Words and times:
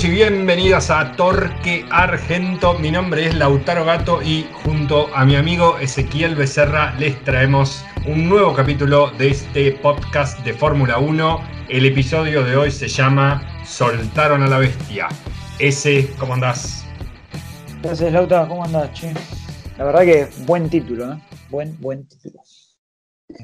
Bienvenidos 0.00 0.30
y 0.30 0.34
bienvenidas 0.34 0.90
a 0.90 1.12
Torque 1.12 1.84
Argento. 1.90 2.78
Mi 2.78 2.90
nombre 2.90 3.26
es 3.26 3.34
Lautaro 3.34 3.84
Gato 3.84 4.22
y 4.22 4.46
junto 4.64 5.14
a 5.14 5.26
mi 5.26 5.36
amigo 5.36 5.78
Ezequiel 5.78 6.34
Becerra 6.34 6.94
les 6.98 7.22
traemos 7.24 7.84
un 8.06 8.26
nuevo 8.26 8.54
capítulo 8.54 9.10
de 9.18 9.28
este 9.28 9.72
podcast 9.72 10.38
de 10.42 10.54
Fórmula 10.54 10.98
1. 10.98 11.40
El 11.68 11.84
episodio 11.84 12.42
de 12.42 12.56
hoy 12.56 12.70
se 12.70 12.88
llama 12.88 13.42
Soltaron 13.66 14.42
a 14.42 14.46
la 14.46 14.58
bestia. 14.58 15.08
Ese, 15.58 16.08
¿cómo 16.18 16.32
andás? 16.32 16.86
Gracias 17.82 18.10
Lautaro, 18.10 18.48
¿cómo 18.48 18.64
andás, 18.64 18.90
che? 18.94 19.12
La 19.76 19.84
verdad 19.84 20.00
que 20.00 20.28
buen 20.46 20.70
título, 20.70 21.12
¿eh? 21.12 21.18
Buen, 21.50 21.78
buen 21.78 22.08
título. 22.08 22.40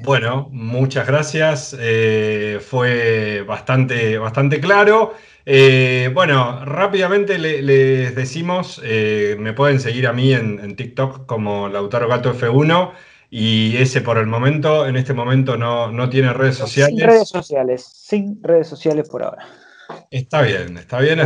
Bueno, 0.03 0.49
muchas 0.51 1.05
gracias. 1.05 1.75
Eh, 1.79 2.59
fue 2.61 3.43
bastante, 3.43 4.17
bastante 4.17 4.59
claro. 4.59 5.13
Eh, 5.49 6.11
bueno, 6.13 6.65
rápidamente 6.65 7.39
les 7.39 8.13
decimos, 8.13 8.81
eh, 8.83 9.37
me 9.39 9.53
pueden 9.53 9.79
seguir 9.79 10.05
a 10.07 10.11
mí 10.11 10.33
en, 10.33 10.75
TikTok 10.75 11.25
como 11.25 11.69
Lautaro 11.69 12.09
Gato 12.09 12.33
F1 12.33 12.91
y 13.29 13.77
ese 13.77 14.01
por 14.01 14.17
el 14.17 14.27
momento, 14.27 14.85
en 14.85 14.97
este 14.97 15.13
momento 15.13 15.55
no, 15.55 15.89
no 15.89 16.09
tiene 16.09 16.33
redes 16.33 16.57
sociales. 16.57 16.93
Sin 16.97 17.07
redes 17.07 17.29
sociales, 17.29 17.85
sin 17.85 18.43
redes 18.43 18.67
sociales 18.67 19.07
por 19.07 19.23
ahora. 19.23 19.47
Está 20.11 20.41
bien, 20.41 20.77
está 20.77 20.99
bien. 20.99 21.19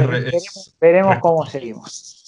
veremos 0.80 1.18
cómo 1.20 1.44
seguimos. 1.48 2.21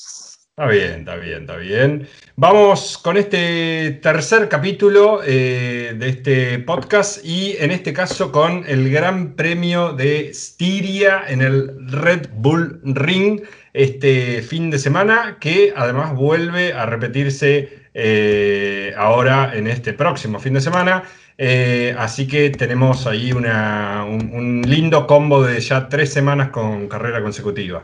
Está 0.56 0.70
bien, 0.70 1.00
está 1.00 1.16
bien, 1.16 1.42
está 1.42 1.58
bien. 1.58 2.08
Vamos 2.36 3.00
con 3.00 3.18
este 3.18 3.90
tercer 4.04 4.50
capítulo 4.50 5.22
eh, 5.26 5.96
de 5.98 6.10
este 6.10 6.60
podcast 6.60 7.26
y 7.26 7.56
en 7.58 7.72
este 7.72 7.92
caso 7.92 8.32
con 8.32 8.64
el 8.68 8.92
Gran 8.92 9.34
Premio 9.34 9.94
de 9.94 10.32
Styria 10.32 11.24
en 11.28 11.42
el 11.42 11.90
Red 11.92 12.30
Bull 12.36 12.80
Ring 12.84 13.42
este 13.74 14.44
fin 14.44 14.70
de 14.70 14.78
semana 14.78 15.38
que 15.42 15.74
además 15.76 16.14
vuelve 16.14 16.72
a 16.74 16.86
repetirse 16.86 17.88
eh, 17.96 18.94
ahora 18.96 19.54
en 19.56 19.66
este 19.66 19.94
próximo 19.94 20.40
fin 20.40 20.54
de 20.54 20.62
semana. 20.62 21.02
Eh, 21.40 21.96
así 21.98 22.28
que 22.28 22.52
tenemos 22.52 23.08
ahí 23.08 23.32
una, 23.32 24.06
un 24.06 24.62
lindo 24.68 25.08
combo 25.08 25.42
de 25.42 25.60
ya 25.60 25.90
tres 25.90 26.14
semanas 26.14 26.50
con 26.50 26.88
carrera 26.88 27.24
consecutiva. 27.24 27.84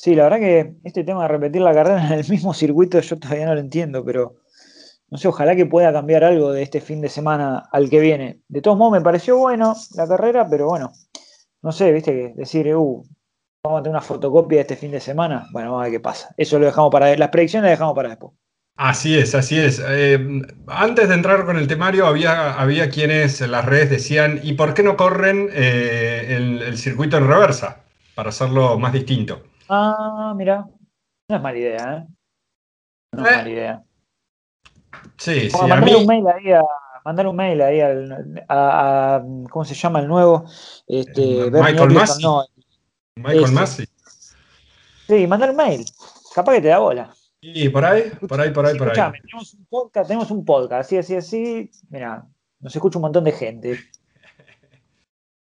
Sí, 0.00 0.14
la 0.14 0.24
verdad 0.24 0.38
que 0.38 0.74
este 0.84 1.02
tema 1.02 1.22
de 1.22 1.28
repetir 1.28 1.60
la 1.60 1.74
carrera 1.74 2.06
en 2.06 2.12
el 2.12 2.28
mismo 2.28 2.54
circuito 2.54 3.00
yo 3.00 3.18
todavía 3.18 3.46
no 3.46 3.54
lo 3.54 3.60
entiendo, 3.60 4.04
pero 4.04 4.36
no 5.10 5.18
sé, 5.18 5.26
ojalá 5.26 5.56
que 5.56 5.66
pueda 5.66 5.92
cambiar 5.92 6.22
algo 6.22 6.52
de 6.52 6.62
este 6.62 6.80
fin 6.80 7.00
de 7.00 7.08
semana 7.08 7.68
al 7.72 7.90
que 7.90 7.98
viene. 7.98 8.40
De 8.46 8.62
todos 8.62 8.78
modos, 8.78 8.92
me 8.92 9.00
pareció 9.00 9.36
bueno 9.38 9.74
la 9.96 10.06
carrera, 10.06 10.48
pero 10.48 10.68
bueno, 10.68 10.92
no 11.62 11.72
sé, 11.72 11.90
viste 11.90 12.12
que 12.12 12.32
decir, 12.36 12.72
uh, 12.76 13.04
vamos 13.64 13.80
a 13.80 13.82
tener 13.82 13.96
una 13.96 14.00
fotocopia 14.00 14.58
de 14.58 14.60
este 14.60 14.76
fin 14.76 14.92
de 14.92 15.00
semana, 15.00 15.48
bueno, 15.50 15.70
vamos 15.70 15.80
a 15.80 15.84
ver 15.86 15.92
qué 15.94 16.00
pasa. 16.00 16.32
Eso 16.36 16.60
lo 16.60 16.66
dejamos 16.66 16.92
para, 16.92 17.16
las 17.16 17.30
predicciones 17.30 17.64
las 17.64 17.72
dejamos 17.72 17.96
para 17.96 18.10
después. 18.10 18.34
Así 18.76 19.18
es, 19.18 19.34
así 19.34 19.58
es. 19.58 19.82
Eh, 19.84 20.42
antes 20.68 21.08
de 21.08 21.14
entrar 21.14 21.44
con 21.44 21.56
el 21.56 21.66
temario, 21.66 22.06
había, 22.06 22.54
había 22.54 22.88
quienes 22.88 23.40
en 23.40 23.50
las 23.50 23.64
redes 23.64 23.90
decían, 23.90 24.38
¿y 24.44 24.52
por 24.52 24.74
qué 24.74 24.84
no 24.84 24.96
corren 24.96 25.50
eh, 25.52 26.60
el 26.60 26.78
circuito 26.78 27.16
en 27.16 27.26
reversa? 27.26 27.80
Para 28.14 28.28
hacerlo 28.28 28.78
más 28.78 28.92
distinto. 28.92 29.47
Ah, 29.68 30.32
mira. 30.36 30.66
No 31.28 31.36
es 31.36 31.42
mala 31.42 31.58
idea, 31.58 31.96
¿eh? 31.96 32.06
No 33.12 33.26
es 33.26 33.36
mala 33.36 33.48
idea. 33.48 33.82
Sí, 35.16 35.50
sí. 35.50 35.56
Mandar 35.56 35.96
un 35.96 36.06
mail 36.06 36.26
ahí 36.28 36.52
a. 36.52 36.62
Mandar 37.04 37.26
un 37.26 37.36
mail 37.36 37.62
ahí 37.62 37.80
al, 37.80 38.44
a, 38.48 39.22
¿Cómo 39.50 39.64
se 39.64 39.74
llama 39.74 40.00
el 40.00 40.08
nuevo? 40.08 40.44
Este, 40.86 41.46
eh, 41.46 41.50
Michael 41.50 41.90
Massey. 41.90 42.24
Michael 43.16 43.52
Massey. 43.52 43.86
Sí, 45.06 45.26
mandar 45.26 45.50
un 45.50 45.56
mail. 45.56 45.84
Capaz 46.34 46.54
que 46.54 46.60
te 46.60 46.68
da 46.68 46.78
bola. 46.78 47.10
Y 47.40 47.68
por 47.68 47.84
ahí, 47.84 48.10
por 48.28 48.40
ahí, 48.40 48.50
por 48.50 48.66
ahí, 48.66 48.76
por 48.76 48.88
ahí. 48.88 49.12
Tenemos 49.22 49.54
un 49.54 49.66
podcast, 49.66 50.08
tenemos 50.08 50.30
un 50.30 50.44
podcast, 50.44 50.80
así, 50.80 50.98
así, 50.98 51.16
así. 51.16 51.70
Mira, 51.88 52.26
nos 52.60 52.74
escucha 52.74 52.98
un 52.98 53.02
montón 53.02 53.24
de 53.24 53.32
gente. 53.32 53.78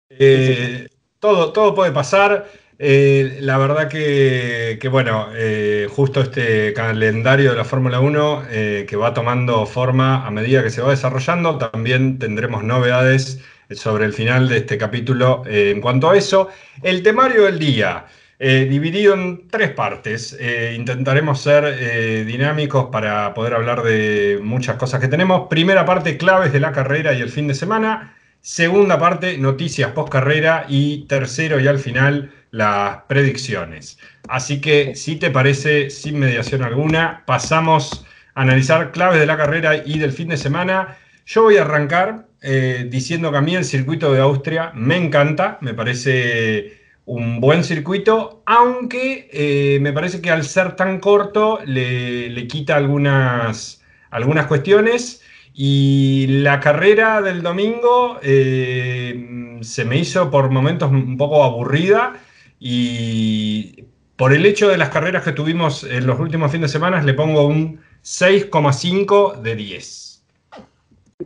Eh, 0.10 0.88
todo, 1.20 1.52
todo 1.52 1.74
puede 1.74 1.92
pasar. 1.92 2.46
Eh, 2.78 3.38
la 3.40 3.58
verdad 3.58 3.88
que, 3.88 4.78
bueno, 4.92 5.30
eh, 5.34 5.88
justo 5.90 6.22
este 6.22 6.74
calendario 6.74 7.52
de 7.52 7.58
la 7.58 7.64
Fórmula 7.64 8.02
1 8.02 8.44
eh, 8.50 8.86
que 8.88 8.98
va 8.98 9.14
tomando 9.14 9.66
forma 9.66 10.26
a 10.26 10.32
medida 10.32 10.62
que 10.62 10.70
se 10.70 10.82
va 10.82 10.90
desarrollando, 10.90 11.58
también 11.58 12.20
tendremos 12.20 12.64
novedades 12.64 13.40
sobre 13.72 14.06
el 14.06 14.14
final 14.14 14.50
de 14.50 14.58
este 14.58 14.78
capítulo 14.78 15.44
en 15.46 15.80
cuanto 15.82 16.10
a 16.10 16.18
eso. 16.18 16.50
El 16.84 17.02
temario 17.02 17.46
del 17.46 17.58
día, 17.60 18.06
dividido 18.38 19.16
en 19.16 19.48
tres 19.48 19.72
partes. 19.72 20.38
intentaremos 20.76 21.42
ser 21.42 22.26
dinámicos 22.28 22.90
para 22.92 23.34
poder 23.34 23.56
hablar 23.56 23.82
de 23.82 24.40
muchas 24.44 24.76
cosas 24.76 25.00
que 25.02 25.08
tenemos. 25.08 25.48
Primera 25.50 25.84
parte, 25.84 26.18
claves 26.18 26.54
de 26.54 26.60
la 26.60 26.72
carrera 26.74 27.14
y 27.14 27.22
el 27.22 27.30
fin 27.30 27.48
de 27.48 27.56
semana. 27.56 28.16
Segunda 28.42 29.00
parte, 29.00 29.40
noticias 29.40 29.92
post 29.94 30.10
carrera. 30.12 30.68
Y 30.70 31.08
tercero 31.08 31.60
y 31.60 31.68
al 31.68 31.80
final, 31.80 32.32
las 32.56 33.04
predicciones. 33.08 33.98
Así 34.30 34.62
que, 34.62 34.96
si 34.96 35.18
te 35.18 35.30
parece, 35.30 35.90
sin 35.90 36.20
mediación 36.20 36.64
alguna, 36.64 37.24
pasamos 37.26 38.06
a 38.34 38.44
analizar 38.44 38.92
claves 38.92 39.20
de 39.20 39.26
la 39.26 39.36
carrera 39.36 39.76
y 39.86 40.00
del 40.00 40.14
fin 40.14 40.30
de 40.30 40.38
semana. 40.38 40.98
Yo 41.26 41.44
voy 41.44 41.58
a 41.58 41.64
arrancar 41.64 42.28
eh, 42.42 42.88
diciendo 42.90 43.30
que 43.32 43.38
a 43.38 43.42
mí 43.42 43.56
el 43.56 43.66
circuito 43.66 44.14
de 44.14 44.22
Austria 44.22 44.72
me 44.74 44.96
encanta, 44.96 45.58
me 45.60 45.74
parece 45.74 46.80
un 47.04 47.42
buen 47.42 47.66
circuito, 47.66 48.42
aunque 48.46 49.30
eh, 49.34 49.80
me 49.82 49.92
parece 49.92 50.22
que 50.22 50.32
al 50.32 50.46
ser 50.46 50.78
tan 50.78 51.00
corto 51.02 51.60
le, 51.66 52.48
quita 52.48 52.78
algunas, 52.78 53.82
algunas 54.12 54.46
cuestiones. 54.48 55.22
Y 55.54 56.28
la 56.28 56.60
carrera 56.62 57.22
del 57.22 57.42
domingo 57.42 58.20
eh, 58.22 59.58
se 59.62 59.86
me 59.86 59.98
hizo 59.98 60.30
por 60.30 60.50
momentos 60.50 60.92
un 60.92 61.18
poco 61.18 61.44
aburrida 61.44 62.14
y 62.60 63.86
por 64.16 64.34
el 64.34 64.46
hecho 64.46 64.70
de 64.70 64.78
las 64.78 64.90
carreras 64.90 65.24
que 65.24 65.34
tuvimos 65.34 65.84
en 65.84 66.08
los 66.08 66.20
últimos 66.20 66.52
fines 66.52 66.72
de 66.72 66.74
semana, 66.74 67.02
le 67.02 67.14
pongo 67.14 67.48
un 67.48 67.82
6,5 68.02 69.42
de 69.42 69.56
10. 69.56 70.26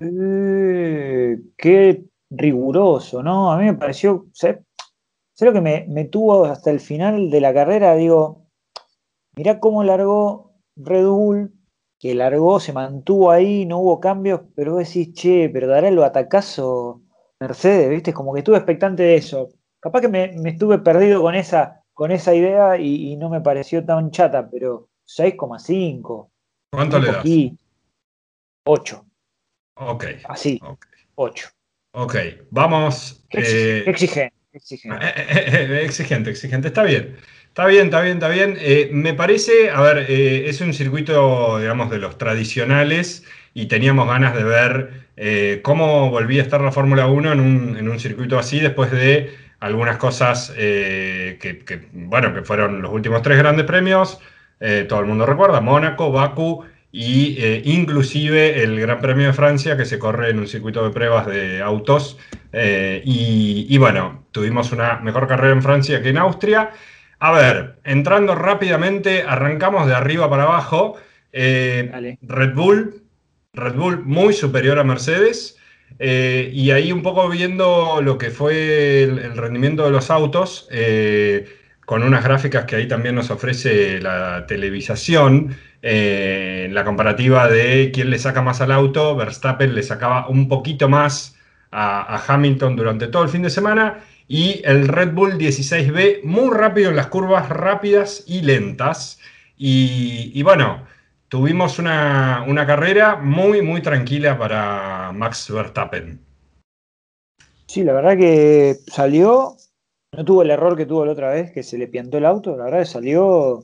Eh, 0.01 1.37
qué 1.57 2.03
riguroso, 2.29 3.23
¿no? 3.23 3.51
A 3.51 3.57
mí 3.57 3.65
me 3.65 3.73
pareció, 3.73 4.27
sé, 4.33 4.63
lo 5.39 5.53
que 5.53 5.61
me, 5.61 6.05
tuvo 6.05 6.45
hasta 6.45 6.71
el 6.71 6.79
final 6.79 7.29
de 7.29 7.41
la 7.41 7.53
carrera, 7.53 7.95
digo, 7.95 8.45
mirá 9.35 9.59
cómo 9.59 9.83
largó 9.83 10.53
Red 10.75 11.05
Bull, 11.05 11.53
que 11.99 12.15
largó, 12.15 12.59
se 12.59 12.73
mantuvo 12.73 13.31
ahí, 13.31 13.65
no 13.65 13.79
hubo 13.79 13.99
cambios, 13.99 14.41
pero 14.55 14.73
vos 14.73 14.87
decís, 14.87 15.13
che, 15.13 15.49
pero 15.49 15.67
dará 15.67 15.87
el 15.87 15.97
batacazo 15.97 17.01
Mercedes, 17.39 17.89
¿viste? 17.89 18.13
Como 18.13 18.33
que 18.33 18.39
estuve 18.39 18.57
expectante 18.57 19.03
de 19.03 19.15
eso. 19.15 19.49
Capaz 19.79 20.01
que 20.01 20.07
me, 20.09 20.33
estuve 20.49 20.79
perdido 20.79 21.21
con 21.21 21.35
esa, 21.35 21.83
con 21.93 22.11
esa 22.11 22.35
idea 22.35 22.77
y, 22.77 23.15
no 23.15 23.29
me 23.29 23.41
pareció 23.41 23.83
tan 23.85 24.11
chata, 24.11 24.49
pero 24.49 24.89
6,5. 25.07 26.29
¿Cuánto 26.71 26.99
le 26.99 27.11
das? 27.11 27.25
8. 28.65 29.05
Ok. 29.75 30.05
Así. 30.25 30.59
8. 31.15 31.49
Ok, 31.91 32.15
vamos. 32.51 33.25
Eh, 33.31 33.83
exigente. 33.87 34.35
Exigente. 34.51 35.05
Eh, 35.05 35.13
eh, 35.27 35.81
exigente, 35.83 36.29
exigente. 36.29 36.67
Está 36.67 36.83
bien. 36.83 37.17
Está 37.47 37.65
bien, 37.65 37.85
está 37.85 38.01
bien, 38.01 38.17
está 38.17 38.29
bien. 38.29 38.57
me 38.91 39.13
parece, 39.13 39.71
a 39.71 39.81
ver, 39.81 40.09
es 40.09 40.61
un 40.61 40.73
circuito, 40.73 41.57
digamos, 41.57 41.89
de 41.89 41.97
los 41.97 42.17
tradicionales 42.17 43.23
y 43.53 43.65
teníamos 43.65 44.07
ganas 44.07 44.35
de 44.35 44.43
ver 44.43 45.61
cómo 45.63 46.11
volvía 46.11 46.41
a 46.41 46.45
estar 46.45 46.61
la 46.61 46.71
Fórmula 46.71 47.07
1 47.07 47.33
en 47.33 47.39
un, 47.39 47.77
en 47.77 47.89
un 47.89 47.99
circuito 47.99 48.37
así 48.37 48.59
después 48.59 48.91
de 48.91 49.35
algunas 49.59 49.97
cosas 49.97 50.53
eh, 50.57 51.37
que, 51.41 51.89
bueno, 51.93 52.33
que 52.33 52.41
fueron 52.41 52.81
los 52.81 52.91
últimos 52.91 53.21
tres 53.21 53.37
grandes 53.37 53.65
premios, 53.65 54.19
eh, 54.59 54.85
todo 54.87 54.99
el 54.99 55.05
mundo 55.05 55.25
recuerda, 55.25 55.61
Mónaco, 55.61 56.11
Baku 56.11 56.65
y 56.91 57.35
eh, 57.39 57.61
inclusive 57.65 58.63
el 58.63 58.79
Gran 58.79 58.99
Premio 58.99 59.27
de 59.27 59.33
Francia 59.33 59.77
que 59.77 59.85
se 59.85 59.99
corre 59.99 60.29
en 60.29 60.39
un 60.39 60.47
circuito 60.47 60.83
de 60.83 60.89
pruebas 60.89 61.27
de 61.27 61.61
autos. 61.61 62.17
Y, 62.51 63.77
bueno, 63.77 64.25
tuvimos 64.31 64.71
una 64.71 64.99
mejor 65.01 65.27
carrera 65.27 65.53
en 65.53 65.61
Francia 65.61 66.01
que 66.01 66.09
en 66.09 66.17
Austria. 66.17 66.71
A 67.19 67.31
ver, 67.31 67.75
entrando 67.83 68.33
rápidamente, 68.33 69.23
arrancamos 69.23 69.85
de 69.85 69.93
arriba 69.93 70.29
para 70.29 70.43
abajo. 70.43 70.95
Red 71.31 72.53
Bull, 72.55 73.03
Red 73.53 73.75
Bull 73.75 74.03
muy 74.03 74.33
superior 74.33 74.79
a 74.79 74.83
Mercedes. 74.83 75.58
Eh, 75.97 76.49
y 76.53 76.71
ahí 76.71 76.91
un 76.91 77.01
poco 77.01 77.27
viendo 77.29 78.01
lo 78.01 78.17
que 78.17 78.29
fue 78.29 79.03
el, 79.03 79.35
rendimiento 79.35 79.83
de 79.83 79.91
los 79.91 80.09
autos, 80.11 80.67
eh, 80.71 81.47
con 81.85 82.03
unas 82.03 82.23
gráficas 82.23 82.65
que 82.65 82.75
ahí 82.75 82.87
también 82.87 83.15
nos 83.15 83.31
ofrece 83.31 83.99
la 83.99 84.45
televisación, 84.47 85.57
eh, 85.81 86.69
la 86.71 86.83
comparativa 86.83 87.47
de 87.47 87.91
quién 87.93 88.09
le 88.09 88.19
saca 88.19 88.41
más 88.41 88.61
al 88.61 88.71
auto, 88.71 89.15
Verstappen 89.15 89.73
le 89.73 89.83
sacaba 89.83 90.27
un 90.27 90.47
poquito 90.47 90.89
más 90.89 91.37
a, 91.71 92.23
Hamilton 92.27 92.75
durante 92.75 93.07
todo 93.07 93.23
el 93.23 93.29
fin 93.29 93.41
de 93.41 93.49
semana, 93.49 93.99
y 94.27 94.61
el 94.65 94.87
Red 94.87 95.13
Bull 95.13 95.37
16B 95.37 96.23
muy 96.23 96.55
rápido 96.55 96.89
en 96.89 96.95
las 96.95 97.07
curvas 97.07 97.49
rápidas 97.49 98.23
y 98.27 98.41
lentas. 98.41 99.19
Y, 99.57 100.41
bueno, 100.43 100.85
tuvimos 101.29 101.79
una, 101.79 102.43
una, 102.47 102.65
carrera 102.65 103.15
muy, 103.15 103.61
muy 103.61 103.81
tranquila 103.81 104.37
para 104.37 105.11
Max 105.13 105.49
Verstappen. 105.51 106.19
Sí, 107.67 107.83
la 107.83 107.93
verdad 107.93 108.17
que 108.17 108.77
salió, 108.87 109.55
no 110.11 110.25
tuvo 110.25 110.41
el 110.41 110.49
error 110.49 110.75
que 110.75 110.87
tuvo 110.87 111.05
la 111.05 111.11
otra 111.11 111.29
vez, 111.29 111.51
que 111.51 111.63
se 111.63 111.77
le 111.77 111.87
piantó 111.87 112.17
el 112.17 112.25
auto, 112.25 112.57
la 112.57 112.65
verdad 112.65 112.79
que 112.79 112.85
salió 112.85 113.63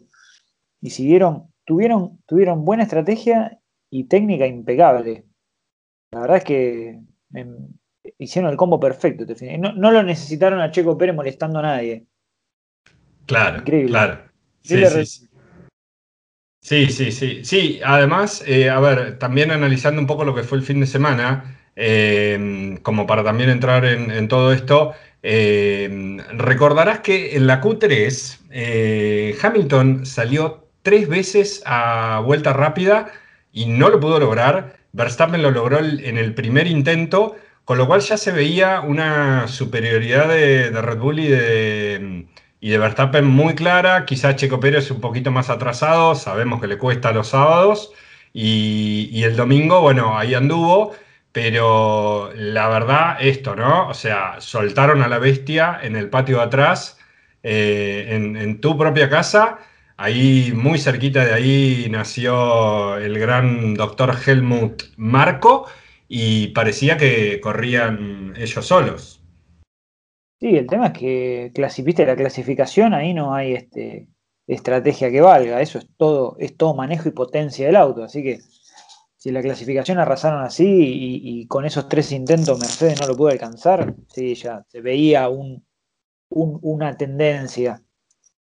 y 0.79 0.91
siguieron, 0.91 1.51
tuvieron, 1.65 2.21
tuvieron 2.27 2.63
buena 2.63 2.83
estrategia 2.83 3.59
y 3.89 4.05
técnica 4.05 4.45
impecable. 4.45 5.25
La 6.11 6.21
verdad 6.21 6.37
es 6.37 6.43
que 6.43 6.99
em, 7.33 7.67
hicieron 8.19 8.51
el 8.51 8.57
combo 8.57 8.79
perfecto. 8.79 9.25
No, 9.57 9.73
no, 9.73 9.91
lo 9.91 10.03
necesitaron 10.03 10.61
a 10.61 10.69
Checo 10.69 10.97
Pérez 10.97 11.15
molestando 11.15 11.59
a 11.59 11.63
nadie. 11.63 12.05
Claro, 13.25 13.59
Increíble. 13.59 13.89
claro. 13.89 14.19
Sí, 14.61 14.85
sí, 14.85 15.05
sí, 15.05 15.24
sí. 16.65 17.79
además, 17.83 18.43
eh, 18.47 18.69
a 18.69 18.79
ver, 18.79 19.19
también 19.19 19.51
analizando 19.51 20.01
un 20.01 20.07
poco 20.07 20.25
lo 20.25 20.33
que 20.33 20.43
fue 20.43 20.57
el 20.57 20.63
fin 20.63 20.79
de 20.79 20.87
semana, 20.87 21.59
eh, 21.75 22.79
como 22.81 23.05
para 23.05 23.23
también 23.23 23.49
entrar 23.51 23.85
en, 23.85 24.27
todo 24.27 24.51
esto, 24.51 24.93
eh, 25.21 26.17
recordarás 26.33 27.01
que 27.01 27.35
en 27.35 27.45
la 27.47 27.61
Q3 27.61 29.37
Hamilton 29.41 30.05
salió 30.05 30.67
tres 30.81 31.07
veces 31.07 31.61
a 31.65 32.21
vuelta 32.25 32.53
rápida 32.53 33.11
y 33.51 33.67
no 33.67 33.89
lo 33.89 33.99
pudo 33.99 34.19
lograr. 34.19 34.77
Verstappen 34.93 35.41
lo 35.43 35.51
logró 35.51 35.79
en 35.79 36.17
el 36.17 36.33
primer 36.33 36.67
intento, 36.67 37.35
con 37.65 37.77
lo 37.77 37.85
cual 37.85 38.01
ya 38.01 38.17
se 38.17 38.31
veía 38.31 38.81
una 38.81 39.47
superioridad 39.47 40.29
de, 40.29 40.69
Red 40.71 40.97
Bull 40.97 41.19
y 41.19 41.27
de, 41.27 42.25
y 42.59 42.69
de 42.69 42.77
Verstappen 42.77 43.25
muy 43.25 43.55
clara. 43.55 44.05
Quizás 44.05 44.35
Checo 44.37 44.59
Pérez 44.59 44.91
un 44.91 45.01
poquito 45.01 45.31
más 45.31 45.49
atrasado, 45.49 46.15
sabemos 46.15 46.61
que 46.61 46.67
le 46.67 46.77
cuesta 46.77 47.11
los 47.11 47.29
sábados. 47.29 47.91
Y, 48.33 49.23
el 49.23 49.35
domingo, 49.37 49.81
bueno, 49.81 50.17
ahí 50.17 50.33
anduvo. 50.33 50.93
Pero 51.31 52.31
la 52.35 52.69
verdad, 52.69 53.17
esto, 53.19 53.55
¿no? 53.55 53.89
O 53.89 53.93
sea, 53.93 54.39
soltaron 54.39 55.01
a 55.03 55.07
la 55.09 55.19
bestia 55.19 55.79
en 55.83 55.95
el 55.97 56.09
patio 56.09 56.37
de 56.37 56.43
atrás, 56.43 56.97
eh, 57.43 58.07
en, 58.11 58.61
tu 58.61 58.77
propia 58.77 59.09
casa. 59.09 59.59
Ahí, 59.97 60.51
muy 60.55 60.79
cerquita 60.79 61.25
de 61.25 61.33
ahí, 61.33 61.87
nació 61.89 62.97
el 62.97 63.19
gran 63.19 63.73
doctor 63.75 64.15
Helmut 64.25 64.83
Marco 64.97 65.67
y 66.07 66.47
parecía 66.49 66.97
que 66.97 67.39
corrían 67.41 68.33
ellos 68.37 68.65
solos. 68.65 69.24
Sí, 70.45 70.55
el 70.57 70.67
tema 70.67 70.87
es 70.87 70.93
que 70.93 71.81
viste 71.83 72.05
la 72.05 72.15
clasificación, 72.15 72.93
ahí 72.93 73.15
no 73.15 73.33
hay 73.33 73.53
este, 73.53 74.07
estrategia 74.45 75.09
que 75.09 75.19
valga, 75.19 75.59
eso 75.59 75.79
es 75.79 75.87
todo, 75.97 76.35
es 76.37 76.55
todo 76.55 76.75
manejo 76.75 77.09
y 77.09 77.13
potencia 77.13 77.65
del 77.65 77.75
auto, 77.75 78.03
así 78.03 78.21
que 78.21 78.41
si 79.17 79.31
la 79.31 79.41
clasificación 79.41 79.97
arrasaron 79.97 80.43
así 80.43 80.67
y, 80.67 81.47
con 81.47 81.65
esos 81.65 81.89
tres 81.89 82.11
intentos 82.11 82.59
Mercedes 82.59 83.01
no 83.01 83.07
lo 83.07 83.17
pudo 83.17 83.29
alcanzar, 83.29 83.95
sí, 84.07 84.35
ya 84.35 84.63
se 84.67 84.81
veía 84.81 85.29
una 86.29 86.95
tendencia 86.95 87.81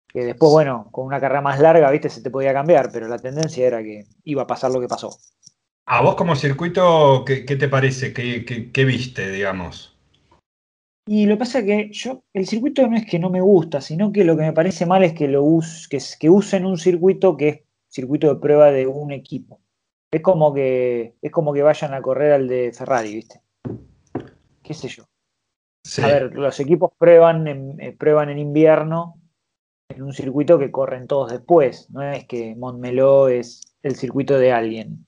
que 0.09 0.25
después, 0.25 0.51
bueno, 0.51 0.89
con 0.91 1.05
una 1.05 1.21
carrera 1.21 1.39
más 1.39 1.61
larga, 1.61 1.89
viste, 1.89 2.09
se 2.09 2.21
te 2.21 2.29
podía 2.29 2.51
cambiar, 2.51 2.91
pero 2.91 3.07
la 3.07 3.17
tendencia 3.17 3.65
era 3.65 3.81
que 3.81 4.03
iba 4.25 4.41
a 4.41 4.47
pasar 4.47 4.71
lo 4.71 4.81
que 4.81 4.89
pasó. 4.89 5.17
¿A 5.85 6.01
vos 6.01 6.15
como 6.15 6.35
circuito 6.35 7.23
qué, 7.25 7.43
te 7.43 7.69
parece? 7.69 8.11
¿Qué, 8.11 8.83
viste, 8.83 9.31
digamos? 9.31 9.96
Y 11.07 11.25
lo 11.25 11.35
que 11.35 11.39
pasa 11.39 11.59
es 11.59 11.65
que 11.65 11.89
yo, 11.93 12.23
el 12.33 12.45
circuito 12.45 12.85
no 12.87 12.97
es 12.97 13.05
que 13.05 13.17
no 13.17 13.29
me 13.29 13.39
gusta, 13.39 13.79
sino 13.79 14.11
que 14.11 14.25
lo 14.25 14.35
que 14.35 14.43
me 14.43 14.53
parece 14.53 14.85
mal 14.85 15.03
es 15.03 15.13
que 15.13 15.29
lo 15.29 15.41
que, 15.89 15.99
que 16.19 16.29
usen 16.29 16.65
un 16.65 16.77
circuito 16.77 17.37
que 17.37 17.47
es 17.47 17.61
circuito 17.87 18.27
de 18.27 18.39
prueba 18.39 18.71
de 18.71 18.85
un 18.87 19.11
equipo. 19.11 19.61
Es 20.11 20.21
como 20.21 20.53
que, 20.53 21.15
es 21.21 21.31
como 21.31 21.53
que 21.53 21.63
vayan 21.63 21.93
a 21.93 22.01
correr 22.01 22.33
al 22.33 22.47
de 22.47 22.73
Ferrari, 22.73 23.15
¿viste? 23.15 23.41
¿Qué 24.61 24.73
sé 24.73 24.89
yo? 24.89 25.05
A 26.03 26.07
ver, 26.07 26.35
los 26.35 26.59
equipos 26.59 26.91
prueban 26.97 27.47
en, 27.47 27.79
eh, 27.79 27.95
prueban 27.97 28.29
en 28.29 28.39
invierno 28.39 29.21
en 29.89 30.03
un 30.03 30.11
circuito 30.11 30.59
que 30.59 30.71
corren 30.71 31.07
todos 31.07 31.31
después. 31.31 31.89
No 31.89 32.03
es 32.03 32.25
que 32.25 32.55
Montmeló 32.55 33.29
es 33.29 33.61
el 33.81 33.95
circuito 33.95 34.37
de 34.37 34.51
alguien. 34.51 35.07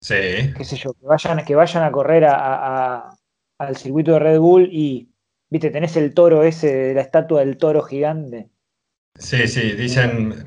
Sí. 0.00 0.52
Qué 0.56 0.64
sé 0.64 0.76
yo, 0.76 0.92
que 0.94 1.04
vayan, 1.04 1.44
que 1.44 1.56
vayan 1.56 1.82
a 1.82 1.90
correr 1.90 2.24
al 3.58 3.76
circuito 3.76 4.12
de 4.12 4.18
Red 4.20 4.38
Bull 4.38 4.68
y, 4.72 5.12
viste, 5.50 5.70
tenés 5.70 5.96
el 5.96 6.14
toro 6.14 6.42
ese 6.42 6.94
la 6.94 7.02
estatua 7.02 7.40
del 7.40 7.58
toro 7.58 7.82
gigante. 7.82 8.50
Sí, 9.18 9.48
sí, 9.48 9.72
dicen, 9.72 10.44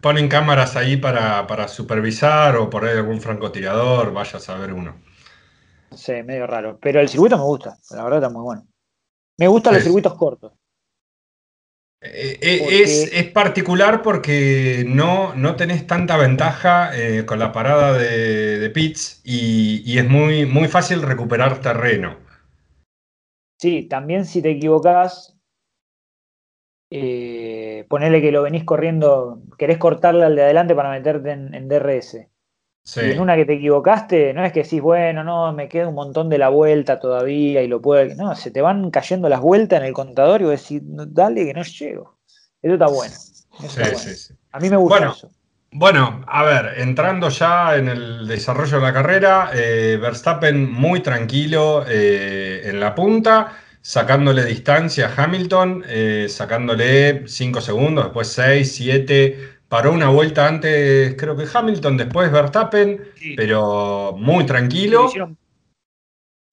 ponen, 0.00 0.28
cámaras 0.28 0.74
ahí 0.74 0.96
para, 0.96 1.68
supervisar 1.68 2.56
o 2.56 2.68
por 2.68 2.84
ahí 2.84 2.96
algún 2.96 3.20
francotirador, 3.20 4.12
vaya 4.12 4.38
a 4.38 4.40
saber 4.40 4.72
uno. 4.72 5.00
Sí, 5.92 6.24
medio 6.24 6.48
raro. 6.48 6.78
Pero 6.82 7.00
el 7.00 7.08
circuito 7.08 7.36
me 7.36 7.44
gusta, 7.44 7.78
la 7.90 8.02
verdad 8.02 8.18
está 8.18 8.30
muy 8.30 8.42
bueno. 8.42 8.66
Me 9.38 9.46
gustan 9.46 9.74
los 9.74 9.84
circuitos 9.84 10.14
cortos. 10.14 10.52
Eh, 12.06 12.38
eh, 12.42 13.10
es, 13.12 13.30
particular 13.30 14.02
porque 14.02 14.84
no, 14.86 15.34
no 15.34 15.56
tenés 15.56 15.86
tanta 15.86 16.18
ventaja 16.18 16.90
eh, 16.94 17.24
con 17.24 17.38
la 17.38 17.50
parada 17.50 17.96
de, 17.96 18.58
de 18.58 18.70
pits 18.70 19.22
y, 19.24 19.98
es 19.98 20.06
muy, 20.06 20.44
muy 20.44 20.68
fácil 20.68 21.00
recuperar 21.00 21.60
terreno. 21.60 22.23
Sí, 23.64 23.84
también 23.84 24.26
si 24.26 24.42
te 24.42 24.50
equivocás, 24.50 25.38
ponele 27.88 28.20
que 28.20 28.30
lo 28.30 28.42
venís 28.42 28.62
corriendo, 28.64 29.40
querés 29.56 29.78
cortarle 29.78 30.22
al 30.22 30.36
de 30.36 30.42
adelante 30.42 30.74
para 30.74 30.90
meterte 30.90 31.30
en, 31.30 31.66
DRS. 31.66 32.28
Y 32.96 33.10
en 33.10 33.20
una 33.20 33.36
que 33.36 33.46
te 33.46 33.54
equivocaste, 33.54 34.34
no 34.34 34.44
es 34.44 34.52
que 34.52 34.64
decís, 34.64 34.82
bueno, 34.82 35.24
no, 35.24 35.50
me 35.54 35.70
queda 35.70 35.88
un 35.88 35.94
montón 35.94 36.28
de 36.28 36.36
la 36.36 36.50
vuelta 36.50 37.00
todavía 37.00 37.62
y 37.62 37.68
lo 37.68 37.80
puedo. 37.80 38.14
No, 38.16 38.34
se 38.34 38.50
te 38.50 38.60
van 38.60 38.90
cayendo 38.90 39.30
las 39.30 39.40
vueltas 39.40 39.80
en 39.80 39.86
el 39.86 39.94
contador 39.94 40.42
y 40.42 40.44
vos 40.44 40.60
decís, 40.60 40.82
dale 40.84 41.46
que 41.46 41.54
no 41.54 41.62
llego. 41.62 42.18
Eso 42.60 42.74
está 42.74 42.88
bueno. 42.88 43.14
sí, 43.14 44.14
Sí, 44.14 44.34
A 44.52 44.60
mí 44.60 44.68
me 44.68 44.76
gusta 44.76 45.08
eso. 45.08 45.30
Bueno, 45.76 46.22
a 46.28 46.44
ver, 46.44 46.74
entrando 46.76 47.28
ya 47.30 47.74
en 47.74 47.88
el 47.88 48.28
desarrollo 48.28 48.76
de 48.76 48.82
la 48.82 48.92
carrera, 48.92 49.50
eh, 49.52 49.98
Verstappen 50.00 50.70
muy 50.70 51.00
tranquilo 51.00 51.84
eh, 51.88 52.62
en 52.66 52.78
la 52.78 52.94
punta, 52.94 53.58
sacándole 53.80 54.44
distancia 54.44 55.08
a 55.08 55.24
Hamilton, 55.24 55.82
eh, 55.88 56.26
sacándole 56.28 57.26
5 57.26 57.60
segundos, 57.60 58.04
después 58.04 58.28
6, 58.28 58.72
7, 58.72 59.38
paró 59.68 59.90
una 59.90 60.10
vuelta 60.10 60.46
antes, 60.46 61.16
creo 61.16 61.36
que 61.36 61.46
Hamilton, 61.52 61.96
después 61.96 62.30
Verstappen, 62.30 63.08
pero 63.34 64.14
muy 64.16 64.46
tranquilo. 64.46 65.02
Lo 65.02 65.08
hicieron, 65.08 65.38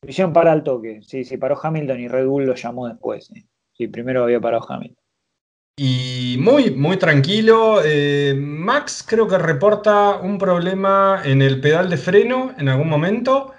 hicieron, 0.08 0.34
para 0.34 0.52
el 0.52 0.64
toque, 0.64 1.02
sí, 1.04 1.26
sí, 1.26 1.38
paró 1.38 1.60
Hamilton 1.62 2.00
y 2.00 2.08
Red 2.08 2.26
Bull 2.26 2.48
lo 2.48 2.56
llamó 2.56 2.88
después. 2.88 3.32
Sí, 3.74 3.88
primero 3.88 4.24
había 4.24 4.40
parado 4.40 4.66
Hamilton. 4.68 5.01
Y 5.84 6.38
muy, 6.38 6.70
muy 6.70 6.98
tranquilo. 6.98 7.82
Eh, 7.84 8.36
Max 8.38 9.04
creo 9.08 9.28
que 9.28 9.40
reporta 9.40 10.18
un 10.18 10.38
problema 10.38 11.22
en 11.26 11.42
el 11.42 11.60
pedal 11.60 11.90
de 11.90 11.98
freno 11.98 12.54
en 12.60 12.70
algún 12.70 12.88
momento 12.88 13.56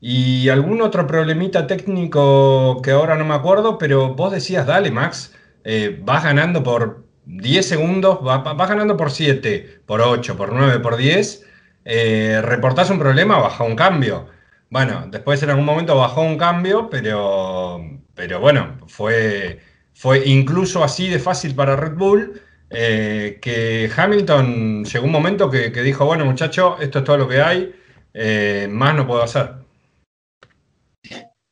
y 0.00 0.48
algún 0.50 0.82
otro 0.82 1.04
problemita 1.08 1.66
técnico 1.66 2.80
que 2.80 2.92
ahora 2.92 3.16
no 3.16 3.24
me 3.24 3.34
acuerdo, 3.34 3.76
pero 3.76 4.14
vos 4.14 4.30
decías, 4.30 4.66
dale 4.66 4.92
Max, 4.92 5.34
eh, 5.64 5.98
vas 6.04 6.22
ganando 6.22 6.62
por 6.62 7.06
10 7.26 7.66
segundos, 7.66 8.22
vas, 8.22 8.44
ganando 8.68 8.96
por 8.96 9.10
7, 9.10 9.80
por 9.84 10.00
8, 10.00 10.36
por 10.36 10.52
9, 10.52 10.78
por 10.78 10.96
10, 10.96 11.44
eh, 11.86 12.40
reportás 12.44 12.88
un 12.90 13.00
problema, 13.00 13.38
baja 13.38 13.64
un 13.64 13.74
cambio. 13.74 14.28
Bueno, 14.70 15.08
después 15.10 15.42
en 15.42 15.50
algún 15.50 15.64
momento 15.64 15.96
bajó 15.96 16.22
un 16.22 16.38
cambio, 16.38 16.88
pero, 16.88 17.80
pero 18.14 18.38
bueno, 18.38 18.78
fue 18.86 19.73
fue 19.94 20.26
incluso 20.28 20.84
así 20.84 21.08
de 21.08 21.18
fácil 21.18 21.54
para 21.54 21.76
Red 21.76 21.94
Bull 21.94 22.40
eh, 22.70 23.38
que 23.40 23.88
Hamilton 23.96 24.84
llegó 24.84 25.06
un 25.06 25.12
momento 25.12 25.50
que, 25.50 25.70
dijo, 25.70 26.06
bueno 26.06 26.24
muchacho, 26.24 26.76
esto 26.80 26.98
es 26.98 27.04
todo 27.04 27.18
lo 27.18 27.28
que 27.28 27.40
hay, 27.40 27.72
eh, 28.12 28.66
más 28.68 28.94
no 28.96 29.06
puedo 29.06 29.22
hacer. 29.22 29.52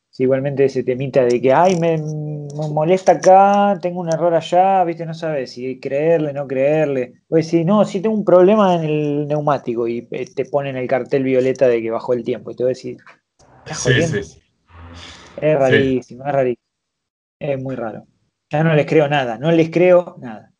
Sí, 0.09 0.23
igualmente 0.23 0.65
ese 0.65 0.83
temita 0.83 1.23
de 1.23 1.41
que, 1.41 1.53
ay, 1.53 1.79
me, 1.79 1.97
molesta 2.69 3.13
acá, 3.13 3.79
tengo 3.81 4.01
un 4.01 4.09
error 4.09 4.35
allá, 4.35 4.83
viste, 4.83 5.05
no 5.05 5.13
sabes 5.13 5.53
si 5.53 5.79
creerle, 5.79 6.33
no 6.33 6.45
creerle. 6.45 7.13
O 7.29 7.35
decir, 7.35 7.65
no, 7.65 7.83
si 7.85 7.99
tengo 7.99 8.15
un 8.15 8.25
problema 8.25 8.75
en 8.75 8.83
el 8.83 9.27
neumático 9.27 9.87
y 9.87 10.07
eh, 10.11 10.27
te 10.35 10.45
ponen 10.45 10.75
el 10.75 10.87
cartel 10.87 11.23
violeta 11.23 11.67
de 11.67 11.81
que 11.81 11.89
bajó 11.89 12.13
el 12.13 12.23
tiempo 12.23 12.51
y 12.51 12.55
te 12.55 12.63
voy 12.63 12.69
a 12.69 12.75
decir, 12.75 12.97
sí, 13.65 14.01
sí. 14.03 14.39
Es 15.37 15.57
rarísimo, 15.57 16.25
es 16.25 16.31
rarísimo. 16.31 16.67
Es 17.39 17.61
muy 17.61 17.75
raro. 17.75 18.05
Ya 18.53 18.63
no 18.63 18.75
les 18.75 18.85
creo 18.85 19.07
nada, 19.07 19.39
no 19.39 19.51
les 19.51 19.71
creo 19.71 20.15
nada. 20.21 20.51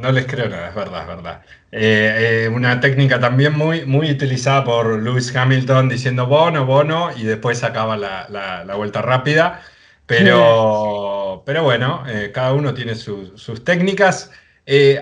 No 0.00 0.12
les 0.12 0.26
creo 0.26 0.48
nada, 0.48 0.68
es 0.68 0.74
verdad, 0.76 1.00
es 1.00 1.06
verdad. 1.08 1.42
Eh, 1.72 2.44
eh, 2.44 2.48
una 2.48 2.78
técnica 2.78 3.18
también 3.18 3.58
muy, 3.58 3.84
muy 3.84 4.12
utilizada 4.12 4.62
por 4.62 5.02
Lewis 5.02 5.34
Hamilton 5.34 5.88
diciendo 5.88 6.26
bono, 6.26 6.66
bono, 6.66 7.10
y 7.16 7.24
después 7.24 7.64
acaba 7.64 7.96
la, 7.96 8.74
vuelta 8.76 9.02
rápida. 9.02 9.60
Pero, 10.06 11.42
pero 11.44 11.64
bueno, 11.64 12.04
eh, 12.06 12.30
cada 12.32 12.52
uno 12.52 12.74
tiene 12.74 12.94
sus 12.94 13.64
técnicas. 13.64 14.30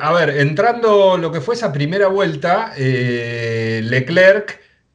A 0.00 0.12
ver, 0.15 0.31
entrando 0.31 1.19
lo 1.19 1.31
que 1.31 1.43
fue 1.43 1.57
esa 1.57 1.75
primera 1.75 2.09
vuelta, 2.09 2.73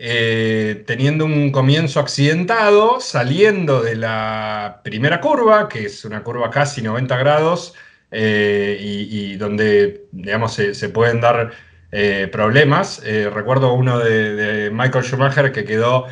eh, 0.05 0.83
teniendo 0.85 1.23
un 1.23 1.51
comienzo 1.51 2.01
accidentado, 2.01 2.99
saliendo 2.99 3.81
de 3.81 3.95
la 3.95 4.81
primera 4.83 5.21
curva, 5.21 5.69
que 5.69 5.85
es 5.85 6.03
una 6.03 6.23
curva 6.23 6.49
casi 6.49 6.81
90 6.81 7.17
grados, 7.17 7.73
y, 8.11 9.35
donde, 9.37 10.05
digamos, 10.11 10.53
se, 10.53 10.89
pueden 10.89 11.19
dar 11.19 11.51
problemas. 12.31 13.01
recuerdo 13.33 13.73
uno 13.73 13.97
de, 13.97 14.69
Michael 14.71 15.03
Schumacher 15.03 15.51
que 15.51 15.65
quedó 15.65 16.05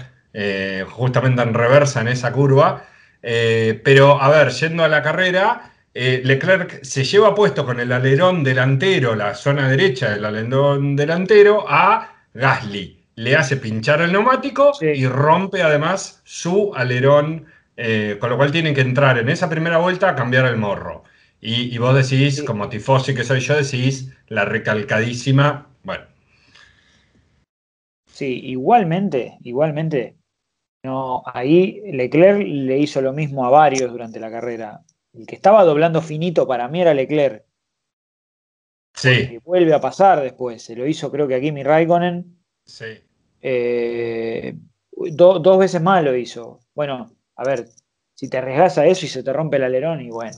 justamente 0.89 1.43
en 1.43 1.53
reversa 1.53 2.01
en 2.01 2.07
esa 2.07 2.31
curva. 2.31 2.85
Eh, 3.23 3.79
pero, 3.83 4.21
a 4.21 4.29
ver, 4.29 4.49
yendo 4.49 4.83
a 4.83 4.87
la 4.87 5.01
carrera, 5.01 5.71
eh, 5.93 6.21
Leclerc 6.23 6.83
se 6.83 7.03
lleva 7.03 7.35
puesto 7.35 7.65
con 7.65 7.79
el 7.79 7.91
alerón 7.91 8.43
delantero, 8.43 9.15
la 9.15 9.35
zona 9.35 9.69
derecha 9.69 10.11
del 10.11 10.25
alerón 10.25 10.95
delantero, 10.95 11.65
a 11.67 12.13
Gasly. 12.33 13.00
Le 13.15 13.35
hace 13.35 13.57
pinchar 13.57 14.01
el 14.01 14.11
neumático 14.11 14.71
y 14.81 15.05
rompe 15.05 15.61
además 15.61 16.21
su 16.23 16.73
alerón, 16.75 17.45
eh, 17.77 18.17
con 18.19 18.29
lo 18.29 18.37
cual 18.37 18.51
tienen 18.51 18.73
que 18.73 18.81
entrar 18.81 19.17
en 19.17 19.29
esa 19.29 19.49
primera 19.49 19.77
vuelta 19.77 20.09
a 20.09 20.15
cambiar 20.15 20.45
el 20.45 20.57
morro. 20.57 21.03
Y, 21.43 21.75
vos 21.79 21.95
decís, 21.95 22.43
como 22.43 22.69
tifosi 22.69 23.15
que 23.15 23.23
soy 23.23 23.39
yo, 23.39 23.55
decís 23.55 24.13
la 24.27 24.45
recalcadísima, 24.45 25.69
bueno. 25.83 26.05
Sí, 28.07 28.41
igualmente, 28.43 29.37
igualmente, 29.41 30.17
no, 30.83 31.21
ahí 31.25 31.81
Leclerc 31.91 32.43
le 32.45 32.79
hizo 32.79 33.01
lo 33.01 33.13
mismo 33.13 33.45
a 33.45 33.49
varios 33.49 33.91
durante 33.91 34.19
la 34.19 34.31
carrera. 34.31 34.81
El 35.13 35.27
que 35.27 35.35
estaba 35.35 35.63
doblando 35.63 36.01
finito 36.01 36.47
para 36.47 36.67
mí 36.67 36.81
era 36.81 36.93
Leclerc. 36.93 37.45
Sí. 38.93 39.37
vuelve 39.43 39.73
a 39.73 39.81
pasar 39.81 40.21
después. 40.21 40.63
Se 40.63 40.75
lo 40.75 40.85
hizo, 40.85 41.11
creo 41.11 41.27
que 41.27 41.35
aquí 41.35 41.51
mi 41.51 41.63
Raikkonen. 41.63 42.40
Sí. 42.71 43.01
Eh, 43.41 44.55
dos 44.91 45.59
veces 45.59 45.81
más 45.81 46.03
lo 46.03 46.15
hizo. 46.15 46.59
Bueno, 46.73 47.11
a 47.35 47.43
ver, 47.43 47.67
si 48.13 48.29
te 48.29 48.37
arriesgas 48.37 48.77
a 48.77 48.85
eso 48.85 49.05
y 49.05 49.09
se 49.09 49.23
te 49.23 49.33
rompe 49.33 49.57
el 49.57 49.63
alerón, 49.63 50.01
y 50.01 50.09
bueno. 50.09 50.37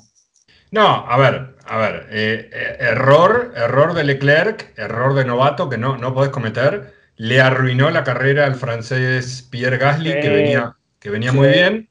No, 0.72 1.06
a 1.08 1.18
ver, 1.18 1.56
a 1.66 1.78
ver. 1.78 2.08
Eh, 2.10 2.50
eh, 2.52 2.78
error, 2.80 3.54
error 3.56 3.94
de 3.94 4.04
Leclerc, 4.04 4.74
error 4.78 5.14
de 5.14 5.26
novato 5.26 5.70
que 5.70 5.78
no, 5.78 5.98
no 5.98 6.14
podés 6.14 6.32
cometer 6.32 6.94
le 7.16 7.42
arruinó 7.42 7.90
la 7.92 8.04
carrera 8.04 8.46
al 8.46 8.56
francés 8.56 9.48
Pierre 9.50 9.78
Gasly, 9.78 10.20
que 10.20 10.30
venía, 10.30 10.76
que 11.00 11.10
venía 11.10 11.32
muy 11.32 11.50
bien. 11.50 11.90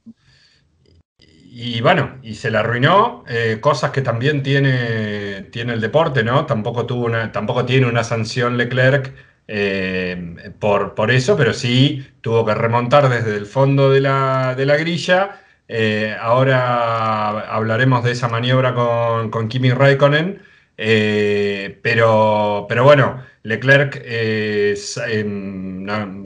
Y 1.17 1.81
bueno, 1.83 2.19
y 2.23 2.35
se 2.35 2.51
le 2.51 2.59
arruinó, 2.59 3.25
eh, 3.29 3.59
cosas 3.61 3.91
que 3.91 4.01
también 4.01 4.43
tiene, 4.43 5.43
tiene 5.53 5.75
el 5.75 5.81
deporte, 5.81 6.25
¿no? 6.25 6.47
Tampoco, 6.47 6.87
tuvo 6.87 7.05
una, 7.05 7.31
tampoco 7.31 7.65
tiene 7.67 7.87
una 7.87 8.05
sanción 8.05 8.57
Leclerc 8.57 9.15
eh, 9.49 10.53
por, 10.59 10.95
por, 10.95 11.11
eso, 11.11 11.37
pero 11.37 11.53
sí 11.55 12.07
tuvo 12.21 12.45
que 12.45 12.55
remontar 12.55 13.09
desde 13.09 13.37
el 13.37 13.47
fondo 13.47 13.91
de 13.91 14.01
la, 14.01 14.55
grilla. 14.57 15.41
Eh, 15.69 16.17
ahora 16.21 17.55
hablaremos 17.55 18.05
de 18.05 18.13
esa 18.13 18.29
maniobra 18.29 18.75
con, 18.75 19.31
con 19.31 19.49
Kimi 19.49 19.71
Raikkonen, 19.71 20.43
pero, 20.77 22.67
pero 22.69 22.85
bueno, 22.85 23.23
Leclerc, 23.43 24.01
eh, 24.05 24.75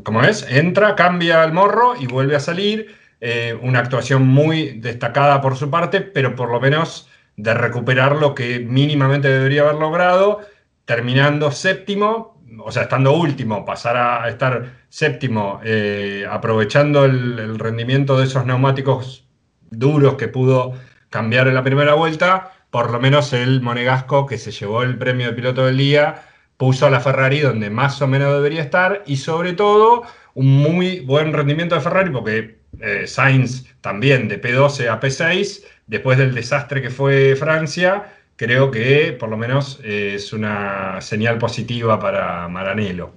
como 0.03 0.23
es, 0.23 0.47
entra, 0.51 0.95
cambia 0.95 1.45
el 1.45 1.53
morro 1.53 1.95
y 1.99 2.07
vuelve 2.07 2.37
a 2.37 2.41
salir. 2.41 2.95
Eh, 3.21 3.59
una 3.63 3.79
actuación 3.79 4.27
muy 4.27 4.79
destacada 4.81 5.41
por 5.41 5.57
su 5.57 5.71
parte, 5.71 6.03
pero 6.03 6.37
por 6.37 6.51
lo 6.51 6.61
menos 6.61 7.09
de 7.37 7.55
recuperar 7.55 8.17
lo 8.17 8.35
que 8.35 8.61
mínimamente 8.61 9.29
debería 9.29 9.63
haber 9.63 9.77
logrado, 9.77 10.41
terminando 10.85 11.51
séptimo, 11.51 12.36
o 12.59 12.73
sea, 12.73 12.83
estando 12.83 13.13
último, 13.13 13.65
pasar 13.65 13.97
a 13.97 14.29
estar 14.29 14.85
séptimo, 14.89 15.61
eh, 15.65 16.27
aprovechando 16.31 17.05
el 17.05 17.59
rendimiento 17.59 18.19
de 18.19 18.25
esos 18.25 18.47
neumáticos 18.47 19.27
duros 19.71 20.15
que 20.15 20.29
pudo 20.29 20.75
cambiar 21.11 21.49
en 21.49 21.55
la 21.55 21.63
primera 21.63 21.95
vuelta, 21.95 22.53
por 22.71 22.91
lo 22.91 23.01
menos 23.01 23.33
el 23.33 23.63
monegasco 23.63 24.27
que 24.27 24.39
se 24.39 24.51
llevó 24.51 24.83
el 24.83 24.99
premio 24.99 25.27
de 25.29 25.33
piloto 25.33 25.67
del 25.67 25.77
día 25.77 26.23
puso 26.57 26.87
a 26.87 26.91
la 26.91 27.01
Ferrari 27.01 27.41
donde 27.41 27.71
más 27.71 28.01
o 28.03 28.07
menos 28.07 28.33
debería 28.35 28.63
estar 28.63 29.03
y 29.07 29.17
sobre 29.17 29.53
todo 29.53 30.03
un 30.35 30.47
muy 30.47 31.01
buen 31.01 31.33
rendimiento 31.33 31.75
de 31.75 31.81
Ferrari 31.81 32.11
porque 32.11 32.59
eh, 32.81 33.07
Sainz 33.07 33.65
también 33.81 34.29
de 34.29 34.41
P12 34.41 34.89
a 34.89 35.01
P6, 35.01 35.65
después 35.87 36.19
del 36.19 36.35
desastre 36.35 36.83
que 36.83 36.91
fue 36.91 37.37
Francia, 37.37 38.16
creo 38.37 38.71
que 38.71 39.17
por 39.19 39.29
lo 39.29 39.37
menos 39.37 39.81
eh, 39.83 40.15
es 40.15 40.33
una 40.33 41.01
señal 41.01 41.39
positiva 41.39 41.99
para 41.99 42.49
Maranello. 42.49 43.13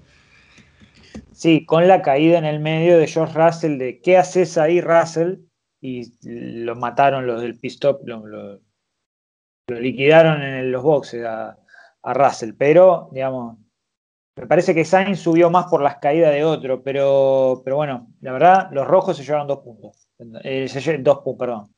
Sí, 1.31 1.65
con 1.65 1.88
la 1.88 2.01
caída 2.01 2.38
en 2.38 2.45
el 2.45 2.59
medio 2.59 2.97
de 2.97 3.07
George 3.07 3.33
Russell, 3.38 3.77
de 3.77 4.01
¿qué 4.01 4.17
haces 4.17 4.57
ahí, 4.57 4.81
Russell? 4.81 5.35
Y 5.81 6.11
lo 6.23 6.75
mataron 6.75 7.25
los 7.25 7.41
del 7.41 7.57
pit-stop, 7.57 8.05
lo, 8.05 8.59
liquidaron 9.69 10.41
en 10.41 10.71
los 10.71 10.83
boxes 10.83 11.25
a, 11.25 11.57
a 12.03 12.13
Russell, 12.13 12.53
pero, 12.57 13.09
digamos, 13.13 13.57
me 14.39 14.47
parece 14.47 14.73
que 14.73 14.85
Sainz 14.85 15.19
subió 15.19 15.49
más 15.49 15.65
por 15.65 15.81
las 15.81 15.97
caídas 15.97 16.33
de 16.33 16.45
otro, 16.45 16.81
pero, 16.81 17.61
pero 17.65 17.75
bueno, 17.75 18.07
la 18.21 18.31
verdad, 18.31 18.69
los 18.71 18.88
rojos 18.88 19.17
se 19.17 19.23
llevaron 19.23 19.47
dos 19.47 19.59
puntos. 19.59 20.07
Eh, 20.45 20.65
dos 21.01 21.17
puntos, 21.19 21.38
perdón. 21.38 21.75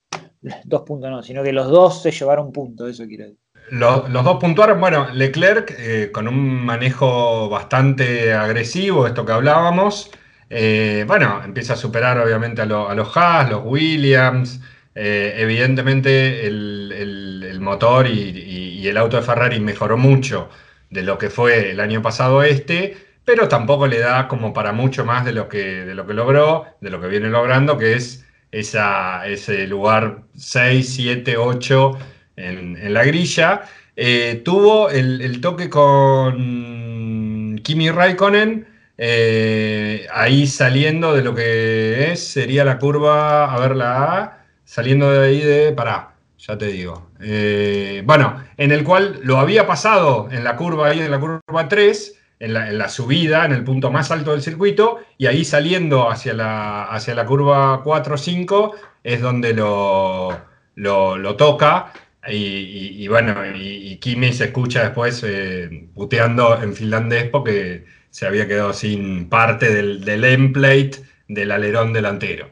Dos 0.64 0.82
puntos 0.82 1.10
no, 1.10 1.24
sino 1.24 1.44
que 1.44 1.54
los 1.54 1.68
dos 1.70 2.02
se 2.02 2.12
llevaron 2.12 2.52
puntos, 2.52 2.90
eso 2.90 3.06
quiero 3.08 3.26
decir. 3.26 3.40
Los, 3.70 4.12
dos 4.12 4.38
puntuaron, 4.38 4.82
bueno, 4.82 5.08
Leclerc 5.14 5.74
eh, 5.78 6.12
con 6.12 6.28
un 6.28 6.66
manejo 6.66 7.48
bastante 7.48 8.34
agresivo, 8.34 9.08
esto 9.08 9.26
que 9.26 9.32
hablábamos. 9.32 10.12
Eh, 10.50 11.06
bueno, 11.08 11.42
empieza 11.46 11.74
a 11.74 11.78
superar 11.78 12.20
obviamente 12.20 12.62
a, 12.62 12.66
los 12.66 13.16
Haas, 13.16 13.50
los 13.50 13.62
Williams. 13.64 14.60
evidentemente 14.94 16.46
el, 16.46 17.60
motor 17.62 18.08
y 18.08 18.72
y 18.82 18.88
el 18.88 18.98
auto 18.98 19.18
de 19.18 19.24
Ferrari 19.24 19.60
mejoró 19.60 19.96
mucho 19.96 20.50
de 20.90 21.04
lo 21.04 21.18
que 21.20 21.30
fue 21.30 21.70
el 21.70 21.80
año 21.80 22.02
pasado 22.02 22.42
este, 22.42 22.98
pero 23.24 23.48
tampoco 23.48 23.86
le 23.86 24.00
da 24.00 24.28
como 24.28 24.54
para 24.54 24.74
mucho 24.74 25.06
más 25.06 25.24
de 25.24 25.34
lo 25.34 25.48
que, 25.48 25.86
de 25.86 25.94
lo 25.94 26.08
que 26.08 26.16
logró, 26.16 26.66
de 26.82 26.90
lo 26.90 27.00
que 27.00 27.08
viene 27.08 27.30
logrando, 27.30 27.78
que 27.78 27.94
es 27.94 28.26
esa, 28.52 29.26
ese 29.28 29.68
lugar 29.68 30.24
6, 30.36 30.94
7, 30.96 31.38
8 31.38 31.98
en, 32.36 32.94
la 32.94 33.04
grilla. 33.04 33.62
Eh, 33.96 34.42
tuvo 34.44 34.90
el, 34.90 35.40
toque 35.42 35.70
con 35.70 37.60
Kimi 37.64 37.90
Raikkonen, 37.90 38.68
eh, 38.98 40.08
ahí 40.14 40.48
saliendo 40.48 41.14
de 41.14 41.24
lo 41.24 41.36
que 41.36 42.12
es, 42.12 42.24
sería 42.28 42.66
la 42.66 42.80
curva, 42.80 43.54
a 43.54 43.60
ver 43.60 43.76
la 43.76 44.18
A, 44.18 44.46
saliendo 44.64 45.12
de 45.12 45.28
ahí 45.28 45.40
de, 45.42 45.72
pará, 45.74 46.14
ya 46.38 46.58
te 46.58 46.68
digo. 46.68 47.10
Eh, 47.20 48.04
bueno, 48.06 48.44
en 48.58 48.72
el 48.72 48.84
cual 48.84 49.20
lo 49.24 49.38
había 49.38 49.68
pasado 49.68 50.30
en 50.32 50.44
la 50.44 50.56
curva 50.56 50.90
ahí, 50.90 51.00
en 51.00 51.12
la 51.12 51.20
curva 51.20 51.68
3, 51.68 52.21
en 52.42 52.78
la, 52.78 52.90
subida, 52.90 53.46
en 53.46 53.52
el 53.52 53.64
punto 53.64 53.92
más 53.92 54.10
alto 54.10 54.32
del 54.32 54.42
circuito, 54.42 55.00
y 55.18 55.28
ahí 55.28 55.46
saliendo 55.46 56.10
hacia 56.10 56.34
la, 56.34 56.86
hacia 56.86 57.14
la 57.14 57.26
curva 57.26 57.84
4-5 57.84 58.74
es 59.04 59.22
donde 59.22 59.54
lo, 59.54 60.36
lo, 60.76 61.36
toca. 61.36 61.94
Y, 62.28 63.08
bueno, 63.08 63.36
y, 63.56 63.98
Kimi 63.98 64.34
se 64.34 64.46
escucha 64.46 64.84
después 64.84 65.24
eh, 65.24 65.90
puteando 65.94 66.62
en 66.62 66.74
finlandés 66.74 67.30
porque 67.30 67.86
se 68.10 68.26
había 68.26 68.48
quedado 68.48 68.74
sin 68.74 69.30
parte 69.30 69.74
del, 69.74 70.04
del 70.04 70.24
emplate 70.24 70.94
del 71.28 71.52
alerón 71.52 71.94
delantero. 71.94 72.50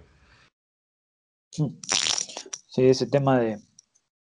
Sí, 1.50 2.88
ese 2.88 3.08
tema 3.08 3.40
de, 3.40 3.58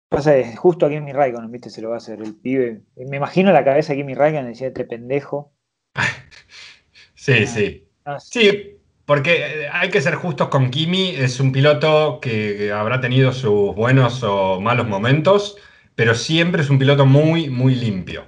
Pasa 0.09 0.37
es, 0.37 0.57
justo 0.59 0.87
a 0.87 0.91
Kimi 0.91 1.13
Raikkonen, 1.13 1.51
¿viste? 1.51 1.69
Se 1.71 1.83
lo 1.83 1.89
va 1.89 1.97
a 1.97 1.99
hacer 1.99 2.23
el 2.23 2.37
pibe. 2.37 2.83
Me 2.95 3.17
imagino 3.17 3.53
la 3.53 3.65
cabeza 3.65 3.93
de 3.93 3.99
Kimi 3.99 4.15
Raikkonen 4.15 4.53
decía, 4.53 4.69
este 4.69 4.85
pendejo. 4.85 5.53
sí, 7.15 7.33
ah, 7.43 7.47
sí. 7.47 7.89
Sí, 8.21 8.77
porque 9.05 9.37
eh, 9.37 9.69
hay 9.73 9.91
que 9.91 10.01
ser 10.01 10.15
justos 10.17 10.49
con 10.49 10.71
Kimi. 10.71 11.11
Es 11.11 11.41
un 11.41 11.53
piloto 11.53 12.19
que 12.21 12.73
habrá 12.73 13.01
tenido 13.01 13.33
sus 13.33 13.75
buenos 13.75 14.23
o 14.23 14.61
malos 14.61 14.89
momentos, 14.89 15.57
pero 15.95 16.15
siempre 16.15 16.63
es 16.63 16.71
un 16.71 16.79
piloto 16.79 17.07
muy, 17.07 17.49
muy 17.49 17.75
limpio. 17.75 18.25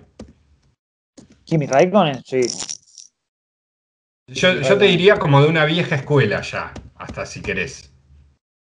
Kimi 1.44 1.66
Raikkonen, 1.66 2.22
sí. 2.24 2.40
Yo, 4.28 4.60
yo 4.60 4.76
te 4.76 4.84
diría 4.84 5.18
como 5.18 5.40
de 5.40 5.48
una 5.48 5.64
vieja 5.64 5.96
escuela 5.96 6.42
ya, 6.42 6.74
hasta 6.96 7.24
si 7.24 7.40
querés. 7.40 7.94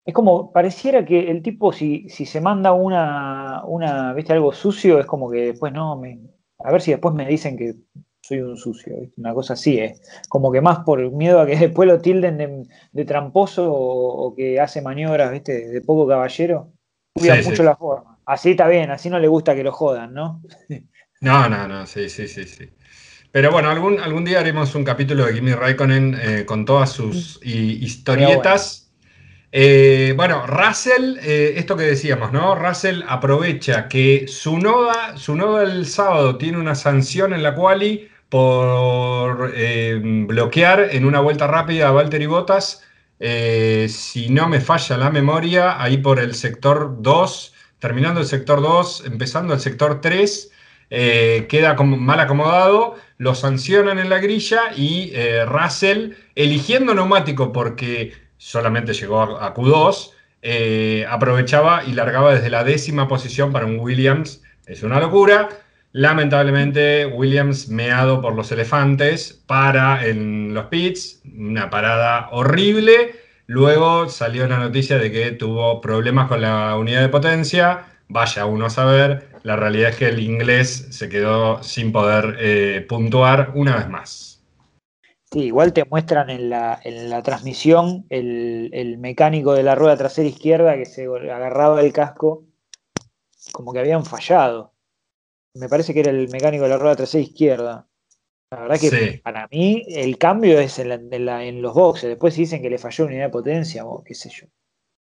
Es 0.05 0.15
como, 0.15 0.53
pareciera 0.53 1.05
que 1.05 1.31
el 1.31 1.43
tipo, 1.43 1.73
si, 1.73 2.09
si 2.11 2.27
se 2.27 2.41
manda 2.41 2.73
una, 2.73 3.63
una, 3.65 4.13
¿viste? 4.13 4.33
Algo 4.35 4.53
sucio, 4.53 4.99
es 4.99 5.07
como 5.07 5.31
que 5.31 5.53
después 5.53 5.73
no, 5.73 5.97
me, 5.97 6.19
a 6.59 6.71
ver 6.71 6.81
si 6.81 6.91
después 6.91 7.15
me 7.15 7.27
dicen 7.27 7.57
que 7.57 7.75
soy 8.29 8.41
un 8.41 8.57
sucio, 8.59 8.95
una 9.17 9.33
cosa 9.33 9.55
así, 9.55 9.79
es 9.79 10.01
como 10.29 10.53
que 10.53 10.61
más 10.61 10.81
por 10.81 11.11
miedo 11.13 11.41
a 11.41 11.47
que 11.47 11.57
después 11.57 11.89
lo 11.89 12.01
tilden 12.01 12.69
de, 12.93 13.05
tramposo 13.05 13.73
o, 13.73 14.35
que 14.35 14.61
hace 14.61 14.83
maniobras, 14.83 15.33
¿viste? 15.33 15.69
De 15.69 15.81
poco 15.81 16.07
caballero, 16.07 16.73
cuida 17.15 17.37
mucho 17.43 17.63
la 17.63 17.77
forma. 17.77 18.19
Así 18.27 18.51
está 18.51 18.69
bien, 18.69 18.91
así 18.91 19.09
no 19.09 19.19
le 19.19 19.29
gusta 19.29 19.55
que 19.55 19.65
lo 19.65 19.73
jodan, 19.73 20.13
¿no? 20.15 20.43
No, 21.21 21.49
no, 21.49 21.67
no, 21.67 21.85
sí, 21.85 22.09
sí, 22.09 22.29
sí, 22.29 22.45
sí. 22.45 22.71
Pero 23.33 23.51
bueno, 23.51 23.71
algún, 23.71 23.99
algún 23.99 24.25
día 24.25 24.39
haremos 24.39 24.73
un 24.77 24.85
capítulo 24.85 25.27
de 25.27 25.35
Kimi 25.35 25.53
Raikkonen 25.53 26.17
eh, 26.17 26.45
con 26.47 26.65
todas 26.65 26.93
sus 26.93 27.41
historietas. 27.43 28.93
Eh, 29.51 30.15
bueno, 30.17 30.47
Russell, 30.47 31.17
eh, 31.23 31.55
esto 31.57 31.77
que 31.77 31.83
decíamos, 31.83 32.33
¿no? 32.33 32.55
Russell 32.55 33.03
aprovecha 33.09 33.89
que 33.89 34.29
su 34.29 34.59
noda, 34.59 35.17
su 35.17 35.35
noda 35.35 35.65
el 35.65 35.87
sábado 35.87 36.39
tiene 36.39 36.59
una 36.59 36.77
sanción 36.77 37.33
en 37.33 37.43
la 37.43 37.57
quali 37.57 38.08
por 38.29 39.53
eh, 39.55 40.01
bloquear 40.03 40.89
en 40.93 41.05
una 41.05 41.21
vuelta 41.21 41.47
rápida 41.47 41.89
a 41.89 41.93
Valtteri 41.93 42.27
Bottas. 42.27 42.85
si 43.89 44.29
no 44.29 44.49
me 44.49 44.61
falla 44.61 44.97
la 44.97 45.11
memoria, 45.11 45.83
ahí 45.83 45.99
por 45.99 46.19
el 46.21 46.35
sector 46.35 46.97
2, 47.01 47.55
terminando 47.79 48.21
el 48.21 48.27
sector 48.27 48.61
2, 48.61 49.05
empezando 49.07 49.55
el 49.55 49.61
sector 49.61 50.01
3, 50.01 50.51
queda 50.89 51.77
como 51.77 51.97
mal 51.97 52.21
acomodado, 52.21 52.97
lo 53.19 53.35
sancionan 53.35 53.99
en 53.99 54.09
la 54.09 54.19
grilla 54.19 54.73
y 54.77 55.13
Russell, 55.47 56.13
eligiendo 56.37 56.95
neumático 56.95 57.53
porque 57.53 58.13
solamente 58.39 58.95
llegó 58.95 59.21
a, 59.21 59.55
Q2, 59.55 60.13
eh, 60.41 61.05
aprovechaba 61.09 61.85
y 61.85 61.93
largaba 61.93 62.35
desde 62.35 62.49
la 62.49 62.65
décima 62.65 63.09
posición 63.09 63.53
para 63.53 63.67
un 63.67 63.79
Williams. 63.79 64.43
Es 64.67 64.83
una 64.83 65.01
locura. 65.01 65.49
Lamentablemente, 65.99 67.07
Williams 67.07 67.69
meado 67.69 68.21
por 68.21 68.33
los 68.37 68.53
elefantes 68.53 69.43
para 69.47 70.07
en 70.07 70.55
los 70.55 70.67
pits, 70.67 71.21
una 71.25 71.71
parada 71.71 72.29
horrible. 72.31 73.17
Luego 73.47 74.09
salió 74.09 74.47
la 74.47 74.61
noticia 74.61 74.97
de 74.97 75.11
que 75.11 75.33
tuvo 75.33 75.81
problemas 75.81 76.29
con 76.29 76.41
la 76.41 76.77
unidad 76.77 77.01
de 77.01 77.09
potencia. 77.09 77.87
Vaya 78.07 78.47
uno 78.47 78.67
a 78.67 78.71
saber, 78.71 79.31
la 79.43 79.57
realidad 79.57 79.91
es 79.91 79.97
que 79.97 80.07
el 80.07 80.21
inglés 80.21 80.87
se 80.91 81.09
quedó 81.09 81.65
sin 81.65 81.91
poder 81.91 82.37
eh, 82.39 82.87
puntuar 82.89 83.51
una 83.57 83.75
vez 83.75 83.89
más. 83.89 84.41
Sí, 85.33 85.47
igual 85.47 85.73
te 85.73 85.85
muestran 85.85 86.31
en 86.31 86.49
la, 86.49 86.79
en 86.85 87.11
la 87.11 87.25
transmisión 87.25 88.07
el, 88.09 88.99
mecánico 89.01 89.53
de 89.53 89.65
la 89.65 89.75
rueda 89.75 89.97
trasera 89.97 90.29
izquierda 90.29 90.77
que 90.77 90.87
se 90.87 91.07
agarraba 91.07 91.81
el 91.81 91.93
casco, 91.93 92.45
como 93.51 93.73
que 93.73 93.81
habían 93.81 94.05
fallado. 94.05 94.78
Me 95.59 95.69
parece 95.69 95.93
que 95.93 96.01
era 96.01 96.11
el 96.11 96.29
mecánico 96.29 96.65
de 96.65 96.71
la 96.71 96.79
rueda 96.79 96.97
trasera 96.97 97.23
izquierda. 97.23 97.87
La 98.51 98.61
verdad 98.61 98.81
que 98.81 99.21
para 99.23 99.47
mí 99.49 99.85
el 99.89 100.17
cambio 100.17 100.59
es 100.59 100.79
en, 100.79 101.63
los 101.63 101.75
boxes. 101.75 102.09
Después 102.09 102.35
dicen 102.35 102.63
que 102.63 102.71
le 102.71 102.79
falló 102.79 103.05
unidad 103.05 103.25
de 103.25 103.31
potencia 103.31 103.85
o 103.85 104.03
qué 104.03 104.15
sé 104.15 104.31
yo. 104.31 104.47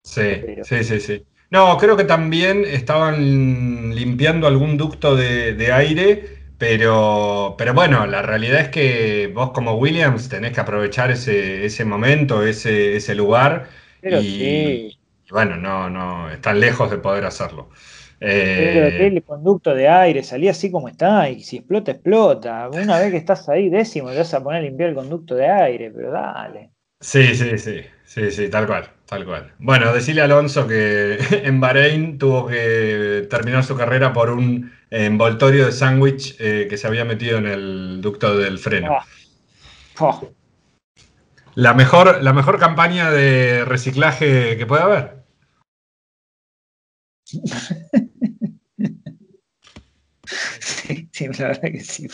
Sí, 0.03 0.41
sí, 0.63 0.83
sí, 0.83 0.99
sí. 0.99 1.25
No, 1.49 1.77
creo 1.77 1.95
que 1.95 2.03
también 2.03 2.65
estaban 2.65 3.95
limpiando 3.95 4.47
algún 4.47 4.75
ducto 4.77 5.15
de, 5.15 5.53
de 5.53 5.71
aire 5.71 6.37
pero, 6.57 7.55
pero 7.57 7.73
bueno, 7.73 8.07
la 8.07 8.21
realidad 8.23 8.61
es 8.61 8.69
que 8.69 9.31
vos 9.33 9.51
como 9.51 9.75
Williams 9.75 10.27
tenés 10.27 10.53
que 10.53 10.61
aprovechar 10.61 11.11
ese, 11.11 11.65
ese 11.65 11.85
momento, 11.85 12.43
ese, 12.43 12.95
ese 12.95 13.13
lugar. 13.13 13.69
y, 14.01 14.97
bueno, 15.29 15.57
no, 15.57 15.89
no, 15.89 16.29
están 16.31 16.59
lejos 16.59 16.89
de 16.89 16.97
poder 16.97 17.25
hacerlo. 17.25 17.69
Eh, 18.19 19.07
el 19.07 19.23
conducto 19.23 19.75
de 19.75 19.87
aire 19.87 20.23
salía 20.23 20.51
así 20.51 20.71
como 20.71 20.89
está, 20.89 21.29
y 21.29 21.41
si 21.41 21.57
explota, 21.57 21.91
explota. 21.91 22.69
Una 22.69 22.99
vez 22.99 23.11
que 23.11 23.17
estás 23.17 23.47
ahí 23.49 23.69
décimo, 23.69 24.11
te 24.11 24.17
vas 24.17 24.33
a 24.33 24.43
poner 24.43 24.61
a 24.61 24.63
limpiar 24.63 24.89
el 24.89 24.95
conducto 24.95 25.35
de 25.35 25.47
aire, 25.47 25.91
pero 25.91 26.11
dale. 26.11 26.71
Sí, 26.99 27.35
sí, 27.35 27.59
sí, 27.59 27.81
sí, 28.05 28.31
sí, 28.31 28.49
tal 28.49 28.65
cual, 28.65 28.89
tal 29.05 29.23
cual. 29.23 29.51
Bueno, 29.59 29.93
decirle 29.93 30.21
a 30.21 30.25
Alonso 30.25 30.67
que 30.67 31.19
en 31.43 31.59
Bahrein 31.59 32.17
tuvo 32.17 32.47
que 32.47 33.27
terminar 33.29 33.63
su 33.63 33.75
carrera 33.75 34.13
por 34.13 34.31
un 34.31 34.71
envoltorio 34.89 35.67
de 35.67 35.71
sándwich 35.71 36.35
eh, 36.39 36.65
que 36.67 36.77
se 36.77 36.87
había 36.87 37.05
metido 37.05 37.37
en 37.37 37.45
el 37.45 38.01
ducto 38.01 38.35
del 38.37 38.57
freno. 38.57 38.97
Ah. 38.99 39.05
Oh. 39.99 40.31
La, 41.55 41.73
mejor, 41.73 42.23
la 42.23 42.33
mejor 42.33 42.59
campaña 42.59 43.11
de 43.11 43.65
reciclaje 43.65 44.57
que 44.57 44.65
pueda 44.65 44.83
haber. 44.83 45.16
Sí, 51.11 51.27
la 51.39 51.47
verdad 51.47 51.61
que 51.61 51.79
sí. 51.79 52.07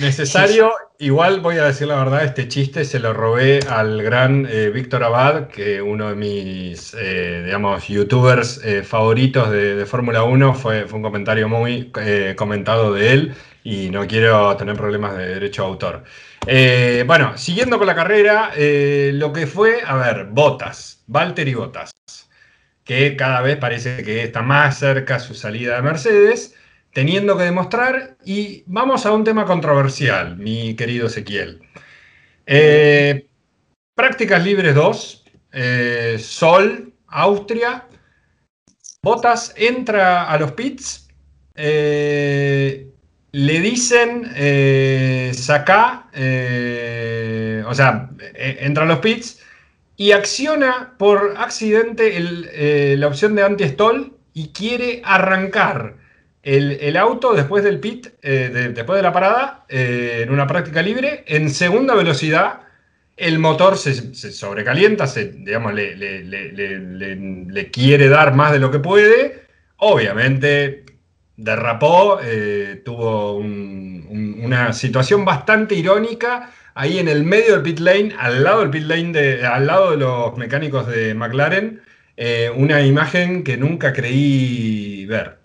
Necesario, 0.00 0.72
igual 0.98 1.40
voy 1.40 1.58
a 1.58 1.66
decir 1.66 1.86
la 1.86 1.96
verdad, 1.96 2.24
este 2.24 2.48
chiste 2.48 2.84
se 2.84 2.98
lo 2.98 3.12
robé 3.12 3.60
al 3.68 4.02
gran 4.02 4.44
eh, 4.50 4.70
Víctor 4.70 5.04
Abad, 5.04 5.46
que 5.46 5.80
uno 5.80 6.08
de 6.08 6.16
mis, 6.16 6.94
eh, 6.98 7.42
digamos, 7.44 7.86
youtubers 7.86 8.60
eh, 8.64 8.82
favoritos 8.82 9.50
de, 9.50 9.86
Fórmula 9.86 10.24
1, 10.24 10.54
fue, 10.54 10.86
fue, 10.86 10.96
un 10.96 11.02
comentario 11.02 11.48
muy 11.48 11.92
comentado 12.36 12.92
de 12.92 13.12
él 13.12 13.34
y 13.62 13.88
no 13.90 14.06
quiero 14.06 14.56
tener 14.56 14.76
problemas 14.76 15.16
de 15.16 15.28
derecho 15.28 15.62
a 15.62 15.66
autor. 15.66 16.02
bueno, 17.06 17.38
siguiendo 17.38 17.78
con 17.78 17.86
la 17.86 17.94
carrera, 17.94 18.50
lo 18.56 19.32
que 19.32 19.46
fue, 19.46 19.82
a 19.86 19.94
ver, 19.96 20.26
Botas, 20.26 21.04
y 21.06 21.54
Botas, 21.54 21.92
que 22.84 23.16
cada 23.16 23.40
vez 23.40 23.56
parece 23.56 24.02
que 24.02 24.22
está 24.22 24.42
más 24.42 24.78
cerca 24.78 25.18
su 25.18 25.34
salida 25.34 25.76
de 25.76 25.82
Mercedes 25.82 26.54
teniendo 26.94 27.36
que 27.36 27.44
demostrar. 27.44 28.16
Y 28.24 28.62
vamos 28.66 29.04
a 29.04 29.12
un 29.12 29.24
tema 29.24 29.44
controversial, 29.44 30.38
mi 30.38 30.74
querido 30.74 31.08
Ezequiel. 31.08 31.60
Eh, 32.46 33.26
prácticas 33.94 34.42
libres 34.42 34.74
2, 34.74 35.24
eh, 35.52 36.16
Sol, 36.18 36.94
Austria. 37.08 37.86
Botas 39.02 39.52
entra 39.56 40.30
a 40.30 40.38
los 40.38 40.52
pits. 40.52 41.08
Eh, 41.54 42.88
le 43.32 43.60
dicen 43.60 44.24
saca, 45.34 46.08
o 47.66 47.74
sea, 47.74 48.10
entra 48.34 48.84
a 48.84 48.86
los 48.86 49.00
pits 49.00 49.43
y 49.96 50.12
acciona 50.12 50.94
por 50.98 51.34
accidente 51.38 52.18
la 52.96 53.06
opción 53.06 53.34
de 53.34 53.42
anti-stall 53.42 54.12
y 54.32 54.48
quiere 54.48 55.00
arrancar 55.04 55.96
el, 56.44 56.96
auto 56.96 57.32
después 57.32 57.64
del 57.64 57.80
pit, 57.80 58.08
eh, 58.20 58.70
después 58.74 58.96
de 58.98 59.02
la 59.02 59.12
parada, 59.12 59.64
eh, 59.68 60.20
en 60.22 60.30
una 60.30 60.46
práctica 60.46 60.82
libre, 60.82 61.24
en 61.26 61.48
segunda 61.48 61.94
velocidad, 61.94 62.60
el 63.16 63.38
motor 63.38 63.78
se, 63.78 64.14
sobrecalienta, 64.14 65.06
se, 65.06 65.30
digamos, 65.30 65.72
le, 65.72 65.92
quiere 67.72 68.08
dar 68.08 68.34
más 68.34 68.52
de 68.52 68.58
lo 68.58 68.70
que 68.70 68.80
puede. 68.80 69.44
Obviamente 69.76 70.83
derrapó, 71.36 72.18
eh, 72.22 72.82
tuvo 72.84 73.36
una 73.36 74.72
situación 74.72 75.24
bastante 75.24 75.74
irónica 75.74 76.50
ahí 76.74 76.98
en 76.98 77.08
el 77.08 77.24
medio 77.24 77.52
del 77.54 77.62
pit 77.62 77.78
lane, 77.80 78.14
al 78.18 78.42
lado 78.44 78.60
del 78.60 78.70
pit 78.70 78.84
lane, 78.84 79.12
de, 79.12 79.46
al 79.46 79.66
lado 79.66 79.92
de 79.92 79.96
los 79.98 80.36
mecánicos 80.36 80.86
de 80.86 81.14
McLaren, 81.14 81.80
una 82.56 82.82
imagen 82.82 83.44
que 83.44 83.56
nunca 83.56 83.92
creí 83.92 85.06
ver. 85.06 85.38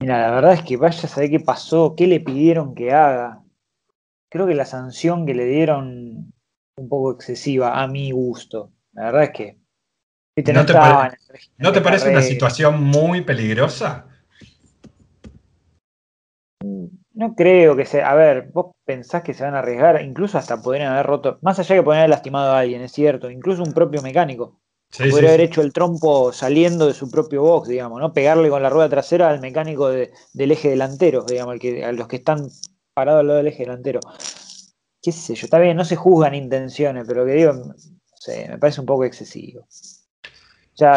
Mira, 0.00 0.20
la 0.20 0.30
verdad 0.30 0.52
es 0.52 0.62
que 0.62 0.76
vaya 0.76 1.02
a 1.02 1.08
saber 1.08 1.30
qué 1.30 1.40
pasó, 1.40 1.94
qué 1.96 2.06
le 2.06 2.20
pidieron 2.20 2.74
que 2.74 2.92
haga. 2.92 3.42
Creo 4.30 4.46
que 4.46 4.54
la 4.54 4.64
sanción 4.64 5.26
que 5.26 5.34
le 5.34 5.44
dieron 5.46 6.32
un 6.76 6.88
poco 6.88 7.12
excesiva 7.12 7.82
a 7.82 7.88
mi 7.88 8.12
gusto. 8.12 8.72
La 8.92 9.06
verdad 9.06 9.22
es 9.24 9.30
que. 9.30 9.58
¿No, 11.58 11.72
te, 11.72 11.80
parece 11.80 12.10
una 12.10 12.22
situación 12.22 12.82
muy 12.82 13.22
peligrosa? 13.22 14.06
No 17.14 17.34
creo 17.34 17.74
que 17.74 17.84
sea. 17.84 18.10
A 18.10 18.14
ver, 18.14 18.50
vos 18.52 18.72
pensás 18.84 19.22
que 19.22 19.34
se 19.34 19.42
van 19.42 19.54
a 19.54 19.58
arriesgar, 19.58 20.00
incluso 20.02 20.38
hasta 20.38 20.62
podrían 20.62 20.92
haber 20.92 21.06
roto, 21.06 21.38
más 21.42 21.58
allá 21.58 21.74
que 21.74 21.82
podrían 21.82 22.02
haber 22.02 22.10
lastimado 22.10 22.52
a 22.52 22.60
alguien, 22.60 22.82
es 22.82 22.92
cierto, 22.92 23.30
incluso 23.30 23.62
un 23.62 23.72
propio 23.72 24.02
mecánico. 24.02 24.60
Podría 24.96 25.30
haber 25.30 25.42
hecho 25.42 25.60
el 25.60 25.72
trompo 25.72 26.32
saliendo 26.32 26.86
de 26.86 26.94
su 26.94 27.10
propio 27.10 27.42
box, 27.42 27.68
digamos, 27.68 28.00
¿no? 28.00 28.12
Pegarle 28.12 28.48
con 28.48 28.62
la 28.62 28.70
rueda 28.70 28.88
trasera 28.88 29.28
al 29.28 29.40
mecánico 29.40 29.88
del 29.88 30.50
eje 30.50 30.70
delantero, 30.70 31.24
digamos, 31.24 31.58
que, 31.58 31.84
a 31.84 31.92
los 31.92 32.08
que 32.08 32.16
están 32.16 32.48
parados 32.94 33.20
al 33.20 33.26
lado 33.26 33.38
del 33.38 33.48
eje 33.48 33.64
delantero. 33.64 34.00
Qué 35.02 35.12
sé 35.12 35.34
yo, 35.34 35.44
está 35.44 35.58
bien, 35.58 35.76
no 35.76 35.84
se 35.84 35.96
juzgan 35.96 36.34
intenciones, 36.34 37.04
pero 37.06 37.26
que 37.26 37.32
digo, 37.32 37.52
no 37.52 37.74
sé, 38.14 38.48
me 38.48 38.58
parece 38.58 38.80
un 38.80 38.86
poco 38.86 39.04
excesivo. 39.04 39.66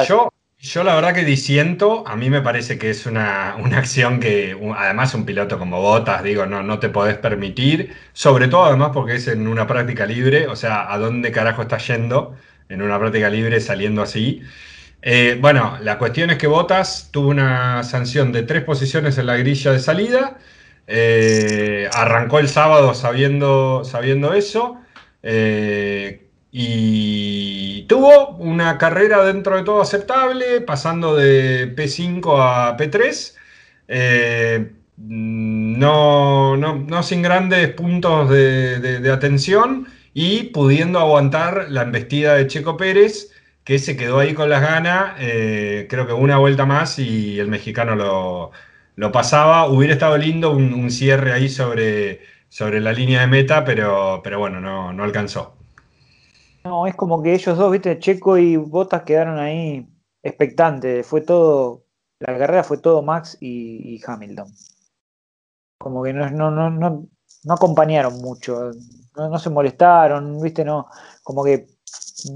Yo, 0.08 0.32
yo 0.60 0.84
la 0.84 0.96
verdad 0.96 1.13
que 1.13 1.26
disiento, 1.26 2.04
a 2.08 2.15
mí 2.15 2.30
me 2.30 2.41
parece 2.41 2.78
que 2.78 2.89
es 2.89 3.06
una, 3.06 3.56
acción 3.76 4.20
que 4.20 4.58
además 4.78 5.13
un 5.13 5.26
piloto 5.26 5.58
como 5.60 5.82
Botas, 5.82 6.24
digo, 6.24 6.46
no, 6.46 6.63
no 6.63 6.80
te 6.80 6.89
podés 6.89 7.17
permitir, 7.17 7.96
sobre 8.13 8.48
todo 8.48 8.65
además 8.65 8.91
porque 8.94 9.15
es 9.15 9.28
en 9.28 9.48
una 9.48 9.67
práctica 9.67 10.06
libre, 10.06 10.48
o 10.48 10.56
sea, 10.56 10.91
¿a 10.91 10.98
dónde 10.98 11.32
carajo 11.32 11.63
está 11.63 11.78
yendo? 11.78 12.36
en 12.72 12.82
una 12.82 12.98
práctica 12.98 13.30
libre 13.30 13.60
saliendo 13.60 14.02
así. 14.02 14.41
Eh, 15.02 15.38
bueno, 15.39 15.78
la 15.82 15.98
cuestión 15.98 16.30
es 16.30 16.38
que 16.38 16.48
Botas 16.48 17.10
tuvo 17.12 17.30
una 17.30 17.84
sanción 17.84 18.32
de 18.32 18.44
tres 18.44 18.63
posiciones 18.63 19.17
en 19.17 19.26
la 19.26 19.38
grilla 19.38 19.72
de 19.72 19.80
salida. 19.80 20.38
Eh, 20.88 21.89
arrancó 21.94 22.39
el 22.39 22.48
sábado 22.48 22.94
sabiendo, 22.94 23.84
sabiendo 23.84 24.34
eso. 24.34 24.78
Eh, 25.22 26.30
y 26.51 27.83
tuvo 27.83 28.29
una 28.37 28.77
carrera 28.77 29.23
dentro 29.23 29.55
de 29.57 29.63
todo 29.63 29.81
aceptable, 29.81 30.61
pasando 30.61 31.15
de 31.15 31.73
P5 31.75 32.35
a 32.39 32.77
P3. 32.77 33.35
Eh, 33.87 34.71
no, 34.97 36.57
no, 36.57 37.03
sin 37.03 37.21
grandes 37.21 37.69
puntos 37.69 38.29
de, 38.29 39.09
atención 39.11 39.87
y 40.13 40.43
pudiendo 40.45 40.99
aguantar 40.99 41.67
la 41.69 41.83
embestida 41.83 42.35
de 42.35 42.47
Checo 42.47 42.77
Pérez, 42.77 43.31
que 43.63 43.79
se 43.79 43.95
quedó 43.97 44.19
ahí 44.19 44.33
con 44.33 44.49
las 44.49 44.61
ganas, 44.61 45.15
eh, 45.19 45.87
creo 45.89 46.07
que 46.07 46.13
una 46.13 46.37
vuelta 46.37 46.65
más 46.65 46.99
y 46.99 47.39
el 47.39 47.47
mexicano 47.47 47.95
lo, 47.95 49.11
pasaba. 49.11 49.67
Hubiera 49.67 49.93
estado 49.93 50.17
lindo 50.17 50.51
un, 50.51 50.91
cierre 50.91 51.33
ahí 51.33 51.49
sobre, 51.49 52.21
sobre 52.49 52.79
la 52.81 52.93
línea 52.93 53.21
de 53.21 53.27
meta, 53.27 53.65
pero, 53.65 54.21
pero 54.23 54.39
bueno, 54.39 54.61
no, 54.61 54.93
no 54.93 55.03
alcanzó. 55.03 55.61
No, 56.63 56.86
es 56.86 56.95
como 56.95 57.24
que 57.24 57.34
ellos 57.34 57.58
dos, 57.58 57.71
viste, 57.71 58.00
Checo 58.00 58.38
y 58.38 58.56
Botas 58.56 59.04
quedaron 59.04 59.39
ahí 59.39 59.88
expectantes. 60.21 61.06
Fue 61.06 61.21
todo, 61.21 61.86
la 62.19 62.38
carrera 62.38 62.63
fue 62.63 62.78
todo 62.78 63.02
Max 63.02 63.38
y, 63.39 64.00
Hamilton. 64.06 64.54
Como 65.80 66.04
que 66.04 66.13
no, 66.13 66.30
no, 66.30 66.52
no, 66.52 66.69
no, 66.69 67.08
acompañaron 67.50 68.21
mucho, 68.21 68.71
no, 69.15 69.39
se 69.39 69.50
molestaron, 69.50 70.39
viste, 70.39 70.63
no, 70.63 70.88
como 71.24 71.43
que 71.43 71.67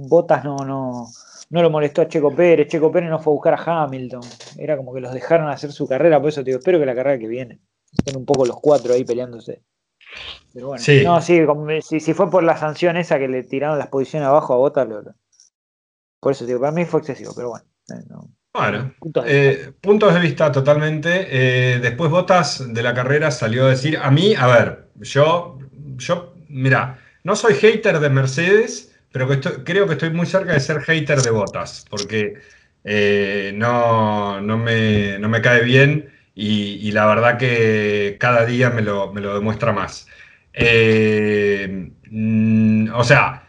Botas 0.08 0.44
no, 0.44 0.58
no, 0.58 1.08
no 1.52 1.62
lo 1.62 1.70
molestó 1.70 2.02
a 2.02 2.08
Checo 2.08 2.36
Pérez, 2.36 2.68
Checo 2.68 2.92
Pérez 2.92 3.12
no 3.12 3.20
fue 3.20 3.32
a 3.32 3.36
buscar 3.36 3.54
a 3.54 3.84
Hamilton, 3.84 4.22
era 4.58 4.76
como 4.76 4.94
que 4.94 5.02
los 5.02 5.14
dejaron 5.14 5.50
hacer 5.50 5.72
su 5.72 5.88
carrera, 5.88 6.20
por 6.20 6.30
eso 6.30 6.42
te 6.42 6.46
digo, 6.46 6.58
espero 6.58 6.80
que 6.80 6.88
la 6.88 6.96
carrera 6.96 7.20
que 7.20 7.28
viene 7.28 7.62
estén 7.92 8.18
un 8.18 8.26
poco 8.26 8.46
los 8.46 8.60
cuatro 8.60 8.94
ahí 8.94 9.04
peleándose. 9.04 9.62
Pero 10.54 10.67
bueno, 10.67 10.84
sí. 10.84 11.04
no, 11.04 11.21
sí, 11.21 11.99
si, 11.99 12.13
fue 12.13 12.30
por 12.30 12.43
la 12.43 12.58
sanción 12.58 12.95
esa 12.97 13.19
que 13.19 13.28
le 13.28 13.43
tiraron 13.43 13.78
las 13.78 13.89
posiciones 13.89 14.28
abajo 14.28 14.54
a 14.54 14.58
Bota, 14.58 14.88
por 16.19 16.32
eso 16.32 16.45
digo, 16.45 16.60
para 16.60 16.71
mí 16.71 16.86
fue 16.86 17.01
excesivo, 17.01 17.34
pero 17.36 17.49
bueno. 17.49 17.65
Eh, 17.91 18.04
bueno, 18.54 18.93
eh, 19.25 19.71
puntos 19.82 20.13
de, 20.13 20.19
vista 20.19 20.51
totalmente. 20.51 21.28
Eh, 21.30 21.80
después 21.80 22.10
Botas 22.10 22.73
de 22.73 22.82
la 22.82 22.93
carrera 22.93 23.30
salió 23.32 23.65
a 23.65 23.69
decir, 23.69 23.99
a 24.01 24.10
mí, 24.10 24.34
a 24.34 24.47
ver, 24.47 24.88
yo, 24.95 25.60
yo, 25.97 26.34
mira, 26.47 26.99
no 27.23 27.36
soy 27.36 27.54
hater 27.56 27.99
de 27.99 28.10
Mercedes, 28.10 28.95
pero 29.12 29.28
creo 29.63 29.88
que 29.88 29.93
estoy 29.93 30.10
muy 30.10 30.25
cerca 30.25 30.54
de 30.54 30.62
ser 30.62 30.82
hater 30.82 31.21
de 31.21 31.30
Botas, 31.30 31.86
porque 31.89 32.39
no, 33.54 34.41
no, 34.41 34.58
me, 34.58 35.19
no 35.19 35.30
me 35.30 35.41
cae 35.41 35.63
bien 35.63 36.14
y, 36.36 36.91
la 36.91 37.06
verdad 37.06 37.38
que 37.38 38.17
cada 38.19 38.45
día 38.45 38.69
me 38.69 38.82
lo, 38.82 39.13
demuestra 39.13 39.71
más. 39.71 40.08
Eh, 40.54 41.91
mm, 42.12 42.89
o 42.93 43.04
sea, 43.06 43.48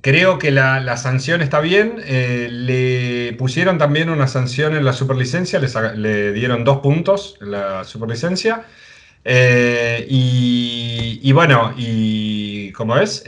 creo 0.00 0.38
que 0.38 0.50
la, 0.50 0.96
sanción 0.96 1.40
está 1.40 1.60
bien. 1.60 2.00
Eh, 2.04 2.48
le 2.50 3.32
pusieron 3.38 3.78
también 3.78 4.10
una 4.10 4.26
sanción 4.26 4.74
en 4.76 4.84
la 4.84 4.92
superlicencia, 4.92 5.60
le, 5.60 5.68
le 5.96 6.32
dieron 6.32 6.64
dos 6.64 6.78
puntos 6.78 7.38
en 7.40 7.52
la 7.52 7.84
superlicencia. 7.84 8.64
Eh, 9.24 10.06
y, 10.08 11.32
bueno, 11.32 11.74
y 11.76 12.72
como 12.72 12.94
ves, 12.96 13.22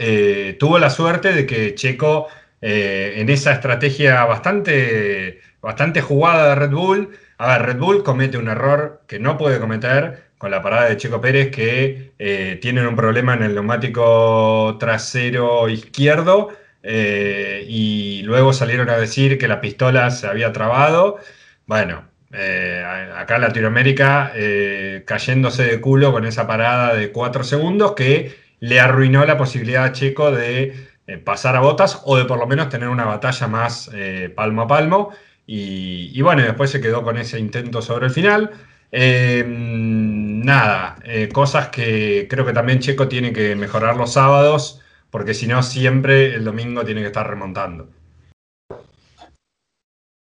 tuvo 0.59 0.77
la 0.77 0.89
suerte 0.89 1.33
de 1.33 1.45
que 1.45 1.73
Checo, 1.75 2.27
en 2.61 3.29
esa 3.29 3.53
estrategia 3.53 4.25
bastante, 4.25 5.39
bastante 5.61 6.01
jugada 6.01 6.49
de 6.49 6.55
Red 6.55 6.71
Bull, 6.71 7.09
a 7.39 7.57
ver, 7.57 7.67
Red 7.67 7.77
Bull 7.77 8.03
comete 8.03 8.37
un 8.37 8.49
error 8.49 9.01
que 9.07 9.17
no 9.17 9.37
puede 9.37 9.59
cometer 9.61 10.29
con 10.37 10.51
la 10.51 10.61
parada 10.61 10.89
de 10.89 10.97
Checo 10.97 11.21
Pérez, 11.21 11.51
que 11.51 12.11
eh, 12.19 12.59
tienen 12.61 12.85
un 12.85 12.97
problema 12.97 13.33
en 13.33 13.43
el 13.43 13.53
neumático 13.55 14.75
trasero 14.77 15.69
izquierdo 15.69 16.49
eh, 16.83 17.65
y 17.65 18.23
luego 18.23 18.51
salieron 18.51 18.89
a 18.89 18.97
decir 18.97 19.37
que 19.37 19.47
la 19.47 19.61
pistola 19.61 20.11
se 20.11 20.27
había 20.27 20.51
trabado. 20.51 21.19
Bueno, 21.65 22.09
eh, 22.33 22.83
acá 23.15 23.37
Latinoamérica 23.37 24.33
cayéndose 25.05 25.63
de 25.63 25.79
culo 25.79 26.11
con 26.11 26.25
esa 26.25 26.45
parada 26.45 26.93
de 26.93 27.11
cuatro 27.13 27.45
segundos 27.45 27.93
que 27.93 28.35
le 28.59 28.81
arruinó 28.81 29.25
la 29.25 29.37
posibilidad 29.37 29.85
a 29.85 29.93
Checo 29.93 30.31
de 30.31 30.73
pasar 31.23 31.55
a 31.55 31.61
botas 31.61 32.01
o 32.03 32.17
de 32.17 32.25
por 32.25 32.37
lo 32.37 32.47
menos 32.47 32.67
tener 32.67 32.89
una 32.89 33.05
batalla 33.05 33.47
más 33.47 33.89
palmo 34.35 34.63
a 34.63 34.67
palmo. 34.67 35.13
Y, 35.51 36.21
bueno, 36.21 36.43
después 36.43 36.69
se 36.69 36.79
quedó 36.79 37.01
con 37.01 37.17
ese 37.17 37.39
intento 37.39 37.81
sobre 37.81 38.05
el 38.05 38.11
final. 38.11 38.51
Eh, 38.91 39.43
nada, 39.47 40.97
eh, 41.03 41.27
cosas 41.29 41.69
que 41.69 42.27
creo 42.29 42.45
que 42.45 42.53
también 42.53 42.77
Checo 42.79 43.07
tiene 43.07 43.33
que 43.33 43.55
mejorar 43.55 43.97
los 43.97 44.13
sábados, 44.13 44.79
porque 45.09 45.33
si 45.33 45.47
no, 45.47 45.63
siempre 45.63 46.35
el 46.35 46.45
domingo 46.45 46.85
tiene 46.85 47.01
que 47.01 47.07
estar 47.07 47.27
remontando. 47.27 47.89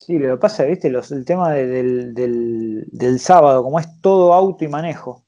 Sí, 0.00 0.16
lo 0.20 0.36
que 0.36 0.40
pasa, 0.40 0.62
viste, 0.62 0.86
el 0.86 1.24
tema 1.24 1.54
del, 1.54 3.18
sábado, 3.18 3.64
como 3.64 3.80
es 3.80 4.00
todo 4.00 4.32
auto 4.32 4.64
y 4.64 4.68
manejo, 4.68 5.24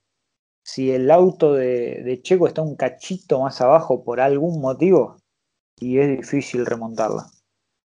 si 0.62 0.92
el 0.92 1.11
auto 1.11 1.54
de, 1.54 2.20
Checo 2.22 2.46
está 2.46 2.62
un 2.62 2.76
cachito 2.76 3.40
más 3.40 3.61
abajo 3.61 4.04
por 4.04 4.20
algún 4.20 4.61
motivo, 4.61 5.16
y 5.80 5.98
es 5.98 6.18
difícil 6.18 6.64
remontarla. 6.66 7.26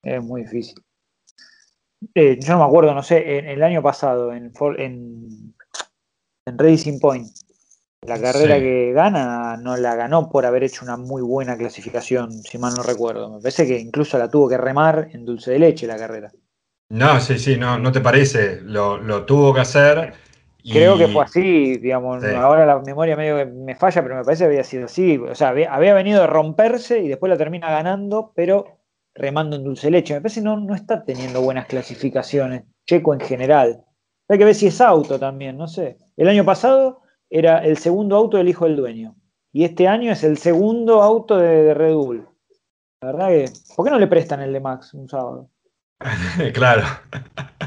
Es 0.01 0.21
muy 0.21 0.41
difícil. 0.41 0.82
Eh, 2.15 2.39
yo 2.39 2.53
no 2.53 2.59
me 2.59 2.65
acuerdo, 2.65 2.93
no 2.93 3.03
sé, 3.03 3.37
en, 3.37 3.47
el 3.47 3.63
año 3.63 3.81
pasado, 3.81 4.33
en, 4.33 4.51
en, 4.77 5.53
Racing 6.45 6.99
Point, 6.99 7.27
la 8.01 8.19
carrera 8.19 8.59
que 8.59 8.91
gana 8.93 9.57
no 9.57 9.77
la 9.77 9.95
ganó 9.95 10.29
por 10.29 10.45
haber 10.45 10.63
hecho 10.63 10.83
una 10.83 10.97
muy 10.97 11.21
buena 11.21 11.57
clasificación, 11.57 12.31
si 12.31 12.57
mal 12.57 12.73
no 12.75 12.83
recuerdo. 12.83 13.29
Me 13.29 13.41
parece 13.41 13.65
que 13.65 13.79
incluso 13.79 14.17
la 14.17 14.29
tuvo 14.29 14.49
que 14.49 14.57
remar 14.57 15.09
en 15.13 15.25
dulce 15.25 15.51
de 15.51 15.59
leche 15.59 15.87
la 15.87 15.97
carrera. 15.97 16.31
No, 16.89 17.19
sí, 17.19 17.39
sí, 17.39 17.57
no, 17.57 17.79
no 17.79 17.91
te 17.91 18.01
parece. 18.01 18.59
Lo, 18.61 19.25
tuvo 19.25 19.53
que 19.53 19.61
hacer. 19.61 20.13
Creo 20.63 20.97
que 20.97 21.07
fue 21.07 21.23
así, 21.23 21.77
digamos. 21.77 22.23
Ahora 22.23 22.65
la 22.65 22.79
memoria 22.79 23.15
medio 23.15 23.45
me 23.47 23.75
falla, 23.75 24.03
pero 24.03 24.15
me 24.15 24.23
parece 24.23 24.43
que 24.43 24.47
había 24.49 24.63
sido 24.63 24.85
así. 24.85 25.17
O 25.17 25.33
sea, 25.33 25.49
había, 25.49 25.73
había 25.73 25.93
venido 25.93 26.21
de 26.21 26.27
romperse 26.27 26.99
y 26.99 27.07
después 27.07 27.29
la 27.29 27.37
termina 27.37 27.71
ganando, 27.71 28.31
pero 28.35 28.82
remando 29.15 29.55
en 29.55 29.63
dulce 29.63 29.91
leche. 29.91 30.13
Me 30.13 30.21
parece 30.21 30.41
que 30.41 30.45
no, 30.45 30.59
no 30.59 30.75
está 30.75 31.03
teniendo 31.03 31.41
buenas 31.41 31.67
clasificaciones, 31.67 32.63
Checo 32.85 33.13
en 33.13 33.19
general. 33.19 33.83
Hay 34.29 34.37
que 34.37 34.45
ver 34.45 34.55
si 34.55 34.67
es 34.67 34.81
auto 34.81 35.19
también, 35.19 35.57
no 35.57 35.67
sé. 35.67 35.97
El 36.17 36.29
año 36.29 36.45
pasado 36.45 37.01
era 37.29 37.63
el 37.63 37.77
segundo 37.77 38.15
auto 38.15 38.37
del 38.37 38.49
hijo 38.49 38.65
del 38.65 38.75
dueño. 38.75 39.15
Y 39.51 39.65
este 39.65 39.87
año 39.87 40.11
es 40.11 40.23
el 40.23 40.37
segundo 40.37 41.03
auto 41.03 41.37
de, 41.37 41.73
Red 41.73 41.93
Bull. 41.93 42.27
La 43.01 43.11
verdad 43.11 43.27
que. 43.29 43.45
¿Por 43.75 43.85
qué 43.85 43.91
no 43.91 43.99
le 43.99 44.07
prestan 44.07 44.41
el 44.41 44.53
de 44.53 44.59
Max 44.59 44.93
un 44.93 45.07
sábado? 45.07 45.49
claro. 46.53 46.83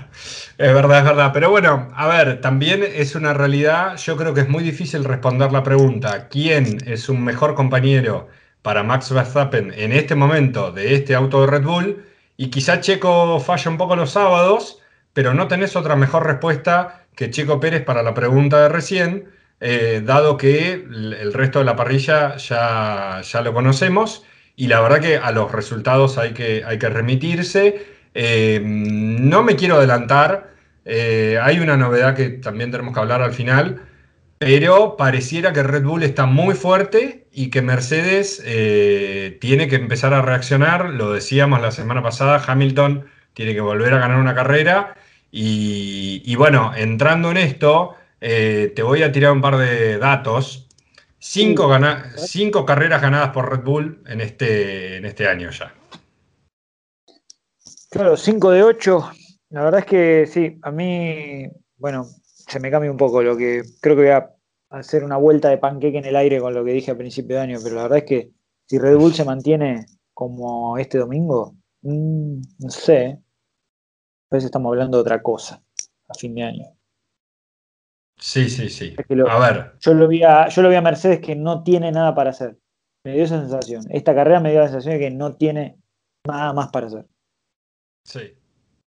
Es 0.59 0.73
verdad, 0.73 1.01
es 1.01 1.05
verdad. 1.05 1.31
Pero 1.35 1.51
bueno, 1.51 1.91
a 1.95 2.09
ver, 2.09 2.41
también 2.41 2.83
es 2.83 3.15
una 3.15 3.35
realidad. 3.35 3.99
Yo 3.99 4.17
creo 4.17 4.33
que 4.33 4.41
es 4.41 4.49
muy 4.49 4.65
difícil 4.65 5.05
responder 5.05 5.53
la 5.53 5.63
pregunta: 5.63 6.29
¿quién 6.29 6.79
es 6.87 7.11
un 7.11 7.23
mejor 7.23 7.55
compañero 7.55 8.29
para 8.66 8.83
Max 8.83 9.12
Verstappen 9.12 9.72
en 9.76 9.92
este 9.92 10.16
momento 10.16 10.72
de 10.72 10.96
este 10.96 11.14
auto 11.14 11.42
de 11.42 11.46
Red 11.46 11.62
Bull. 11.62 12.05
Y 12.37 12.50
quizá 12.50 12.81
Checo 12.81 13.38
falla 13.38 13.70
un 13.70 13.79
poco 13.79 13.94
los 13.94 14.11
sábados, 14.11 14.83
pero 15.12 15.35
no 15.35 15.46
tenés 15.46 15.76
otra 15.76 15.94
mejor 15.94 16.26
respuesta 16.26 17.05
que 17.14 17.31
Checo 17.31 17.61
Pérez 17.61 17.85
para 17.85 18.02
la 18.02 18.12
pregunta 18.12 18.61
de 18.62 18.68
recién, 18.68 19.31
eh, 19.61 20.02
dado 20.05 20.37
que 20.37 20.72
el 20.72 21.33
resto 21.33 21.61
de 21.61 21.64
la 21.64 21.76
parrilla 21.76 22.38
ya, 22.38 23.20
ya 23.22 23.40
lo 23.40 23.55
conocemos. 23.55 24.24
Y 24.57 24.66
la 24.66 24.81
verdad 24.81 25.00
que 25.00 25.16
a 25.16 25.31
los 25.31 25.52
resultados 25.52 26.18
hay 26.18 26.33
que, 26.33 26.64
hay 26.66 26.81
que 26.81 26.88
remitirse. 26.88 27.87
Eh, 28.14 28.61
no 28.64 29.44
me 29.44 29.55
quiero 29.55 29.76
adelantar. 29.76 30.55
Eh, 30.85 31.38
hay 31.40 31.61
una 31.61 31.76
novedad 31.76 32.16
que 32.16 32.31
también 32.31 32.72
tenemos 32.72 32.92
que 32.92 32.98
hablar 32.98 33.22
al 33.22 33.33
final. 33.33 33.81
Pero 34.38 34.96
pareciera 34.96 35.53
que 35.53 35.62
Red 35.62 35.85
Bull 35.85 36.03
está 36.03 36.27
muy 36.27 36.55
fuerte 36.55 37.27
y 37.33 37.49
que 37.49 37.62
Mercedes 37.62 38.42
eh, 38.44 39.38
tiene 39.40 39.66
que 39.68 39.77
empezar 39.77 40.12
a 40.12 40.20
reaccionar. 40.20 40.90
Lo 40.90 41.12
decíamos 41.12 41.62
la 41.62 41.70
semana 41.70 42.03
pasada, 42.03 42.42
Hamilton 42.46 43.07
tiene 43.33 43.55
que 43.55 43.62
volver 43.62 43.94
a 43.94 43.99
ganar 43.99 44.18
una 44.18 44.35
carrera. 44.35 44.94
Y, 45.31 46.35
bueno, 46.37 46.72
entrando 46.75 47.31
en 47.31 47.37
esto, 47.38 47.94
eh, 48.20 48.72
te 48.75 48.83
voy 48.83 49.03
a 49.03 49.12
tirar 49.12 49.33
un 49.33 49.40
par 49.40 49.57
de 49.57 49.99
datos. 49.99 50.68
Cinco, 51.18 51.70
cinco, 52.16 52.64
carreras 52.64 53.03
ganadas 53.03 53.31
por 53.31 53.51
Red 53.51 53.64
Bull 53.64 54.03
en 54.07 54.20
este, 54.20 54.96
en 54.96 55.07
este 55.07 55.29
año 55.29 55.51
ya. 55.51 55.75
Claro, 57.90 58.16
cinco 58.16 58.51
de 58.51 58.62
ocho. 58.62 59.11
La 59.51 59.64
verdad 59.64 59.81
es 59.81 59.87
que 59.87 60.27
sí, 60.27 60.59
a 60.62 60.70
mí, 60.70 61.46
bueno, 61.79 62.07
se 62.47 62.61
me 62.61 62.71
cambia 62.71 62.91
un 62.91 62.97
poco 62.97 63.23
lo 63.23 63.37
que 63.37 63.63
creo 63.81 63.97
que 63.97 64.03
voy 64.03 64.11
a 64.11 64.31
hacer 64.71 65.05
una 65.05 65.17
vuelta 65.17 65.49
de 65.49 65.59
panqueque 65.59 65.99
en 65.99 66.05
el 66.05 66.17
aire 66.17 66.41
con 66.41 66.55
lo 66.55 66.65
que 66.65 66.73
dije 66.73 66.91
a 66.91 66.97
principio 66.97 67.37
de 67.37 67.43
año, 67.43 67.59
pero 67.63 67.77
la 67.77 67.83
verdad 67.83 67.99
es 67.99 68.05
que 68.05 68.31
si 68.67 68.79
Red 68.79 68.97
Bull 68.97 69.15
se 69.15 69.25
mantiene 69.25 69.87
como 70.13 70.79
este 70.79 70.99
domingo, 70.99 71.57
mm, 71.83 72.41
no 72.59 72.71
sé, 72.71 73.19
a 74.31 74.35
veces 74.35 74.47
estamos 74.47 74.71
hablando 74.71 74.99
de 74.99 75.03
otra 75.03 75.23
cosa 75.23 75.63
a 76.09 76.15
fin 76.15 76.35
de 76.35 76.43
año. 76.43 76.65
Sí, 78.19 78.49
sí, 78.49 78.71
sí. 78.71 78.97
a 79.29 79.39
ver. 79.39 79.75
Yo 79.81 79.93
lo, 79.93 80.09
vi 80.09 80.23
a, 80.23 80.49
yo 80.49 80.63
lo 80.63 80.71
vi 80.71 80.75
a 80.75 80.81
Mercedes 80.81 81.21
que 81.21 81.37
no 81.37 81.63
tiene 81.63 81.93
nada 81.93 82.15
para 82.15 82.31
hacer. 82.31 82.59
Me 83.05 83.13
dio 83.13 83.25
esa 83.25 83.41
sensación. 83.41 83.85
Esta 83.91 84.15
carrera 84.15 84.41
me 84.41 84.51
dio 84.51 84.61
la 84.61 84.69
sensación 84.69 84.95
de 84.95 85.01
que 85.01 85.11
no 85.11 85.37
tiene 85.37 85.79
nada 86.27 86.53
más 86.55 86.69
para 86.69 86.87
hacer. 86.87 87.07
Sí, 88.05 88.35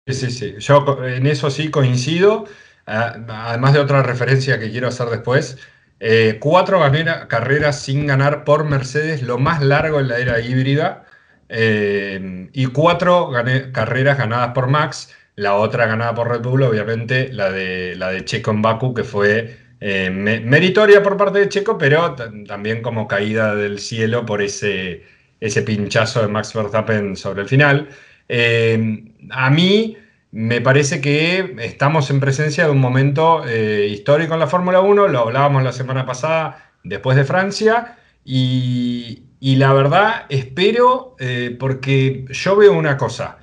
sí, 0.08 0.14
sí. 0.14 0.32
sí. 0.32 0.56
Yo 0.58 1.06
en 1.06 1.28
eso 1.28 1.52
sí 1.52 1.70
coincido. 1.70 2.46
Además 2.90 3.74
de 3.74 3.80
otra 3.80 4.02
referencia 4.04 4.60
que 4.60 4.72
quiero 4.72 4.88
hacer 4.88 5.08
después. 5.10 5.58
Eh, 6.00 6.38
cuatro 6.40 6.82
carreras 7.28 7.82
sin 7.82 8.08
ganar 8.08 8.44
por 8.44 8.64
Mercedes, 8.66 9.22
lo 9.22 9.38
más 9.38 9.62
largo 9.62 10.00
en 10.00 10.08
la 10.08 10.18
era 10.18 10.40
híbrida. 10.40 11.06
Eh, 11.50 12.50
y 12.54 12.66
cuatro 12.68 13.32
carreras 13.74 14.18
ganadas 14.18 14.52
por 14.54 14.68
Max 14.68 15.14
la 15.40 15.56
otra 15.56 15.88
ganada 15.88 16.14
por 16.14 16.28
Red 16.30 16.42
Bull, 16.42 16.64
obviamente, 16.64 17.32
la 17.32 17.50
de, 17.50 17.96
la 17.96 18.12
de 18.12 18.26
Checo 18.26 18.52
en 18.52 18.62
Baku, 18.62 18.94
que 18.94 19.06
fue 19.06 19.56
eh, 19.80 20.10
meritoria 20.10 21.02
por 21.02 21.16
parte 21.16 21.40
de 21.40 21.48
Checo, 21.48 21.78
pero 21.78 22.14
también 22.46 22.82
como 22.82 23.08
caída 23.08 23.56
del 23.56 23.80
cielo 23.80 24.26
por 24.26 24.42
ese, 24.42 25.02
ese 25.40 25.62
pinchazo 25.62 26.22
de 26.22 26.28
Max 26.28 26.54
Verstappen 26.54 27.16
sobre 27.16 27.44
el 27.44 27.48
final. 27.48 27.88
Eh, 28.28 29.06
a 29.30 29.50
mí 29.50 29.96
me 30.32 30.62
parece 30.62 31.02
que 31.02 31.56
estamos 31.60 32.10
en 32.10 32.20
presencia 32.20 32.66
de 32.66 32.72
un 32.72 32.80
momento 32.80 33.48
eh, 33.48 33.88
histórico 33.90 34.34
en 34.34 34.40
la 34.40 34.48
Fórmula 34.48 34.82
1, 34.82 35.08
lo 35.08 35.20
hablábamos 35.20 35.64
la 35.64 35.72
semana 35.72 36.06
pasada 36.06 36.72
después 36.84 37.18
de 37.18 37.26
Francia, 37.26 37.98
y, 38.24 39.24
la 39.42 39.74
verdad 39.74 40.26
espero, 40.30 41.16
porque 41.60 42.26
yo 42.30 42.56
veo 42.56 42.74
una 42.74 42.98
cosa 42.98 43.40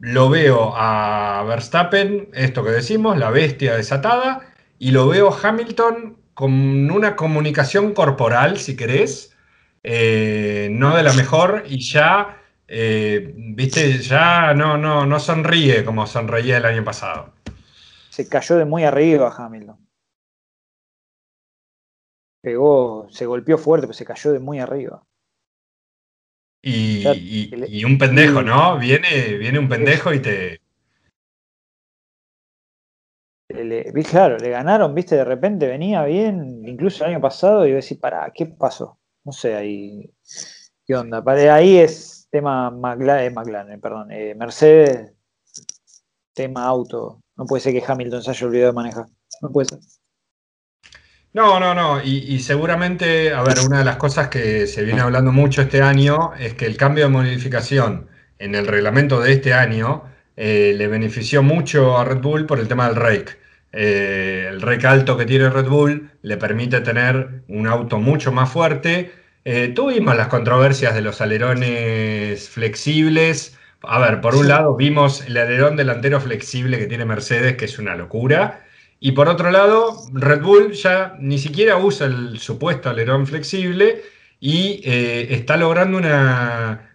lo 0.00 0.30
veo 0.30 0.72
a 0.76 1.44
Verstappen, 1.46 2.28
esto 2.34 2.64
que 2.64 2.70
decimos, 2.70 3.18
la 3.18 3.30
bestia 3.30 3.76
desatada, 3.76 4.52
y 4.78 4.92
lo 4.92 5.08
veo 5.08 5.32
a 5.32 5.48
Hamilton 5.48 6.16
con 6.34 6.90
una 6.90 7.16
comunicación 7.16 7.94
corporal, 7.94 8.58
si 8.58 8.76
querés, 8.76 9.36
eh, 9.82 10.68
no 10.70 10.96
de 10.96 11.02
la 11.02 11.12
mejor, 11.14 11.64
y 11.68 11.80
ya, 11.80 12.40
eh, 12.70 13.32
viste, 13.34 13.98
ya 13.98 14.52
no, 14.52 14.76
no, 14.76 15.06
no 15.06 15.18
sonríe 15.18 15.84
como 15.86 16.06
sonreía 16.06 16.58
el 16.58 16.66
año 16.66 16.84
pasado. 16.84 17.32
Se 18.10 18.28
cayó 18.28 18.56
de 18.56 18.66
muy 18.66 18.84
arriba 18.84 19.34
Hamilton. 19.34 19.88
Pegó, 22.42 23.08
se 23.10 23.24
golpeó 23.24 23.56
fuerte, 23.56 23.86
pero 23.86 23.94
se 23.94 24.04
cayó 24.04 24.32
de 24.32 24.38
muy 24.38 24.58
arriba. 24.58 25.02
Y, 26.60 27.84
un 27.84 27.96
pendejo, 27.96 28.42
¿no? 28.42 28.78
Viene, 28.78 29.38
viene 29.38 29.58
un 29.58 29.68
pendejo 29.68 30.12
y 30.12 30.20
te. 30.20 30.60
claro, 34.10 34.36
le 34.36 34.50
ganaron, 34.50 34.94
viste, 34.94 35.16
de 35.16 35.24
repente 35.24 35.66
venía 35.66 36.04
bien, 36.04 36.68
incluso 36.68 37.04
el 37.04 37.12
año 37.12 37.20
pasado, 37.20 37.66
y 37.66 37.70
yo 37.70 37.76
decía, 37.76 37.96
pará, 37.98 38.30
¿qué 38.34 38.46
pasó? 38.46 38.98
No 39.24 39.32
sé, 39.32 39.54
ahí. 39.54 40.12
¿Qué 40.84 40.94
onda? 40.94 41.22
Para 41.22 41.54
ahí 41.54 41.78
es 41.78 42.17
tema 42.30 42.70
McLaren, 42.70 43.32
eh, 43.32 43.34
McLaren 43.34 43.80
perdón, 43.80 44.12
eh, 44.12 44.34
Mercedes, 44.34 45.12
tema 46.34 46.64
auto. 46.64 47.20
No 47.36 47.46
puede 47.46 47.60
ser 47.62 47.72
que 47.72 47.84
Hamilton 47.86 48.22
se 48.22 48.30
haya 48.30 48.46
olvidado 48.46 48.72
de 48.72 48.76
manejar. 48.76 49.06
No 49.42 49.50
puede 49.50 49.68
ser. 49.68 49.78
No, 51.32 51.60
no, 51.60 51.74
no. 51.74 52.02
Y, 52.02 52.38
seguramente, 52.40 53.32
a 53.32 53.42
ver, 53.42 53.58
una 53.64 53.78
de 53.78 53.84
las 53.84 53.96
cosas 53.96 54.28
que 54.28 54.66
se 54.66 54.82
viene 54.82 55.02
hablando 55.02 55.30
mucho 55.30 55.62
este 55.62 55.82
año 55.82 56.32
es 56.34 56.54
que 56.54 56.66
el 56.66 56.76
cambio 56.76 57.04
de 57.04 57.10
modificación 57.10 58.08
en 58.38 58.54
el 58.54 58.66
reglamento 58.66 59.20
de 59.20 59.34
este 59.34 59.52
año 59.52 60.04
eh, 60.36 60.74
le 60.76 60.88
benefició 60.88 61.42
mucho 61.42 61.98
a 61.98 62.04
Red 62.04 62.22
Bull 62.22 62.46
por 62.46 62.58
el 62.58 62.66
tema 62.66 62.88
del 62.88 62.96
rake. 62.96 63.36
Eh, 63.72 64.46
el 64.48 64.62
rake 64.62 64.86
alto 64.86 65.16
que 65.16 65.26
tiene 65.26 65.50
Red 65.50 65.68
Bull 65.68 66.10
le 66.22 66.36
permite 66.38 66.80
tener 66.80 67.42
un 67.48 67.66
auto 67.66 67.98
mucho 67.98 68.32
más 68.32 68.50
fuerte. 68.50 69.12
Eh, 69.50 69.68
tuvimos 69.68 70.14
las 70.14 70.28
controversias 70.28 70.94
de 70.94 71.00
los 71.00 71.22
alerones 71.22 72.50
flexibles. 72.50 73.58
A 73.80 73.98
ver, 73.98 74.20
por 74.20 74.34
un 74.34 74.46
lado 74.46 74.76
vimos 74.76 75.22
el 75.22 75.38
alerón 75.38 75.74
delantero 75.74 76.20
flexible 76.20 76.78
que 76.78 76.86
tiene 76.86 77.06
Mercedes, 77.06 77.56
que 77.56 77.64
es 77.64 77.78
una 77.78 77.96
locura. 77.96 78.66
Y 79.00 79.12
por 79.12 79.26
otro 79.26 79.50
lado, 79.50 79.96
Red 80.12 80.42
Bull 80.42 80.72
ya 80.72 81.16
ni 81.18 81.38
siquiera 81.38 81.78
usa 81.78 82.08
el 82.08 82.38
supuesto 82.38 82.90
alerón 82.90 83.26
flexible 83.26 84.02
y 84.38 84.82
eh, 84.84 85.28
está 85.30 85.56
logrando 85.56 85.96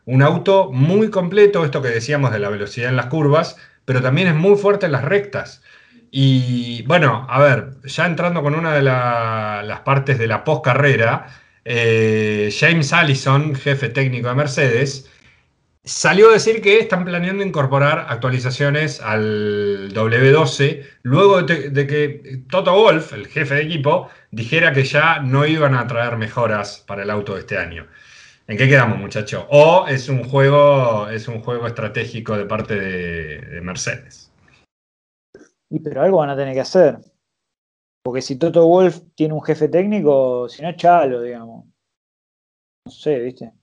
un 0.05 0.21
auto 0.21 0.71
muy 0.71 1.09
completo, 1.09 1.65
esto 1.65 1.81
que 1.81 1.89
decíamos 1.89 2.31
de 2.31 2.37
la 2.37 2.49
velocidad 2.49 2.89
en 2.89 2.97
las 2.97 3.07
curvas, 3.07 3.57
pero 3.83 3.99
también 3.99 4.27
es 4.27 4.35
muy 4.35 4.57
fuerte 4.57 4.85
en 4.85 4.91
las 4.91 5.05
rectas. 5.05 5.63
Y 6.11 6.83
bueno, 6.83 7.25
a 7.27 7.39
ver, 7.39 7.71
ya 7.83 8.05
entrando 8.05 8.43
con 8.43 8.53
una 8.53 8.75
de 8.75 8.83
las 8.83 9.79
partes 9.79 10.19
de 10.19 10.27
la 10.27 10.43
postcarrera, 10.43 11.39
eh, 11.65 12.53
James 12.57 12.91
Allison, 12.93 13.55
jefe 13.55 13.89
técnico 13.89 14.29
de 14.29 14.35
Mercedes, 14.35 15.09
Salió 15.85 16.29
a 16.29 16.33
decir 16.33 16.61
que 16.61 16.79
están 16.79 17.03
planeando 17.03 17.43
incorporar 17.43 18.05
actualizaciones 18.07 19.01
al 19.01 19.93
W12 19.93 20.81
luego 21.01 21.41
de, 21.41 21.87
que 21.87 22.43
Toto 22.49 22.73
Wolf, 22.73 23.11
el 23.11 23.27
jefe 23.27 23.55
de 23.55 23.63
equipo, 23.63 24.07
dijera 24.31 24.71
que 24.71 24.85
ya 24.85 25.19
no 25.19 25.45
iban 25.45 25.75
a 25.75 25.85
traer 25.85 26.15
mejoras 26.15 26.81
para 26.87 27.03
el 27.03 27.09
auto 27.09 27.33
de 27.33 27.41
este 27.41 27.57
año. 27.57 27.85
¿En 28.47 28.57
qué 28.57 28.69
quedamos, 28.69 28.97
muchachos? 28.97 29.45
¿O 29.49 29.85
es 29.89 30.07
un 30.07 30.23
juego, 30.23 31.09
es 31.09 31.27
un 31.27 31.41
juego 31.41 31.67
estratégico 31.67 32.37
de 32.37 32.45
parte 32.45 32.79
de, 32.79 33.59
Mercedes? 33.59 34.31
Y 35.69 35.81
pero 35.81 36.01
algo 36.01 36.19
van 36.19 36.29
a 36.29 36.37
tener 36.37 36.53
que 36.53 36.61
hacer. 36.61 36.97
Porque 38.03 38.21
si 38.21 38.37
Toto 38.37 38.67
Wolf 38.67 39.01
tiene 39.15 39.33
un 39.33 39.41
jefe 39.41 39.69
técnico, 39.69 40.49
si 40.49 40.61
no, 40.61 40.73
chalo, 40.75 41.21
digamos. 41.21 41.65
No 42.85 42.91
sé, 42.91 43.19
¿viste? 43.19 43.53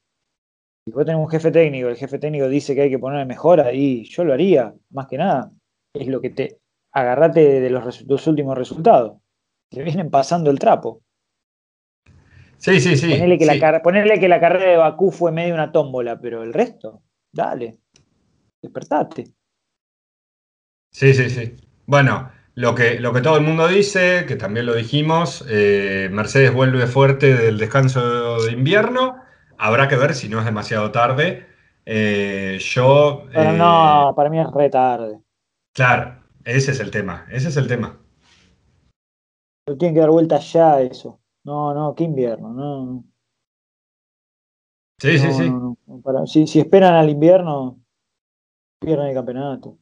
Si 0.87 0.93
vos 0.93 1.05
tenés 1.05 1.21
un 1.21 1.29
jefe 1.29 1.51
técnico, 1.51 1.89
el 1.89 1.97
jefe 1.97 2.19
técnico 2.19 2.49
dice 2.49 2.75
que 2.75 2.83
hay 2.83 2.91
que 2.91 2.99
poner 2.99 3.27
mejora 3.27 3.73
y 3.73 4.05
yo 4.05 4.25
lo 4.25 4.33
haría, 4.33 4.75
más 4.91 5.07
que 5.09 5.19
nada. 5.19 5.53
Es 5.95 6.09
lo 6.09 6.23
que 6.23 6.31
te. 6.31 6.59
Agarrate 6.93 7.61
de 7.61 7.71
los, 7.71 8.27
últimos 8.27 8.57
resultados. 8.57 9.21
Te 9.71 9.83
vienen 9.83 10.11
pasando 10.11 10.51
el 10.51 10.59
trapo. 10.59 11.03
Sí, 12.57 12.81
sí, 12.81 12.97
sí. 12.97 13.11
Ponerle 13.11 13.39
que, 13.39 13.47
La, 13.47 13.55
que 14.19 14.29
la 14.29 14.41
carrera 14.41 14.71
de 14.71 14.77
Bakú 14.77 15.13
fue 15.13 15.33
medio 15.33 15.55
una 15.55 15.71
tómbola, 15.71 16.19
pero 16.19 16.43
el 16.43 16.53
resto, 16.53 17.03
dale. 17.31 17.79
Despertate. 18.61 19.25
Sí, 20.91 21.15
sí, 21.15 21.31
sí. 21.31 21.57
Bueno, 21.87 22.31
lo 22.55 22.75
que, 22.75 23.01
lo 23.01 23.13
que 23.13 23.21
todo 23.21 23.37
el 23.37 23.45
mundo 23.45 23.69
dice, 23.69 24.27
que 24.27 24.37
también 24.37 24.67
lo 24.67 24.75
dijimos, 24.75 25.45
eh, 25.49 26.09
Mercedes 26.13 26.53
vuelve 26.53 26.87
fuerte 26.87 27.35
del 27.35 27.59
descanso 27.59 28.43
de 28.43 28.53
invierno 28.53 29.21
Habrá 29.63 29.89
que 29.89 29.97
ver 29.97 30.15
si 30.15 30.31
no 30.31 30.39
es 30.39 30.47
demasiado 30.47 30.91
tarde. 30.91 31.47
Eh, 31.85 32.57
yo. 32.61 33.25
Pero 33.31 33.53
no, 33.53 34.11
eh, 34.11 34.15
para 34.15 34.31
mí 34.31 34.41
es 34.41 34.51
re 34.51 34.71
tarde. 34.71 35.21
Claro, 35.75 36.25
ese 36.45 36.71
es 36.71 36.81
el 36.81 36.91
tema. 36.91 37.27
Ese 37.31 37.49
es 37.49 37.59
el 37.59 37.69
tema. 37.69 38.01
Pero 39.67 39.77
tienen 39.77 39.95
que 39.95 40.01
dar 40.01 40.09
vuelta 40.09 40.39
ya 40.39 40.81
eso. 40.81 41.21
No, 41.45 41.75
no, 41.75 41.95
qué 41.95 42.05
invierno. 42.05 42.55
No. 42.55 43.05
Sí, 44.99 45.19
sí, 45.19 45.31
sí. 45.31 45.53
si, 46.25 46.47
si, 46.47 46.61
esperan 46.61 46.95
al 46.95 47.11
invierno, 47.11 47.79
pierden 48.79 49.09
el 49.09 49.15
campeonato. 49.15 49.77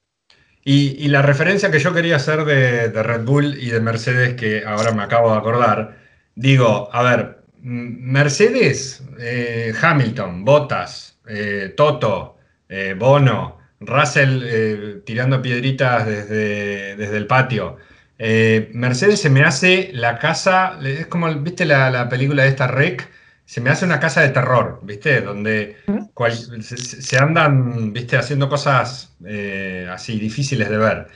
Y, 0.65 1.09
la 1.09 1.23
referencia 1.23 1.71
que 1.71 1.79
yo 1.79 1.95
quería 1.95 2.17
hacer 2.17 2.45
de, 2.45 3.03
Red 3.03 3.25
Bull 3.25 3.57
y 3.59 3.71
de 3.71 3.81
Mercedes, 3.81 4.35
que 4.35 4.65
ahora 4.67 4.93
me 4.93 5.03
acabo 5.03 5.33
de 5.33 5.39
acordar, 5.39 5.97
digo, 6.35 6.91
a 6.93 7.03
ver, 7.03 7.39
Mercedes, 7.63 9.03
eh, 9.19 9.73
Hamilton, 9.81 10.45
Bottas, 10.45 11.19
eh, 11.27 11.73
Toto, 11.77 12.37
eh, 12.69 12.95
Bono, 12.99 13.59
Russell 13.81 15.03
tirando 15.05 15.41
piedritas 15.41 16.07
desde, 16.07 16.97
desde 16.97 17.17
el 17.17 17.27
patio. 17.27 17.77
Mercedes 18.19 19.21
se 19.21 19.31
me 19.31 19.45
hace 19.45 19.91
la 19.93 20.19
casa, 20.19 20.79
es 20.85 21.07
como, 21.07 21.33
viste 21.37 21.65
la, 21.65 22.09
película 22.09 22.43
de 22.43 22.49
esta 22.49 22.67
Rec, 22.67 23.09
se 23.49 23.63
me 23.63 23.71
hace 23.71 23.87
una 23.87 23.99
casa 23.99 24.21
de 24.21 24.29
terror, 24.29 24.79
viste, 24.83 25.23
donde 25.23 25.79
se, 26.61 27.17
andan, 27.17 27.95
viste, 27.95 28.19
haciendo 28.19 28.47
cosas 28.47 29.17
así 29.91 30.19
difíciles 30.19 30.69
de 30.69 30.77
ver. 30.77 31.07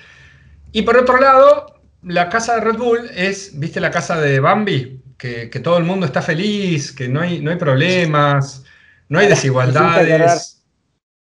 Y 0.73 0.81
por 0.81 0.97
otro 0.97 1.21
lado, 1.21 1.83
la 2.03 2.31
casa 2.31 2.55
de 2.55 2.63
Red 2.63 2.79
Bull 2.79 3.11
es, 3.15 3.61
viste, 3.61 3.81
la 3.81 3.91
casa 3.91 4.19
de 4.19 4.41
Bambi, 4.41 5.03
que, 5.19 5.47
todo 5.63 5.77
el 5.77 5.85
mundo 5.85 6.07
está 6.07 6.23
feliz, 6.23 6.93
que 6.93 7.07
no 7.07 7.21
hay, 7.21 7.43
no 7.43 7.51
hay 7.51 7.59
problemas, 7.59 8.65
no 9.11 9.19
hay 9.19 9.29
desigualdades. 9.29 10.65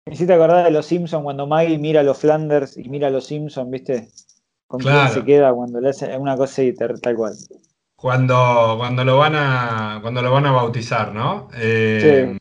Me 0.08 0.14
hiciste 0.14 0.34
acordar 0.34 0.66
de 0.66 0.72
los 0.72 0.88
Simpsons 0.88 1.24
cuando 1.24 1.48
Maggie 1.48 1.78
mira 1.78 2.02
a 2.02 2.04
los 2.04 2.18
Flanders 2.18 2.76
y 2.76 2.90
mira 2.90 3.08
a 3.08 3.12
los 3.12 3.28
Simpsons, 3.28 3.72
¿viste? 3.72 4.10
Con 4.68 4.82
quién 4.82 5.08
se 5.08 5.24
queda 5.24 5.54
cuando 5.54 5.80
le 5.80 5.88
hace 5.88 6.18
una 6.18 6.36
cosa 6.36 6.64
y 6.64 6.74
tal 6.76 7.16
cual. 7.16 7.34
Cuando, 8.00 8.76
cuando, 8.78 9.04
lo 9.04 9.18
van 9.18 9.34
a, 9.36 9.98
cuando 10.04 10.22
lo 10.22 10.32
van 10.32 10.46
a 10.46 10.52
bautizar, 10.52 11.16
¿no? 11.16 11.50
Eh, 11.56 12.38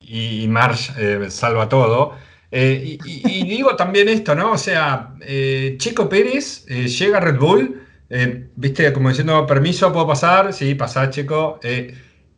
y, 0.00 0.46
Marsh 0.48 0.90
eh, 0.98 1.30
salva 1.30 1.66
todo. 1.66 2.12
Eh, 2.50 2.98
y, 3.02 3.48
digo 3.48 3.74
también 3.74 4.10
esto, 4.10 4.34
¿no? 4.34 4.52
O 4.52 4.58
sea, 4.58 5.14
Checo 5.78 6.10
Pérez 6.10 6.66
llega 6.66 7.16
a 7.16 7.20
Red 7.22 7.38
Bull, 7.38 7.82
viste, 8.54 8.92
como 8.92 9.08
diciendo, 9.08 9.46
permiso, 9.46 9.90
¿puedo 9.94 10.08
pasar? 10.08 10.52
Sí, 10.52 10.74
pasa, 10.74 11.08
Checo. 11.08 11.58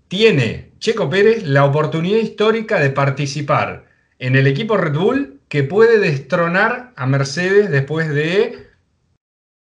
tiene 0.06 0.70
Checo 0.78 1.10
Pérez 1.10 1.42
la 1.42 1.64
oportunidad 1.64 2.18
histórica 2.18 2.78
de 2.78 2.90
participar 2.90 3.86
en 4.20 4.36
el 4.36 4.46
equipo 4.46 4.76
Red 4.76 4.96
Bull 4.96 5.40
que 5.48 5.64
puede 5.64 5.98
destronar 5.98 6.92
a 6.94 7.06
Mercedes 7.06 7.68
después 7.68 8.08
de 8.10 8.69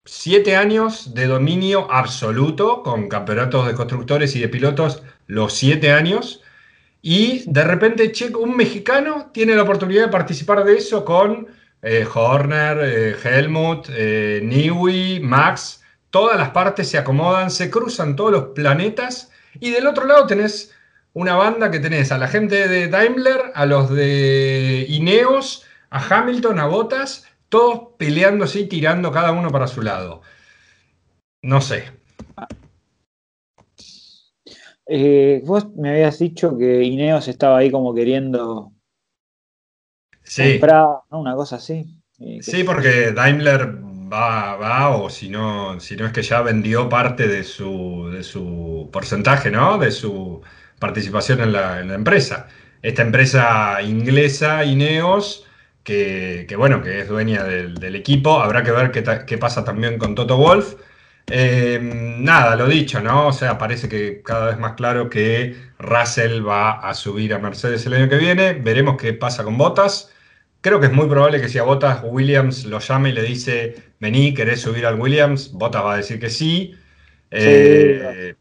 siete 0.05 0.55
años 0.55 1.13
de 1.13 1.27
dominio 1.27 1.91
absoluto, 1.91 2.83
con 2.83 3.09
campeonatos 3.09 3.67
de 3.67 3.75
constructores 3.75 4.35
y 4.35 4.39
de 4.39 4.49
pilotos 4.49 5.03
los 5.27 5.53
siete 5.53 5.91
años. 5.91 6.41
Y 7.01 7.49
de 7.51 7.63
repente 7.63 8.11
un 8.37 8.57
mexicano 8.57 9.29
tiene 9.33 9.55
la 9.55 9.63
oportunidad 9.63 10.03
de 10.03 10.11
participar 10.11 10.63
de 10.65 10.77
eso 10.77 11.05
con 11.05 11.47
eh, 11.81 12.05
Horner, 12.13 12.77
eh, 12.81 13.15
Helmut, 13.23 13.87
eh, 13.89 14.41
Niwi, 14.43 15.21
Max. 15.21 15.83
Todas 16.09 16.37
las 16.37 16.49
partes 16.49 16.89
se 16.89 16.97
acomodan, 16.97 17.51
se 17.51 17.69
cruzan 17.69 18.15
todos 18.15 18.31
los 18.31 18.43
planetas. 18.55 19.31
Y 19.59 19.71
del 19.71 19.87
otro 19.87 20.05
lado 20.05 20.27
tenés 20.27 20.73
una 21.13 21.35
banda 21.35 21.71
que 21.71 21.79
tenés 21.79 22.11
a 22.11 22.17
la 22.17 22.27
gente 22.27 22.67
de 22.67 22.87
Daimler, 22.87 23.51
a 23.55 23.65
los 23.65 23.89
de 23.89 24.85
Ineos, 24.89 25.65
a 25.89 25.99
Hamilton, 25.99 26.59
a 26.59 26.65
Bottas, 26.65 27.25
todos 27.49 27.95
peleándose 27.97 28.61
y 28.61 28.67
tirando 28.67 29.11
cada 29.11 29.31
uno 29.31 29.51
para 29.51 29.67
su 29.67 29.81
lado. 29.81 30.21
No 31.41 31.61
sé. 31.61 31.91
Eh, 34.87 35.41
vos 35.45 35.67
me 35.75 35.91
habías 35.91 36.17
dicho 36.17 36.57
que 36.57 36.83
Ineos 36.83 37.27
estaba 37.27 37.59
ahí 37.59 37.69
como 37.69 37.93
queriendo 37.93 38.71
comprar, 40.35 40.85
¿no? 41.11 41.19
Una 41.19 41.35
cosa 41.35 41.57
así. 41.57 41.85
Eh, 42.19 42.39
sí, 42.41 42.63
porque 42.63 43.11
Daimler 43.11 43.77
va, 44.11 44.55
va 44.55 44.89
o 44.97 45.09
si 45.09 45.29
no, 45.29 45.79
si 45.79 45.95
no 45.95 46.05
es 46.05 46.11
que 46.11 46.23
ya 46.23 46.41
vendió 46.41 46.89
parte 46.89 47.27
de 47.27 47.43
su, 47.43 48.09
de 48.11 48.23
su 48.23 48.89
porcentaje, 48.91 49.51
¿no? 49.51 49.77
De 49.77 49.91
su 49.91 50.41
participación 50.79 51.41
en 51.41 51.53
la, 51.53 51.81
empresa. 51.81 52.47
Esta 52.81 53.01
empresa 53.01 53.81
inglesa, 53.81 54.63
Ineos, 54.63 55.45
que, 55.93 56.55
bueno, 56.55 56.81
que 56.81 57.01
es 57.01 57.07
dueña 57.07 57.43
del, 57.43 57.95
equipo, 57.95 58.39
habrá 58.39 58.63
que 58.63 58.71
ver 58.71 58.91
qué, 58.91 59.03
qué 59.25 59.37
pasa 59.37 59.63
también 59.63 59.97
con 59.97 60.15
Toto 60.15 60.37
Wolf 60.37 60.75
Em, 61.31 62.23
nada, 62.23 62.55
lo 62.55 62.67
dicho, 62.67 63.01
¿no? 63.01 63.27
O 63.27 63.33
sea, 63.33 63.57
parece 63.57 63.87
que 63.87 64.21
cada 64.23 64.47
vez 64.47 64.57
más 64.57 64.73
claro 64.73 65.09
que 65.09 65.55
Russell 65.77 66.45
va 66.45 66.79
a 66.79 66.93
subir 66.95 67.33
a 67.33 67.39
Mercedes 67.39 67.85
el 67.85 67.93
año 67.93 68.09
que 68.09 68.17
viene. 68.17 68.53
Veremos 68.53 68.97
qué 68.97 69.13
pasa 69.13 69.43
con 69.43 69.57
Bottas. 69.57 70.11
Creo 70.61 70.79
que 70.79 70.87
es 70.87 70.93
muy 70.93 71.07
probable 71.07 71.39
que 71.39 71.49
si 71.49 71.59
a 71.59 71.63
Bottas 71.63 72.01
Williams 72.03 72.65
lo 72.65 72.79
llame 72.79 73.09
y 73.09 73.13
le 73.13 73.23
dice, 73.23 73.75
vení, 73.99 74.33
¿querés 74.33 74.61
subir 74.61 74.85
al 74.85 74.99
Williams? 74.99 75.51
Bottas 75.53 75.83
va 75.83 75.93
a 75.93 75.97
decir 75.97 76.19
que 76.19 76.29
sí. 76.29 76.75
Eh, 77.31 78.35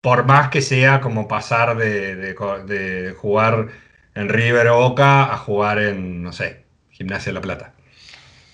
por 0.00 0.24
más 0.24 0.50
que 0.50 0.62
sea 0.62 1.00
como 1.00 1.28
pasar 1.28 1.76
de, 1.76 2.16
de 2.16 3.12
jugar 3.18 3.68
en 4.14 4.28
River 4.28 4.68
o 4.68 4.76
Boca 4.76 5.32
a 5.32 5.38
jugar 5.38 5.78
en, 5.78 6.22
no 6.22 6.32
sé, 6.32 6.64
Gimnasia 6.90 7.30
de 7.30 7.34
la 7.34 7.40
Plata. 7.40 7.74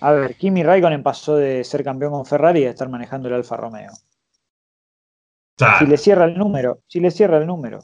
A 0.01 0.13
ver, 0.13 0.37
Kimi 0.37 0.63
Raikkonen 0.63 1.03
pasó 1.03 1.37
de 1.37 1.65
ser 1.65 1.83
campeón 1.83 2.13
con 2.13 2.27
Ferrari 2.27 2.65
a 2.65 2.71
estar 2.71 2.89
manejando 2.89 3.29
el 3.29 3.35
Alfa 3.35 3.57
Romeo. 3.57 3.93
Si 5.79 5.87
le 5.87 5.97
cierra 5.97 6.27
el 6.27 6.37
número, 6.37 6.83
si 6.87 7.01
le 7.01 7.11
cierra 7.11 7.39
el 7.39 7.47
número. 7.47 7.83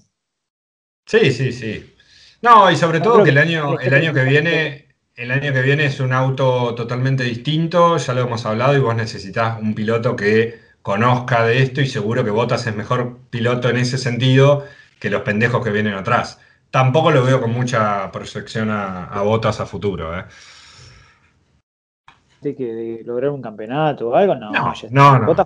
Sí, 1.06 1.32
sí, 1.32 1.52
sí. 1.52 1.94
No, 2.42 2.70
y 2.70 2.76
sobre 2.76 3.00
todo 3.00 3.24
que 3.24 3.30
el 3.30 3.38
año, 3.38 3.78
el 3.78 3.94
año 3.94 4.12
que 4.12 4.24
viene, 4.24 4.88
el 5.14 5.30
año 5.30 5.52
que 5.52 5.62
viene 5.62 5.86
es 5.86 6.00
un 6.00 6.12
auto 6.12 6.74
totalmente 6.74 7.24
distinto, 7.24 7.96
ya 7.96 8.12
lo 8.12 8.22
hemos 8.22 8.44
hablado, 8.44 8.76
y 8.76 8.80
vos 8.80 8.94
necesitas 8.94 9.58
un 9.60 9.74
piloto 9.74 10.16
que 10.16 10.60
conozca 10.82 11.44
de 11.46 11.62
esto, 11.62 11.80
y 11.80 11.86
seguro 11.86 12.24
que 12.24 12.30
Bottas 12.30 12.66
es 12.66 12.74
mejor 12.74 13.20
piloto 13.30 13.70
en 13.70 13.78
ese 13.78 13.96
sentido 13.96 14.66
que 15.00 15.08
los 15.08 15.22
pendejos 15.22 15.64
que 15.64 15.70
vienen 15.70 15.94
atrás. 15.94 16.40
Tampoco 16.72 17.12
lo 17.12 17.22
veo 17.22 17.40
con 17.40 17.52
mucha 17.52 18.10
proyección 18.10 18.70
a, 18.70 19.04
a 19.04 19.22
Bottas 19.22 19.60
a 19.60 19.66
futuro, 19.66 20.18
¿eh? 20.18 20.24
de 22.42 22.54
que 22.54 23.02
lograr 23.04 23.30
un 23.30 23.40
campeonato 23.40 24.08
o 24.08 24.14
algo, 24.14 24.34
no. 24.34 24.50
No, 24.90 25.18
no, 25.18 25.26
Bota, 25.26 25.44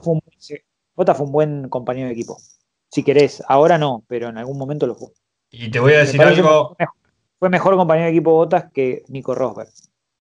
fue 1.15 1.27
un, 1.27 1.33
buen 1.33 1.69
compañero 1.69 2.07
de 2.07 2.15
equipo. 2.15 2.39
Si 2.91 3.03
querés, 3.03 3.43
ahora 3.49 3.77
no, 3.77 4.03
pero 4.09 4.29
en 4.29 4.39
algún 4.39 4.57
momento 4.59 4.87
lo 4.87 4.95
fue. 4.95 5.09
Y 5.51 5.71
te 5.71 5.79
voy 5.79 5.93
a 5.93 5.99
decir 5.99 6.21
algo. 6.23 6.75
Fue 7.39 7.51
mejor 7.51 7.77
compañero 7.77 8.07
de 8.07 8.13
equipo 8.13 8.33
Botas 8.33 8.73
que 8.73 9.03
Nico 9.09 9.35
Rosberg. 9.35 9.69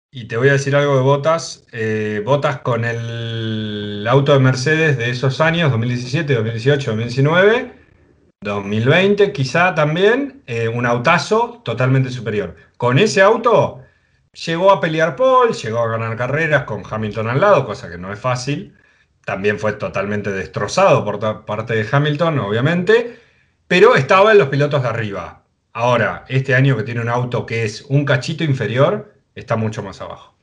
Y 0.09 0.27
te 0.27 0.37
voy 0.37 0.47
a 0.49 0.53
decir 0.53 0.73
algo 0.75 0.95
de 0.95 1.01
Botas. 1.01 1.65
Eh, 1.73 2.21
Botas 2.25 2.59
con 2.59 2.85
el 2.85 4.07
auto 4.07 4.31
de 4.31 4.39
Mercedes 4.39 4.97
de 4.97 5.09
esos 5.09 5.41
años, 5.41 5.69
2017, 5.71 6.33
2018, 6.33 6.91
2019, 6.91 7.73
2020 8.43 9.31
quizá 9.33 9.73
también, 9.75 10.43
eh, 10.47 10.67
un 10.67 10.85
autazo 10.85 11.61
totalmente 11.63 12.09
superior. 12.09 12.55
Con 12.77 12.99
ese 12.99 13.21
auto 13.21 13.83
Llegó 14.33 14.71
a 14.71 14.81
pelear 14.81 15.15
Paul, 15.15 15.53
llegó 15.53 15.79
a 15.79 15.87
ganar 15.87 16.17
carreras 16.17 16.63
con 16.63 16.81
Hamilton 16.89 17.29
al 17.29 17.39
lado, 17.39 17.65
cosa 17.67 17.89
que 17.89 17.99
no 17.99 18.11
es 18.11 18.19
fácil. 18.19 18.75
También 19.25 19.59
fue 19.59 19.73
totalmente 19.73 20.31
destrozado 20.31 21.05
por 21.05 21.45
parte 21.45 21.75
de 21.75 21.87
Hamilton, 21.89 22.39
obviamente, 22.39 23.19
pero 23.67 23.95
estaba 23.95 24.31
en 24.31 24.39
los 24.39 24.49
pilotos 24.49 24.81
de 24.81 24.89
arriba. 24.89 25.43
Ahora, 25.71 26.25
este 26.29 26.55
año 26.55 26.75
que 26.75 26.83
tiene 26.83 27.01
un 27.01 27.09
auto 27.09 27.45
que 27.45 27.63
es 27.63 27.83
un 27.83 28.05
cachito 28.05 28.43
inferior, 28.43 29.13
está 29.35 29.55
mucho 29.55 29.83
más 29.83 30.01
abajo. 30.01 30.35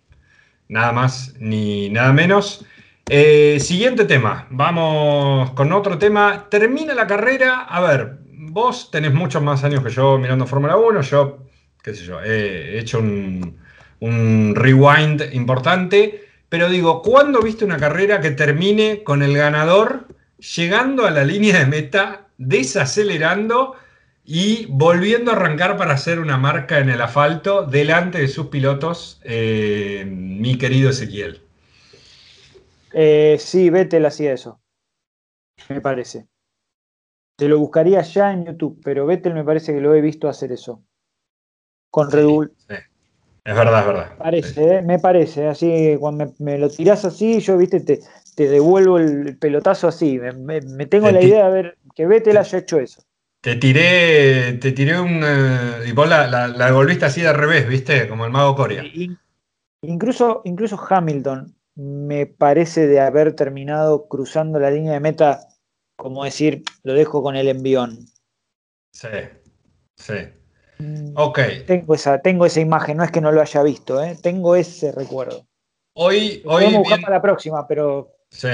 Nada 0.69 0.93
más 0.93 1.35
ni 1.41 1.91
nada 1.91 2.13
menos. 2.13 2.65
Eh, 3.13 3.59
siguiente 3.59 4.05
tema, 4.05 4.47
vamos 4.51 5.51
con 5.55 5.73
otro 5.73 5.99
tema. 5.99 6.47
Termina 6.49 6.95
la 6.95 7.09
carrera. 7.09 7.65
A 7.65 7.81
ver, 7.81 8.19
vos 8.25 8.89
tenés 8.93 9.13
muchos 9.13 9.43
más 9.43 9.65
años 9.65 9.83
que 9.83 9.91
yo 9.91 10.17
mirando 10.17 10.47
Fórmula 10.47 10.77
1. 10.77 11.01
Yo, 11.01 11.39
qué 11.83 11.93
sé 11.93 12.05
yo, 12.05 12.23
he 12.23 12.79
hecho 12.79 13.01
un, 13.01 14.55
rewind 14.55 15.25
importante. 15.33 16.25
Pero 16.49 16.69
digo, 16.71 17.03
¿cuándo 17.03 17.43
viste 17.43 17.65
una 17.65 17.79
carrera 17.79 18.21
que 18.21 18.31
termine 18.31 19.03
con 19.03 19.25
el 19.25 19.37
ganador 19.37 20.07
llegando 20.39 21.05
a 21.05 21.11
la 21.11 21.25
línea 21.25 21.59
de 21.59 21.67
meta, 21.67 22.29
desacelerando 22.39 23.75
y 24.25 24.67
volviendo 24.69 25.33
a 25.33 25.35
arrancar 25.35 25.77
para 25.77 25.95
hacer 25.95 26.21
una 26.21 26.37
marca 26.37 26.79
en 26.79 26.89
el 26.89 27.01
asfalto 27.01 27.67
delante 27.67 28.19
de 28.19 28.29
sus 28.29 28.47
pilotos, 28.47 29.21
eh, 29.25 30.05
mi 30.09 30.59
querido 30.59 30.91
Ezequiel? 30.91 31.50
Eh, 32.93 33.37
sí, 33.39 33.71
Vettel 33.71 34.07
hacía 34.07 34.33
eso, 34.33 34.61
me 35.69 35.81
parece. 35.81 36.27
Te 37.37 37.49
lo 37.49 37.59
buscaría 37.59 38.03
ya 38.03 38.33
en 38.33 38.45
YouTube, 38.45 38.81
pero 38.85 39.07
Vettel 39.07 39.35
me 39.35 39.45
parece 39.45 39.73
que 39.73 39.81
lo 39.81 39.95
he 39.95 40.01
visto 40.01 40.29
hacer 40.29 40.53
eso. 40.53 40.83
Con 41.91 42.11
Red 42.11 42.27
Bull. 42.27 42.53
Es 42.69 43.57
verdad, 43.57 43.81
es 43.81 43.87
verdad. 43.87 44.19
Parece, 44.19 44.77
¿eh? 44.77 44.83
me 44.83 44.99
parece. 44.99 45.49
Así, 45.49 45.97
cuando 45.99 46.35
me, 46.39 46.59
lo 46.59 46.69
tirás 46.69 47.05
así, 47.05 47.41
yo, 47.41 47.57
viste, 47.57 47.81
te, 47.81 48.01
te 48.37 48.49
devuelvo 48.49 48.99
el 48.99 49.39
pelotazo 49.39 49.89
así. 49.89 50.19
Me, 50.19 50.61
tengo 50.87 51.11
la 51.11 51.23
idea 51.23 51.47
de 51.47 51.51
ver 51.51 51.79
que 51.95 52.07
Vettel 52.07 52.37
haya 52.37 52.59
hecho 52.59 52.79
eso. 52.79 53.03
Te 53.41 53.57
tiré, 53.57 54.59
te 54.61 54.73
tiré 54.73 55.01
un. 55.01 55.23
Eh, 55.25 55.89
y 55.89 55.93
vos 55.93 56.07
la, 56.07 56.49
devolviste 56.51 57.07
así 57.07 57.23
de 57.23 57.33
revés, 57.33 57.67
viste, 57.67 58.07
como 58.07 58.27
el 58.27 58.31
mago 58.31 58.55
Coria. 58.55 58.85
Incluso, 59.81 60.43
incluso 60.45 60.79
Hamilton 60.89 61.55
me 61.75 62.27
parece 62.27 62.87
de 62.87 63.01
haber 63.01 63.35
terminado 63.35 64.09
cruzando 64.09 64.59
la 64.59 64.71
línea 64.71 64.93
de 64.93 65.01
meta, 65.01 65.49
como 65.97 66.25
decir, 66.25 66.63
lo 66.83 66.95
dejo 66.95 67.23
con 67.23 67.37
el 67.37 67.49
envión. 67.49 68.07
Sí, 68.93 69.09
sí. 69.97 70.15
Mm, 70.79 71.13
ok. 71.15 71.39
Tengo 71.67 71.95
esa, 71.95 72.21
tengo 72.21 72.47
esa 72.47 72.61
imagen, 72.61 72.97
no 72.97 73.05
es 73.05 73.11
que 73.11 73.21
no 73.21 73.33
lo 73.33 73.41
haya 73.41 73.63
visto, 73.63 74.03
¿eh? 74.03 74.17
tengo 74.23 74.57
ese 74.57 74.93
recuerdo. 74.93 75.47
Hoy, 75.95 76.43
hoy 76.47 76.65
Vamos 76.65 76.75
a 76.75 76.79
buscar 76.79 77.01
para 77.01 77.17
la 77.17 77.23
próxima, 77.23 77.67
pero. 77.67 78.17
Sí. 78.31 78.49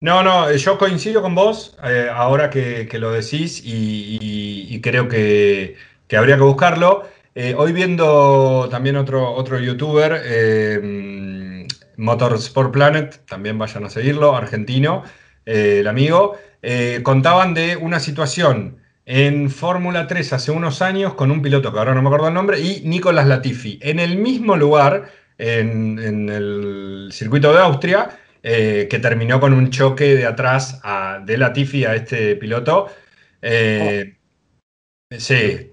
No, 0.00 0.22
no, 0.22 0.52
yo 0.52 0.78
coincido 0.78 1.22
con 1.22 1.34
vos 1.34 1.76
eh, 1.82 2.08
ahora 2.12 2.50
que, 2.50 2.86
lo 2.98 3.12
decís 3.12 3.62
y, 3.64 4.80
creo 4.82 5.08
que, 5.08 5.76
habría 6.14 6.36
que 6.36 6.42
buscarlo. 6.42 7.04
Eh, 7.34 7.54
hoy 7.56 7.72
viendo 7.72 8.68
también 8.70 8.96
otro, 8.96 9.32
otro 9.32 9.58
youtuber, 9.58 10.20
eh, 10.24 10.78
Motorsport 11.96 12.72
Planet, 12.72 13.24
también 13.26 13.58
vayan 13.58 13.84
a 13.84 13.90
seguirlo, 13.90 14.36
argentino, 14.36 15.04
el 15.44 15.86
amigo, 15.86 16.36
contaban 17.02 17.54
de 17.54 17.76
una 17.76 18.00
situación 18.00 18.78
en 19.06 19.50
Fórmula 19.50 20.06
3 20.06 20.32
hace 20.32 20.50
unos 20.50 20.80
años 20.80 21.14
con 21.14 21.30
un 21.30 21.42
piloto 21.42 21.72
que 21.72 21.78
ahora 21.78 21.94
no 21.94 22.02
me 22.02 22.08
acuerdo 22.08 22.28
el 22.28 22.34
nombre 22.34 22.60
y 22.60 22.82
Nicolás 22.84 23.26
Latifi. 23.26 23.78
En 23.82 23.98
el 23.98 24.16
mismo 24.16 24.56
lugar, 24.56 25.10
en, 25.36 25.98
el 26.30 27.10
circuito 27.12 27.52
de 27.52 27.58
Austria, 27.58 28.10
eh, 28.42 28.86
que 28.88 28.98
terminó 28.98 29.40
con 29.40 29.52
un 29.52 29.70
choque 29.70 30.14
de 30.14 30.26
atrás 30.26 30.80
de 31.24 31.36
Latifi 31.36 31.84
a 31.84 31.94
este 31.94 32.36
piloto. 32.36 32.88
Eh, 33.42 34.14
Sí, 35.18 35.70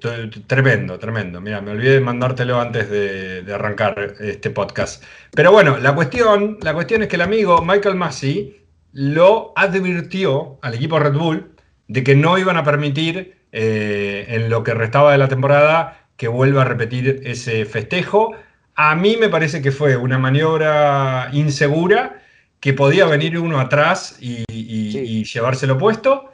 tremendo, 0.47 0.99
tremendo. 0.99 1.41
Mira, 1.41 1.61
me 1.61 1.71
olvidé 1.71 1.93
de 1.93 2.01
mandártelo 2.01 2.59
antes 2.59 2.89
de, 2.89 3.45
arrancar 3.53 4.15
este 4.19 4.49
podcast. 4.49 5.03
Pero 5.33 5.51
bueno, 5.51 5.77
la 5.77 5.95
cuestión, 5.95 6.57
la 6.61 6.73
cuestión 6.73 7.03
es 7.03 7.07
que 7.07 7.15
el 7.15 7.21
amigo 7.21 7.61
Michael 7.61 7.95
Massey 7.95 8.65
lo 8.93 9.53
advirtió 9.55 10.59
al 10.61 10.73
equipo 10.75 10.99
Red 10.99 11.13
Bull 11.13 11.51
de 11.87 12.03
que 12.03 12.15
no 12.15 12.37
iban 12.37 12.57
a 12.57 12.63
permitir 12.63 13.37
eh, 13.51 14.25
en 14.29 14.49
lo 14.49 14.63
que 14.63 14.73
restaba 14.73 15.11
de 15.11 15.17
la 15.17 15.27
temporada 15.27 16.07
que 16.17 16.27
vuelva 16.27 16.61
a 16.63 16.65
repetir 16.65 17.21
ese 17.23 17.65
festejo. 17.65 18.33
A 18.75 18.95
mí 18.95 19.17
me 19.19 19.29
parece 19.29 19.61
que 19.61 19.71
fue 19.71 19.97
una 19.97 20.17
maniobra 20.17 21.29
insegura, 21.33 22.21
que 22.59 22.73
podía 22.73 23.05
venir 23.05 23.39
uno 23.39 23.59
atrás 23.59 24.17
y, 24.19 24.45
y 24.47 25.23
llevárselo 25.23 25.77
puesto 25.77 26.30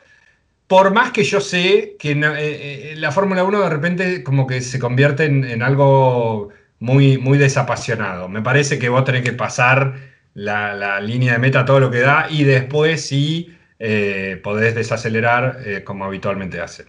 por 0.67 0.93
más 0.93 1.11
que 1.11 1.23
yo 1.23 1.39
sé 1.39 1.95
que 1.97 2.11
eh, 2.11 2.91
eh, 2.91 2.93
la 2.97 3.11
Fórmula 3.11 3.43
1 3.43 3.61
de 3.61 3.69
repente 3.69 4.23
como 4.23 4.45
que 4.45 4.61
se 4.61 4.79
convierte 4.79 5.25
en, 5.25 5.61
algo 5.61 6.49
muy, 6.79 7.17
muy 7.17 7.37
desapasionado. 7.37 8.27
Me 8.27 8.41
parece 8.41 8.77
que 8.77 8.89
vos 8.89 9.05
tenés 9.05 9.23
que 9.23 9.33
pasar 9.33 9.95
la, 10.33 10.99
línea 10.99 11.33
de 11.33 11.39
meta 11.39 11.65
todo 11.65 11.79
lo 11.79 11.89
que 11.89 12.01
da 12.01 12.27
y 12.29 12.43
después 12.43 13.05
sí 13.05 13.55
eh, 13.79 14.39
podés 14.43 14.75
desacelerar 14.75 15.83
como 15.85 16.05
habitualmente 16.05 16.59
hace. 16.59 16.85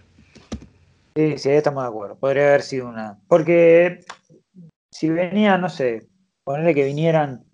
Sí, 1.15 1.37
sí, 1.37 1.49
estamos 1.49 1.83
de 1.83 1.89
acuerdo. 1.89 2.15
Podría 2.17 2.49
haber 2.49 2.61
sido 2.61 2.89
una. 2.89 3.17
Porque 3.27 4.01
si 4.91 5.09
venía, 5.09 5.57
no 5.57 5.69
sé, 5.69 6.07
ponerle 6.43 6.75
que 6.75 6.85
vinieran 6.85 7.45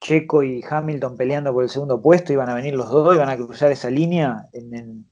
Checo 0.00 0.42
y 0.42 0.62
Hamilton 0.68 1.16
peleando 1.16 1.52
por 1.52 1.64
el 1.64 1.70
segundo 1.70 2.00
puesto, 2.00 2.32
iban 2.32 2.50
a 2.50 2.54
venir 2.54 2.74
los 2.74 2.90
dos, 2.90 3.14
iban 3.14 3.30
a 3.30 3.36
cruzar 3.36 3.72
esa 3.72 3.90
línea 3.90 4.46
en 4.52 4.74
en 4.74 5.06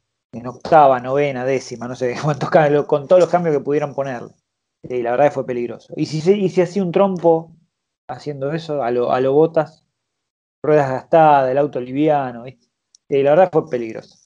octava, 0.47 1.01
novena, 1.01 1.45
décima, 1.45 1.89
no 1.89 1.95
sé 1.95 2.17
cuántos 2.23 2.51
cambios, 2.51 2.87
con 2.87 3.09
todos 3.09 3.21
los 3.21 3.31
cambios 3.31 3.57
que 3.57 3.63
pudieran 3.63 3.95
ponerle. 3.95 4.31
Y 4.83 5.03
la 5.03 5.13
verdad 5.13 5.27
que 5.27 5.31
fue 5.31 5.47
peligroso. 5.47 5.95
Y 5.97 6.07
si, 6.07 6.19
y 6.31 6.49
si 6.51 6.61
hacía 6.61 6.83
un 6.83 6.93
trompo 6.93 7.57
haciendo 8.09 8.53
eso, 8.53 8.83
a 8.83 8.91
lo, 8.91 9.13
a 9.13 9.21
lo 9.21 9.33
botas, 9.33 9.87
ruedas 10.63 10.91
gastadas, 10.91 11.51
el 11.51 11.59
auto 11.59 11.81
liviano, 11.81 12.47
y 12.47 12.59
la 13.23 13.31
verdad 13.31 13.51
fue 13.53 13.69
peligroso. 13.71 14.17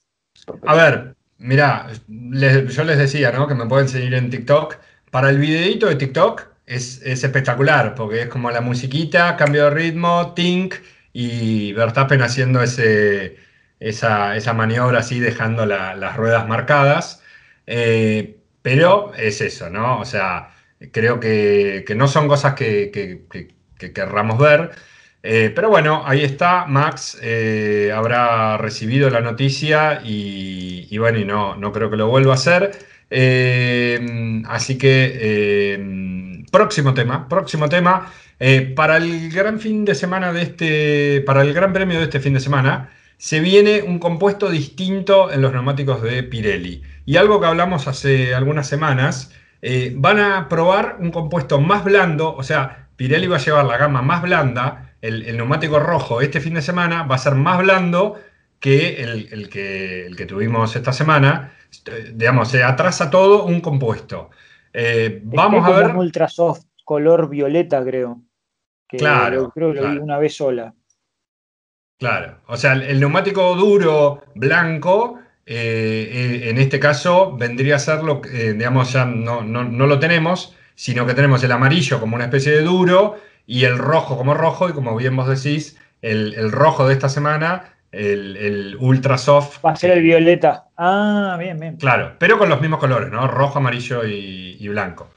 A 0.66 0.74
ver, 0.74 1.16
mirá, 1.38 1.88
yo 2.08 2.84
les 2.84 2.98
decía, 2.98 3.32
¿no? 3.32 3.46
Que 3.46 3.54
me 3.54 3.66
pueden 3.66 3.88
seguir 3.88 4.14
en 4.14 4.30
TikTok. 4.30 4.76
Para 5.10 5.30
el 5.30 5.38
videito 5.38 5.86
de 5.86 5.96
TikTok 5.96 6.46
es, 6.66 7.02
es 7.02 7.24
espectacular, 7.24 7.94
porque 7.94 8.22
es 8.22 8.28
como 8.28 8.50
la 8.50 8.60
musiquita, 8.60 9.36
cambio 9.36 9.64
de 9.64 9.70
ritmo, 9.70 10.34
tink, 10.34 10.74
y 11.12 11.72
Verstappen 11.72 12.22
haciendo 12.22 12.62
ese 12.62 13.36
esa, 13.80 14.52
maniobra 14.54 15.00
así 15.00 15.20
dejando 15.20 15.66
las 15.66 16.16
ruedas 16.16 16.46
marcadas. 16.48 17.22
Eh, 17.66 18.36
pero 18.62 19.12
es 19.14 19.40
eso, 19.40 19.70
¿no? 19.70 20.00
O 20.00 20.04
sea, 20.04 20.50
creo 20.92 21.20
que, 21.20 21.84
no 21.96 22.08
son 22.08 22.28
cosas 22.28 22.54
que, 22.54 22.90
que, 22.92 23.92
querramos 23.92 24.38
ver. 24.38 24.70
Eh, 25.22 25.52
pero 25.54 25.68
bueno, 25.68 26.02
ahí 26.06 26.22
está, 26.22 26.66
Max 26.66 27.18
eh, 27.22 27.92
habrá 27.94 28.56
recibido 28.56 29.10
la 29.10 29.20
noticia 29.20 30.00
y, 30.04 30.96
bueno, 30.98 31.18
y 31.18 31.24
no, 31.24 31.56
no 31.56 31.72
creo 31.72 31.90
que 31.90 31.96
lo 31.96 32.08
vuelva 32.08 32.32
a 32.32 32.34
hacer. 32.36 32.70
así 34.48 34.78
que, 34.78 36.44
próximo 36.50 36.94
tema, 36.94 37.28
próximo 37.28 37.68
tema. 37.68 38.12
para 38.76 38.96
el 38.98 39.30
gran 39.30 39.60
fin 39.60 39.84
de 39.84 39.94
semana 39.94 40.32
de 40.32 40.42
este, 40.42 41.22
para 41.26 41.42
el 41.42 41.52
gran 41.54 41.72
premio 41.72 41.98
de 41.98 42.04
este 42.04 42.20
fin 42.20 42.34
de 42.34 42.40
semana, 42.40 42.90
se 43.18 43.40
viene 43.40 43.82
un 43.82 43.98
compuesto 43.98 44.48
distinto 44.48 45.30
en 45.30 45.42
los 45.42 45.52
neumáticos 45.52 46.00
de 46.02 46.22
Pirelli. 46.22 46.82
Y 47.04 47.16
algo 47.16 47.40
que 47.40 47.46
hablamos 47.46 47.88
hace 47.88 48.34
algunas 48.34 48.68
semanas, 48.68 49.32
eh, 49.60 49.92
van 49.96 50.20
a 50.20 50.48
probar 50.48 50.96
un 51.00 51.10
compuesto 51.10 51.60
más 51.60 51.84
blando, 51.84 52.34
o 52.34 52.42
sea, 52.44 52.88
Pirelli 52.96 53.26
va 53.26 53.36
a 53.36 53.40
llevar 53.40 53.64
la 53.64 53.76
gama 53.76 54.02
más 54.02 54.22
blanda, 54.22 54.94
el, 55.00 55.36
neumático 55.36 55.78
rojo 55.78 56.20
este 56.20 56.40
fin 56.40 56.54
de 56.54 56.62
semana 56.62 57.04
va 57.04 57.16
a 57.16 57.18
ser 57.18 57.34
más 57.34 57.58
blando 57.58 58.20
que 58.60 59.02
el, 59.02 59.48
que, 59.48 60.06
el 60.06 60.16
que, 60.16 60.26
tuvimos 60.26 60.74
esta 60.74 60.92
semana. 60.92 61.54
Digamos, 62.14 62.48
se 62.48 62.64
atrasa 62.64 63.10
todo 63.10 63.44
un 63.44 63.60
compuesto. 63.60 64.30
Eh, 64.72 65.20
vamos 65.24 65.64
a 65.64 65.70
ver. 65.70 65.86
Un 65.90 65.96
ultra 65.96 66.28
soft, 66.28 66.64
color 66.84 67.28
violeta, 67.28 67.84
creo. 67.84 68.22
claro. 68.88 69.50
creo 69.50 69.72
que 69.72 69.80
lo 69.80 69.90
vi 69.92 69.98
una 69.98 70.18
vez 70.18 70.36
sola. 70.36 70.74
Claro, 71.98 72.36
o 72.46 72.56
sea, 72.56 72.74
el 72.74 73.00
neumático 73.00 73.56
duro 73.56 74.22
blanco, 74.36 75.18
eh, 75.44 76.08
eh, 76.44 76.50
en 76.50 76.58
este 76.58 76.78
caso 76.78 77.36
vendría 77.36 77.74
a 77.74 77.80
ser 77.80 78.04
lo 78.04 78.20
que, 78.20 78.50
eh, 78.50 78.52
digamos, 78.52 78.92
ya 78.92 79.04
no, 79.04 79.42
lo 79.42 79.98
tenemos, 79.98 80.54
sino 80.76 81.06
que 81.06 81.14
tenemos 81.14 81.42
el 81.42 81.50
amarillo 81.50 81.98
como 81.98 82.14
una 82.14 82.26
especie 82.26 82.52
de 82.52 82.62
duro 82.62 83.16
y 83.46 83.64
el 83.64 83.78
rojo 83.78 84.16
como 84.16 84.34
rojo, 84.34 84.68
y 84.68 84.74
como 84.74 84.94
bien 84.94 85.16
vos 85.16 85.26
decís, 85.26 85.76
el, 86.00 86.52
rojo 86.52 86.86
de 86.86 86.94
esta 86.94 87.08
semana, 87.08 87.74
el, 87.90 88.76
ultra 88.78 89.18
soft. 89.18 89.58
Va 89.64 89.72
a 89.72 89.76
ser 89.76 89.90
el 89.90 90.02
violeta. 90.04 90.68
Ah, 90.76 91.36
bien, 91.36 91.58
bien. 91.58 91.78
Claro, 91.78 92.14
pero 92.20 92.38
con 92.38 92.48
los 92.48 92.60
mismos 92.60 92.78
colores, 92.78 93.10
¿no? 93.10 93.26
Rojo, 93.26 93.58
amarillo 93.58 94.04
y, 94.06 94.68
blanco. 94.68 95.08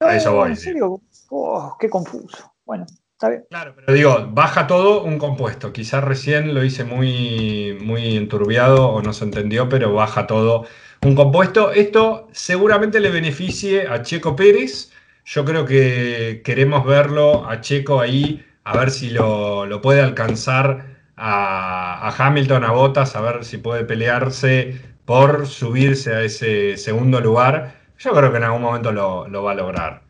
a 0.00 0.14
eso 0.14 0.34
voy. 0.34 0.50
En 0.50 0.56
serio, 0.56 1.00
oh, 1.30 1.74
qué 1.80 1.88
confuso. 1.88 2.52
Bueno. 2.66 2.84
Claro, 3.18 3.74
pero 3.74 3.92
digo, 3.92 4.28
baja 4.30 4.68
todo 4.68 5.02
un 5.02 5.18
compuesto. 5.18 5.72
Quizás 5.72 6.04
recién 6.04 6.54
lo 6.54 6.62
hice 6.62 6.84
muy, 6.84 7.76
muy 7.80 8.16
enturbiado 8.16 8.90
o 8.90 9.02
no 9.02 9.12
se 9.12 9.24
entendió, 9.24 9.68
pero 9.68 9.92
baja 9.92 10.28
todo 10.28 10.66
un 11.02 11.16
compuesto. 11.16 11.72
Esto 11.72 12.28
seguramente 12.32 13.00
le 13.00 13.10
beneficie 13.10 13.88
a 13.88 14.02
Checo 14.02 14.36
Pérez. 14.36 14.92
Yo 15.24 15.44
creo 15.44 15.66
que 15.66 16.42
queremos 16.44 16.86
verlo 16.86 17.48
a 17.50 17.60
Checo 17.60 18.00
ahí, 18.00 18.46
a 18.62 18.78
ver 18.78 18.90
si 18.92 19.10
lo, 19.10 19.80
puede 19.82 20.00
alcanzar 20.00 20.86
a, 21.16 22.14
Hamilton, 22.16 22.64
a 22.64 22.70
Bottas, 22.70 23.16
a 23.16 23.20
ver 23.20 23.44
si 23.44 23.58
puede 23.58 23.84
pelearse 23.84 24.80
por 25.04 25.48
subirse 25.48 26.14
a 26.14 26.22
ese 26.22 26.76
segundo 26.76 27.20
lugar. 27.20 27.74
Yo 27.98 28.12
creo 28.12 28.30
que 28.30 28.38
en 28.38 28.44
algún 28.44 28.62
momento 28.62 28.92
lo 28.92 29.42
va 29.42 29.52
a 29.52 29.54
lograr. 29.54 30.07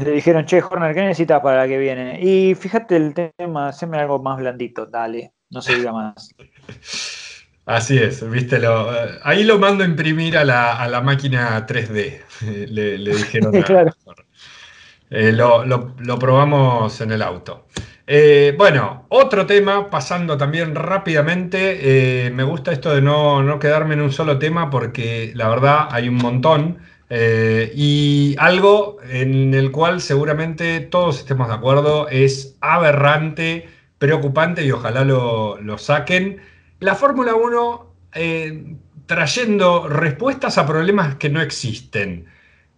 Le 0.00 0.10
dijeron, 0.10 0.44
che, 0.44 0.62
Horner, 0.62 0.94
¿qué 0.94 1.02
necesitas 1.02 1.40
para 1.40 1.58
la 1.58 1.68
que 1.68 1.78
viene? 1.78 2.20
Y 2.22 2.54
fíjate 2.54 2.96
el 2.96 3.14
tema, 3.14 3.68
haceme 3.68 3.98
algo 3.98 4.22
más 4.22 4.38
blandito, 4.38 4.86
dale, 4.86 5.32
no 5.50 5.60
se 5.60 5.76
diga 5.76 5.92
más. 5.92 6.30
Así 7.64 7.96
es, 7.96 8.28
viste, 8.28 8.60
ahí 9.22 9.44
lo 9.44 9.58
mando 9.58 9.84
a 9.84 9.86
imprimir 9.86 10.36
a 10.36 10.44
la, 10.44 11.00
máquina 11.00 11.64
3D, 11.64 12.20
le, 12.68 12.98
dijeron. 12.98 13.52
claro. 13.62 13.92
Eh, 15.10 15.30
lo, 15.32 16.18
probamos 16.18 17.00
en 17.00 17.12
el 17.12 17.22
auto. 17.22 17.66
Eh, 18.04 18.54
bueno, 18.58 19.06
otro 19.10 19.46
tema, 19.46 19.90
pasando 19.90 20.36
también 20.36 20.74
rápidamente, 20.74 22.26
eh, 22.26 22.30
me 22.30 22.42
gusta 22.42 22.72
esto 22.72 22.92
de 22.92 23.00
no, 23.00 23.42
no 23.44 23.60
quedarme 23.60 23.94
en 23.94 24.00
un 24.00 24.12
solo 24.12 24.38
tema 24.38 24.68
porque 24.68 25.30
la 25.36 25.48
verdad 25.48 25.88
hay 25.90 26.08
un 26.08 26.16
montón. 26.16 26.78
Eh, 27.14 27.70
y 27.76 28.34
algo 28.38 28.96
en 29.06 29.52
el 29.52 29.70
cual 29.70 30.00
seguramente 30.00 30.80
todos 30.80 31.18
estemos 31.18 31.46
de 31.48 31.52
acuerdo 31.52 32.08
es 32.08 32.56
aberrante, 32.62 33.68
preocupante 33.98 34.64
y 34.64 34.70
ojalá 34.70 35.04
lo, 35.04 35.58
saquen. 35.76 36.40
La 36.80 36.94
Fórmula 36.94 37.34
1 37.34 37.94
eh, 38.14 38.76
trayendo 39.04 39.88
respuestas 39.88 40.56
a 40.56 40.66
problemas 40.66 41.16
que 41.16 41.28
no 41.28 41.42
existen. 41.42 42.24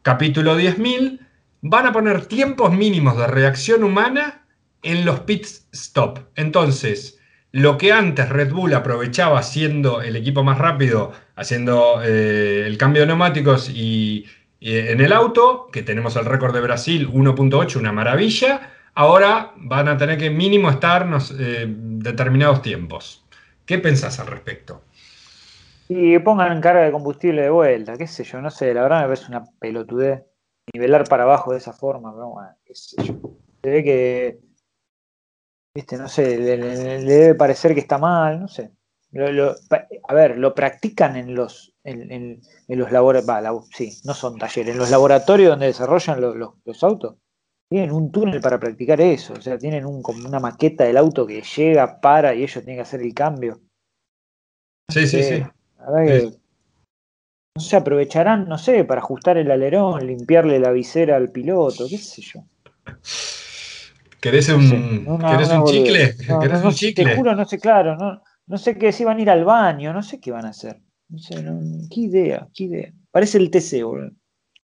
Capítulo 0.03 0.59
10.000, 0.59 1.21
van 1.61 1.87
a 1.87 1.93
poner 1.93 2.27
tiempos 2.27 2.73
mínimos 2.73 3.17
de 3.17 3.29
reacción 3.29 3.85
humana 3.85 4.47
en 4.83 5.05
los 5.05 5.21
pit 5.21 5.47
stop. 5.71 6.19
Entonces, 6.35 7.21
lo 7.53 7.79
que 7.79 7.93
antes 7.93 8.29
Red 8.31 8.53
Bull 8.53 8.75
aprovechaba 8.75 9.45
siendo 9.45 10.03
el 10.03 10.17
equipo 10.17 10.43
más 10.43 10.59
rápido, 10.59 11.13
haciendo 11.37 12.03
eh, 12.03 12.67
el 12.67 12.79
cambio 12.79 13.03
de 13.03 13.09
neumáticos 13.09 13.71
y, 13.71 14.27
en 14.61 15.01
el 15.01 15.13
auto, 15.13 15.69
que 15.71 15.83
tenemos 15.83 16.17
el 16.17 16.25
récord 16.25 16.55
de 16.55 16.61
Brasil 16.61 17.09
1.8, 17.09 17.77
una 17.77 17.93
maravilla, 17.93 18.71
ahora 18.95 19.53
van 19.57 19.89
a 19.89 19.97
tener 19.99 20.19
que 20.19 20.31
mínimo 20.31 20.71
estar 20.71 21.07
eh, 21.39 21.67
determinados 21.69 22.63
tiempos. 22.63 23.25
¿Qué 23.67 23.79
pensás 23.79 24.19
al 24.21 24.29
respecto? 24.29 24.83
Y 25.89 26.19
pongan 26.21 26.63
carga 26.63 26.83
de 26.83 26.93
combustible 26.93 27.43
de 27.43 27.51
vuelta, 27.51 27.99
qué 27.99 28.07
sé 28.07 28.25
yo, 28.25 28.41
no 28.41 28.51
sé, 28.51 28.73
la 28.73 28.83
verdad 28.83 29.03
me 29.03 29.09
parece 29.09 29.27
una 29.29 29.45
pelotudez 29.59 30.23
nivelar 30.73 31.05
para 31.09 31.25
abajo 31.25 31.53
de 31.53 31.59
esa 31.59 31.75
forma, 31.75 32.15
pero 32.15 32.29
bueno, 32.29 32.51
qué 32.65 32.75
sé 32.75 32.97
yo. 33.03 33.15
Se 33.63 33.71
ve 33.71 33.85
que 33.85 34.41
Viste, 35.77 35.97
no 35.97 36.07
sé, 36.09 36.39
le, 36.39 36.57
debe 36.57 37.35
parecer 37.35 37.75
que 37.75 37.81
está 37.81 37.99
mal, 37.99 38.41
no 38.41 38.47
sé. 38.47 38.71
A 39.17 40.15
ver, 40.15 40.39
lo 40.39 40.55
practican 40.55 41.17
en 41.17 41.35
los, 41.35 41.73
en, 41.85 42.41
los 42.69 42.91
laboratorios, 42.91 43.67
sí, 43.73 43.93
no 44.05 44.15
son 44.15 44.39
talleres, 44.39 44.73
en 44.73 44.79
los 44.79 44.91
laboratorios 44.91 45.51
donde 45.51 45.67
desarrollan 45.67 46.21
los, 46.21 46.83
autos. 46.83 47.17
Tienen 47.69 47.93
un 47.93 48.11
túnel 48.11 48.41
para 48.41 48.59
practicar 48.59 49.01
eso, 49.01 49.35
o 49.35 49.41
sea, 49.41 49.57
tienen 49.57 49.87
un, 49.87 50.03
como 50.03 50.27
una 50.29 50.41
maqueta 50.41 50.85
del 50.85 50.97
auto 50.97 51.27
que 51.27 51.43
llega, 51.43 52.01
para 52.01 52.35
y 52.35 52.43
ellos 52.43 52.65
tienen 52.65 52.77
que 52.77 52.83
hacer 52.83 53.01
el 53.01 53.15
cambio. 53.15 53.61
Sí, 54.91 55.07
sí, 55.07 55.23
sí. 55.23 55.43
no 57.57 57.63
sé, 57.63 57.77
aprovecharán, 57.77 58.49
no 58.49 58.59
sé, 58.59 58.85
para 58.85 59.01
ajustar 59.01 59.39
el 59.39 59.51
alerón, 59.51 60.07
limpiarle 60.07 60.59
la 60.59 60.73
visera 60.73 61.17
al 61.17 61.31
piloto, 61.31 61.87
qué 61.89 61.99
sé 61.99 62.21
yo. 62.21 62.45
¿Querés 64.21 64.49
un, 64.49 65.07
un 65.07 65.65
chicle? 65.67 66.17
¿Querés 66.41 66.65
un 66.65 66.73
chicle? 66.73 67.05
Te 67.05 67.17
juro, 67.17 67.35
no 67.35 67.45
sé, 67.45 67.59
claro, 67.59 67.97
no, 67.97 68.23
no 68.47 68.59
sé 68.59 68.77
qué, 68.79 68.93
si 68.93 69.05
van 69.05 69.19
a 69.19 69.23
ir 69.23 69.31
al 69.31 69.45
baño, 69.45 69.93
no 69.93 70.03
sé 70.03 70.21
qué 70.21 70.31
van 70.31 70.47
a 70.47 70.51
hacer. 70.51 70.81
No 71.09 71.19
sé, 71.19 71.45
qué 71.91 72.01
idea, 72.01 72.49
qué 72.55 72.65
idea. 72.65 72.93
Parece 73.11 73.39
el 73.39 73.51
TC, 73.51 73.83
boludo. 73.85 74.11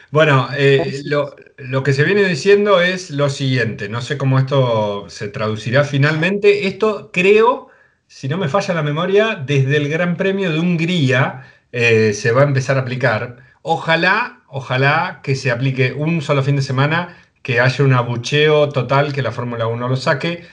Bueno, 0.09 0.47
eh, 0.57 1.01
lo, 1.03 1.83
que 1.83 1.91
se 1.91 2.05
viene 2.05 2.23
diciendo 2.23 2.81
es 2.81 3.11
lo 3.11 3.29
siguiente, 3.29 3.89
no 3.89 4.01
sé 4.01 4.17
cómo 4.17 4.39
esto 4.39 5.09
se 5.09 5.27
traducirá 5.27 5.83
finalmente. 5.83 6.67
Esto 6.67 7.11
creo, 7.11 7.67
si 8.07 8.29
no 8.29 8.37
me 8.37 8.47
falla 8.47 8.73
la 8.73 8.83
memoria, 8.83 9.35
desde 9.35 9.75
el 9.75 9.89
Gran 9.89 10.15
Premio 10.15 10.49
de 10.51 10.59
Hungría 10.59 11.43
eh, 11.73 12.13
se 12.13 12.31
va 12.31 12.41
a 12.41 12.45
empezar 12.45 12.77
a 12.77 12.81
aplicar. 12.81 13.37
Ojalá, 13.63 14.43
ojalá 14.47 15.19
que 15.23 15.35
se 15.35 15.51
aplique 15.51 15.91
un 15.91 16.21
solo 16.21 16.41
fin 16.41 16.55
de 16.55 16.61
semana, 16.61 17.17
que 17.41 17.59
haya 17.59 17.83
un 17.83 17.93
abucheo 17.93 18.69
total, 18.69 19.11
que 19.11 19.21
la 19.21 19.33
Fórmula 19.33 19.67
1 19.67 19.89
lo 19.89 19.95
saque. 19.97 20.45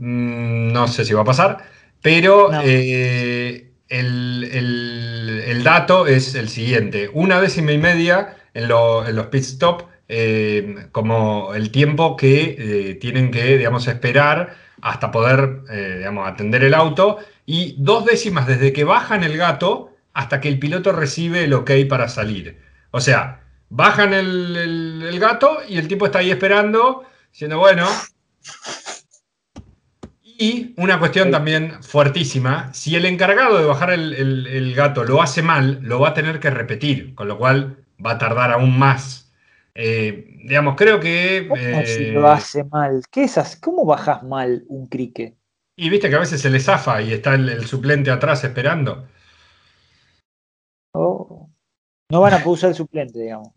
Mm, 0.00 0.72
no 0.72 0.88
sé 0.88 1.04
si 1.04 1.12
va 1.12 1.20
a 1.20 1.24
pasar, 1.24 1.58
pero 2.00 2.50
eh, 2.64 3.70
el, 3.88 5.60
dato 5.62 6.06
es 6.06 6.34
el 6.34 6.48
siguiente. 6.48 7.10
Una 7.12 7.38
décima 7.38 7.72
y 7.72 7.78
media 7.78 8.36
en, 8.54 8.66
los 8.68 9.26
pit 9.26 9.42
stop 9.42 9.82
eh, 10.08 10.86
como 10.90 11.54
el 11.54 11.70
tiempo 11.70 12.16
que 12.16 12.56
eh, 12.58 12.94
tienen 12.94 13.30
que, 13.30 13.58
digamos, 13.58 13.86
esperar 13.88 14.56
hasta 14.80 15.10
poder, 15.10 15.64
digamos, 15.98 16.26
atender 16.26 16.64
el 16.64 16.72
auto 16.72 17.18
y 17.44 17.74
dos 17.78 18.06
décimas 18.06 18.46
desde 18.46 18.72
que 18.72 18.84
bajan 18.84 19.22
el 19.22 19.36
gato 19.36 19.94
hasta 20.14 20.40
que 20.40 20.48
el 20.48 20.58
piloto 20.58 20.92
recibe 20.92 21.44
el 21.44 21.52
ok 21.52 21.72
para 21.90 22.08
salir. 22.08 22.58
O 22.90 23.00
sea, 23.02 23.42
bajan 23.68 24.14
el, 24.14 25.18
gato 25.20 25.58
y 25.68 25.76
el 25.76 25.88
tipo 25.88 26.06
está 26.06 26.20
ahí 26.20 26.30
esperando, 26.30 27.04
diciendo, 27.30 27.58
bueno. 27.58 27.86
Y 30.42 30.72
una 30.78 30.98
cuestión 30.98 31.30
también 31.30 31.82
fuertísima, 31.82 32.72
si 32.72 32.96
el 32.96 33.04
encargado 33.04 33.58
de 33.58 33.66
bajar 33.66 33.90
el, 33.90 34.14
el, 34.46 34.74
gato 34.74 35.04
lo 35.04 35.20
hace 35.20 35.42
mal, 35.42 35.80
lo 35.82 36.00
va 36.00 36.08
a 36.08 36.14
tener 36.14 36.40
que 36.40 36.48
repetir, 36.48 37.14
con 37.14 37.28
lo 37.28 37.36
cual 37.36 37.84
va 38.02 38.12
a 38.12 38.18
tardar 38.18 38.50
aún 38.50 38.78
más. 38.78 39.30
Eh, 39.74 40.38
digamos, 40.44 40.76
creo 40.76 40.98
que. 40.98 41.46
si 41.84 42.06
lo 42.12 42.26
eh, 42.26 42.30
hace 42.30 42.64
mal? 42.64 43.02
¿Qué 43.10 43.24
es 43.24 43.58
¿Cómo 43.60 43.84
bajas 43.84 44.22
mal 44.22 44.64
un 44.68 44.86
cricket? 44.86 45.36
Y 45.76 45.90
viste 45.90 46.08
que 46.08 46.16
a 46.16 46.20
veces 46.20 46.40
se 46.40 46.48
le 46.48 46.58
zafa 46.58 47.02
y 47.02 47.12
está 47.12 47.34
el, 47.34 47.66
suplente 47.66 48.10
atrás 48.10 48.42
esperando. 48.42 49.08
Oh. 50.94 51.50
No 52.10 52.20
van 52.22 52.32
a 52.32 52.38
poder 52.38 52.54
usar 52.54 52.70
el 52.70 52.76
suplente, 52.76 53.18
digamos. 53.18 53.52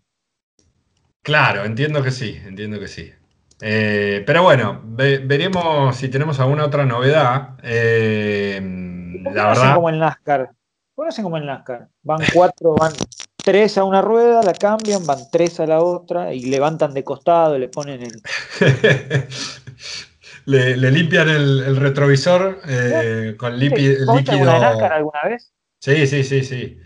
Claro, 1.22 1.64
entiendo 1.64 2.04
que 2.04 2.12
sí, 2.12 2.38
entiendo 2.46 2.78
que 2.78 2.90
sí. 2.90 3.14
Eh, 3.66 4.24
pero 4.28 4.44
bueno, 4.44 4.82
veremos 4.84 5.96
si 5.96 6.10
tenemos 6.10 6.38
alguna 6.42 6.66
otra 6.66 6.86
novedad. 6.86 7.56
la 7.64 9.48
verdad. 9.48 9.76
como 9.76 9.90
el 9.90 10.00
NASCAR. 10.00 10.52
Conocen 10.94 11.24
como 11.24 11.38
el 11.38 11.46
NASCAR. 11.46 11.88
Van 12.02 12.20
cuatro, 12.34 12.76
van 12.78 12.92
tres 13.38 13.78
a 13.78 13.86
una 13.86 14.02
rueda, 14.02 14.44
la 14.44 14.52
cambian, 14.52 15.06
van 15.06 15.20
tres 15.32 15.62
a 15.62 15.66
la 15.66 15.80
otra 15.80 16.34
y 16.34 16.42
levantan 16.42 16.94
de 16.94 17.06
costado, 17.06 17.58
le 17.58 17.70
ponen 17.70 18.04
el. 18.04 18.22
le, 20.46 20.92
limpian 20.92 21.30
el, 21.30 21.78
retrovisor 21.78 22.60
eh, 22.68 23.36
con 23.38 23.58
líquido. 23.58 24.06
NASCAR 24.14 24.92
alguna 24.92 25.22
vez? 25.24 25.54
Sí, 25.80 26.06
sí, 26.06 26.26
sí, 26.26 26.44
sí. 26.44 26.80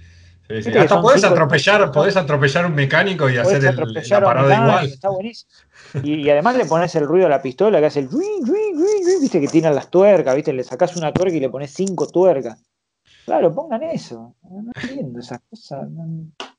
Hasta 0.79 1.01
podés 1.01 1.23
atropellar, 1.23 1.91
podés 1.91 2.15
atropellar 2.15 2.65
un 2.65 2.75
mecánico 2.75 3.29
y 3.29 3.37
hacer 3.37 3.65
el, 3.65 3.93
la 4.09 4.21
parada 4.21 4.55
igual. 4.55 4.85
Está 4.85 5.09
buenísimo. 5.09 5.51
Y, 6.03 6.29
además 6.29 6.57
le 6.57 6.65
pones 6.65 6.95
el 6.95 7.05
ruido 7.05 7.27
a 7.27 7.29
la 7.29 7.41
pistola 7.41 7.79
que 7.79 7.85
hace 7.85 7.99
el 8.01 8.09
viste 9.21 9.41
que 9.41 9.47
tiran 9.47 9.75
las 9.75 9.89
tuercas, 9.89 10.35
viste, 10.35 10.53
le 10.53 10.63
sacás 10.63 10.95
una 10.95 11.13
tuerca 11.13 11.35
y 11.35 11.39
le 11.39 11.49
pones 11.49 11.71
cinco 11.71 12.07
tuercas. 12.07 12.63
Claro, 13.25 13.53
pongan 13.53 13.83
eso. 13.83 14.35
No 14.49 14.71
entiendo 14.75 15.19
esas 15.19 15.39
cosas. 15.49 15.87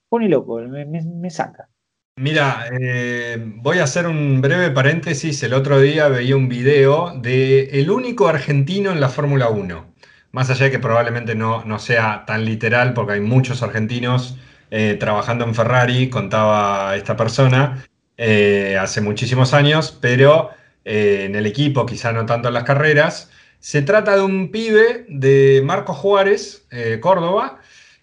Pone 0.09 0.29
loco, 0.29 0.61
me, 0.61 1.31
saca. 1.31 1.69
Mira, 2.17 2.67
eh, 2.79 3.37
voy 3.39 3.79
a 3.79 3.85
hacer 3.85 4.07
un 4.07 4.41
breve 4.41 4.71
paréntesis. 4.71 5.43
El 5.43 5.55
otro 5.55 5.81
día 5.81 6.09
veía 6.09 6.37
un 6.37 6.49
video 6.49 7.13
de 7.19 7.81
el 7.81 7.91
único 7.91 8.29
argentino 8.29 8.91
en 8.91 9.01
la 9.01 9.09
Fórmula 9.09 9.49
1. 9.49 9.95
Más 10.33 10.51
allá 10.51 10.67
de 10.67 10.71
que 10.73 10.79
probablemente 10.79 11.35
no, 11.35 11.65
no, 11.65 11.79
sea 11.79 12.25
tan 12.27 12.45
literal, 12.45 12.93
porque 12.93 13.13
hay 13.13 13.21
muchos 13.21 13.63
argentinos 13.63 14.37
eh, 14.71 14.97
trabajando 15.01 15.45
en 15.47 15.55
Ferrari, 15.55 16.11
contaba 16.11 16.95
esta 16.97 17.17
persona, 17.17 17.83
eh, 18.19 18.77
hace 18.79 19.01
muchísimos 19.01 19.55
años, 19.55 19.97
pero 20.01 20.51
en 20.85 21.35
el 21.35 21.47
equipo, 21.47 21.85
quizá 21.87 22.13
no 22.13 22.27
tanto 22.27 22.49
en 22.49 22.55
las 22.55 22.65
carreras. 22.65 23.31
Se 23.61 23.83
trata 23.83 24.17
de 24.17 24.23
un 24.23 24.51
pibe 24.51 25.05
de 25.09 25.63
Marcos 25.65 25.97
Juárez, 25.97 26.67
eh, 26.71 26.99
Córdoba, 27.01 27.59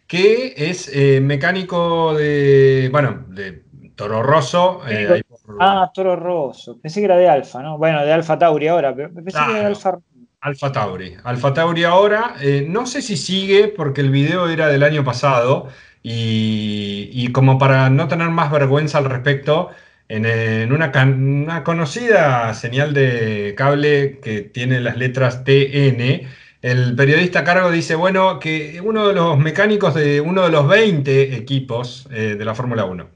que 0.07 0.53
es 0.57 0.91
eh, 0.93 1.21
mecánico 1.21 2.13
de, 2.13 2.89
bueno, 2.91 3.25
de 3.29 3.63
Toro 3.95 4.21
Rosso. 4.21 4.81
Eh, 4.87 5.23
ah, 5.59 5.89
Toro 5.93 6.15
Rosso. 6.15 6.79
Pensé 6.79 6.99
que 6.99 7.05
era 7.05 7.17
de 7.17 7.29
Alfa, 7.29 7.61
¿no? 7.61 7.77
Bueno, 7.77 8.05
de 8.05 8.11
Alfa 8.11 8.37
Tauri 8.37 8.67
ahora, 8.67 8.93
pero 8.93 9.13
pensé 9.13 9.39
que 9.45 9.51
era 9.51 9.59
de 9.61 9.65
Alfa. 9.65 9.97
Alfa 10.41 10.71
Tauri. 10.71 11.15
Alfa 11.23 11.53
Tauri 11.53 11.83
ahora. 11.85 12.35
no 12.67 12.85
sé 12.85 13.01
si 13.01 13.17
sigue 13.17 13.69
porque 13.69 14.01
el 14.01 14.11
video 14.11 14.47
era 14.47 14.67
del 14.67 14.83
año 14.83 15.03
pasado 15.03 15.69
y, 16.03 17.09
y 17.11 17.31
como 17.31 17.57
para 17.57 17.89
no 17.89 18.07
tener 18.07 18.29
más 18.29 18.51
vergüenza 18.51 18.99
al 18.99 19.05
respecto, 19.05 19.71
en, 20.07 20.71
una, 20.71 21.63
conocida 21.63 22.53
señal 22.53 22.93
de 22.93 23.55
cable 23.57 24.19
que 24.19 24.41
tiene 24.41 24.79
las 24.79 24.97
letras 24.97 25.43
TN, 25.43 26.27
el 26.61 26.95
periodista 26.95 27.39
a 27.39 27.43
cargo 27.43 27.71
dice, 27.71 27.95
bueno, 27.95 28.39
que 28.39 28.81
uno 28.83 29.07
de 29.07 29.13
los 29.13 29.37
mecánicos 29.37 29.93
de 29.93 30.21
uno 30.21 30.43
de 30.43 30.49
los 30.49 30.67
20 30.67 31.35
equipos 31.35 32.07
eh, 32.11 32.35
de 32.37 32.45
la 32.45 32.55
Fórmula 32.55 32.85
1. 32.85 33.07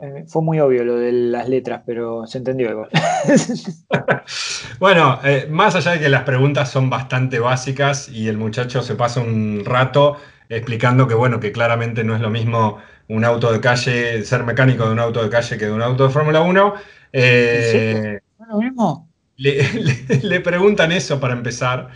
Eh, 0.00 0.24
fue 0.28 0.42
muy 0.42 0.60
obvio 0.60 0.84
lo 0.84 0.96
de 0.96 1.12
las 1.12 1.48
letras, 1.48 1.82
pero 1.86 2.26
se 2.26 2.38
entendió 2.38 2.70
igual. 2.70 2.90
bueno, 4.78 5.18
eh, 5.24 5.46
más 5.48 5.76
allá 5.76 5.92
de 5.92 6.00
que 6.00 6.08
las 6.08 6.24
preguntas 6.24 6.70
son 6.70 6.90
bastante 6.90 7.38
básicas 7.38 8.08
y 8.08 8.28
el 8.28 8.36
muchacho 8.36 8.82
se 8.82 8.96
pasa 8.96 9.20
un 9.20 9.62
rato 9.64 10.18
explicando 10.48 11.08
que, 11.08 11.14
bueno, 11.14 11.40
que 11.40 11.52
claramente 11.52 12.04
no 12.04 12.14
es 12.14 12.20
lo 12.20 12.28
mismo 12.28 12.78
un 13.08 13.24
auto 13.24 13.52
de 13.52 13.60
calle, 13.60 14.24
ser 14.24 14.44
mecánico 14.44 14.86
de 14.86 14.92
un 14.92 14.98
auto 14.98 15.22
de 15.22 15.30
calle 15.30 15.58
que 15.58 15.66
de 15.66 15.72
un 15.72 15.82
auto 15.82 16.06
de 16.06 16.12
Fórmula 16.12 16.40
1. 16.40 16.74
Eh, 17.12 18.18
mismo? 18.58 19.10
Le, 19.36 20.40
preguntan 20.40 20.92
eso 20.92 21.20
para 21.20 21.34
empezar. 21.34 21.88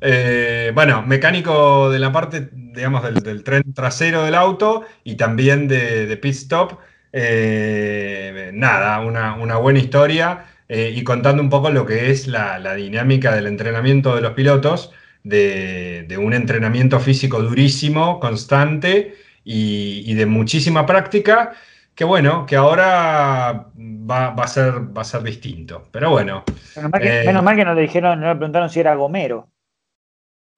Eh, 0.00 0.72
bueno, 0.74 1.02
mecánico 1.02 1.90
de 1.90 1.98
la 1.98 2.12
parte, 2.12 2.48
digamos, 2.52 3.02
del, 3.02 3.42
tren 3.42 3.72
trasero 3.74 4.24
del 4.24 4.34
auto 4.34 4.84
y 5.04 5.16
también 5.16 5.68
de, 5.68 6.16
pit 6.20 6.34
stop. 6.34 6.78
Eh, 7.12 8.50
nada, 8.52 9.00
una, 9.00 9.56
buena 9.56 9.78
historia 9.78 10.46
y 10.68 11.02
contando 11.04 11.42
un 11.42 11.48
poco 11.48 11.70
lo 11.70 11.86
que 11.86 12.10
es 12.10 12.26
la, 12.26 12.74
dinámica 12.74 13.34
del 13.34 13.46
entrenamiento 13.46 14.14
de 14.14 14.20
los 14.20 14.32
pilotos, 14.32 14.92
de, 15.22 16.04
de 16.08 16.18
un 16.18 16.34
entrenamiento 16.34 17.00
físico 17.00 17.42
durísimo, 17.42 18.20
constante 18.20 19.25
y, 19.48 20.14
de 20.14 20.26
muchísima 20.26 20.84
práctica, 20.84 21.52
que 21.94 22.04
bueno, 22.04 22.44
que 22.46 22.56
ahora 22.56 23.68
va, 23.76 24.28
a, 24.28 24.48
ser, 24.48 24.96
va 24.96 25.02
a 25.02 25.04
ser 25.04 25.22
distinto. 25.22 25.88
Pero 25.92 26.10
bueno. 26.10 26.44
Menos 26.74 26.90
mal 26.90 27.00
que, 27.00 27.22
eh, 27.22 27.64
no 27.64 27.74
le 27.74 27.80
dijeron, 27.80 28.20
no 28.20 28.28
le 28.28 28.36
preguntaron 28.36 28.68
si 28.68 28.80
era 28.80 28.96
Gomero. 28.96 29.48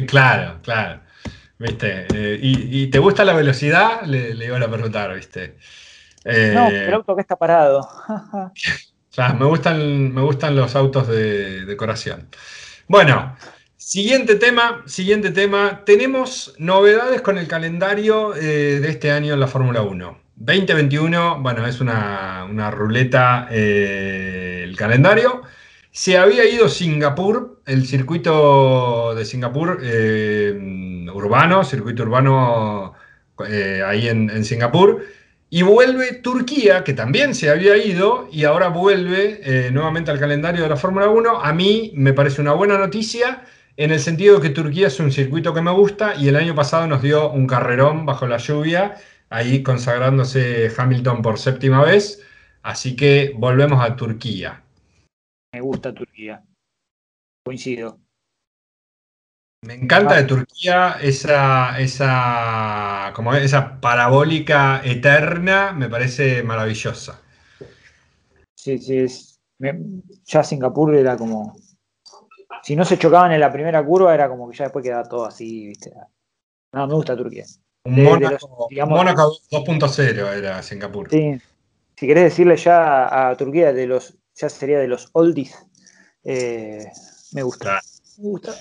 Claro, 0.07 0.61
claro. 0.63 1.01
¿Viste? 1.59 2.07
Eh, 2.15 2.39
y, 2.41 2.87
te 2.87 2.99
gusta 2.99 3.25
la 3.25 3.35
velocidad? 3.35 4.03
Le, 4.03 4.35
le 4.35 4.47
iban 4.47 4.63
a 4.63 4.69
preguntar, 4.69 5.15
¿viste? 5.15 5.59
Eh, 6.25 6.53
no, 6.55 6.69
el 6.69 6.95
auto 6.95 7.15
que 7.15 7.21
está 7.21 7.37
parado. 7.37 7.87
me 9.39 9.45
gustan, 9.45 10.15
me 10.15 10.23
gustan 10.23 10.57
los 10.57 10.75
autos 10.77 11.09
de 11.09 11.67
decoración. 11.67 12.29
Bueno, 12.87 13.37
Siguiente 13.89 14.35
tema, 14.35 14.83
siguiente 14.85 15.31
tema. 15.31 15.83
Tenemos 15.87 16.55
novedades 16.59 17.23
con 17.23 17.39
el 17.39 17.49
calendario 17.49 18.35
eh, 18.37 18.81
de 18.81 18.89
este 18.91 19.11
año 19.11 19.33
en 19.33 19.41
la 19.41 19.47
Fórmula 19.47 19.81
1. 19.81 20.19
2021, 20.37 21.41
bueno, 21.41 21.67
es 21.67 21.81
una, 21.81 22.71
ruleta 22.71 23.49
eh, 23.51 24.61
el 24.63 24.77
calendario. 24.77 25.41
Se 25.91 26.19
había 26.19 26.45
ido 26.45 26.69
Singapur, 26.69 27.63
el 27.65 27.87
circuito 27.87 29.15
de 29.15 29.25
Singapur 29.25 29.81
eh, 29.83 31.07
urbano, 31.15 31.65
circuito 31.65 32.03
urbano 32.03 32.93
ahí 33.87 34.07
en, 34.07 34.29
en, 34.29 34.45
Singapur. 34.45 35.03
Y 35.49 35.63
vuelve 35.63 36.13
Turquía, 36.13 36.85
que 36.85 36.93
también 36.93 37.35
se 37.35 37.49
había 37.49 37.79
ido, 37.79 38.29
y 38.31 38.45
ahora 38.45 38.69
vuelve 38.69 39.71
nuevamente 39.73 40.11
al 40.11 40.19
calendario 40.19 40.63
de 40.63 40.69
la 40.69 40.77
Fórmula 40.77 41.09
1. 41.09 41.41
A 41.43 41.55
mí 41.55 41.91
me 41.95 42.13
parece 42.13 42.43
una 42.43 42.53
buena 42.53 42.77
noticia 42.77 43.45
en 43.79 43.93
el 43.93 44.01
sentido 44.01 44.37
de 44.37 44.49
que 44.49 44.55
Turquía 44.55 44.89
es 44.89 44.99
un 44.99 45.13
circuito 45.13 45.55
que 45.55 45.63
me 45.63 45.71
gusta 45.71 46.17
y 46.17 46.27
el 46.27 46.35
año 46.35 46.53
pasado 46.53 46.89
nos 46.89 47.01
dio 47.01 47.31
un 47.31 47.47
carrerón 47.47 48.05
bajo 48.05 48.27
la 48.27 48.39
lluvia, 48.39 48.97
ahí 49.31 49.63
consagrándose 49.63 50.73
Hamilton 50.77 51.23
por 51.23 51.39
séptima 51.39 51.85
vez. 51.85 52.21
Así 52.63 52.97
que 52.97 53.33
volvemos 53.37 53.81
a 53.81 53.95
Turquía. 53.95 54.65
Me 55.55 55.61
gusta 55.61 55.95
Turquía. 55.95 56.43
Coincido. 57.45 58.01
Me 59.65 59.75
encanta 59.75 60.17
de 60.17 60.25
Turquía 60.25 60.97
esa, 61.01 61.79
esa, 61.79 63.13
como 63.15 63.33
esa 63.35 63.81
parabólica 63.81 64.83
eterna, 64.85 65.73
me 65.73 65.89
parece 65.89 66.43
maravillosa. 66.43 67.23
Sí, 68.57 68.79
sí, 68.79 68.99
es, 68.99 69.41
ya 70.25 70.43
Singapur 70.43 70.97
era 70.97 71.17
como, 71.17 71.57
si 72.69 72.77
no 72.77 72.85
se 72.85 72.99
chocaban 72.99 73.33
en 73.33 73.41
la 73.41 73.51
primera 73.51 73.83
curva, 73.83 74.13
era 74.13 74.29
como 74.29 74.51
que 74.51 74.55
ya 74.55 74.65
después 74.65 74.83
quedaba 74.83 75.09
todo 75.09 75.25
así, 75.25 75.69
¿viste? 75.69 75.91
No, 76.75 76.87
me 76.87 76.93
gusta 76.93 77.17
Turquía. 77.17 77.47
Mónaco, 77.87 79.39
2.0 79.51 80.37
era 80.37 80.63
Singapur. 80.63 81.09
Sí, 81.09 81.41
si 81.97 82.07
querés 82.07 82.25
decirle 82.25 82.59
ya 82.59 83.31
a 83.31 83.35
Turquía 83.39 83.73
de 83.73 83.87
los, 83.87 84.19
ya 84.35 84.51
sería 84.51 84.79
de 84.81 84.87
los 84.87 85.09
oldies, 85.13 85.57
eh, 86.25 86.85
me 87.33 87.43
gusta. 87.43 87.81
Me 88.19 88.29
gusta. 88.29 88.55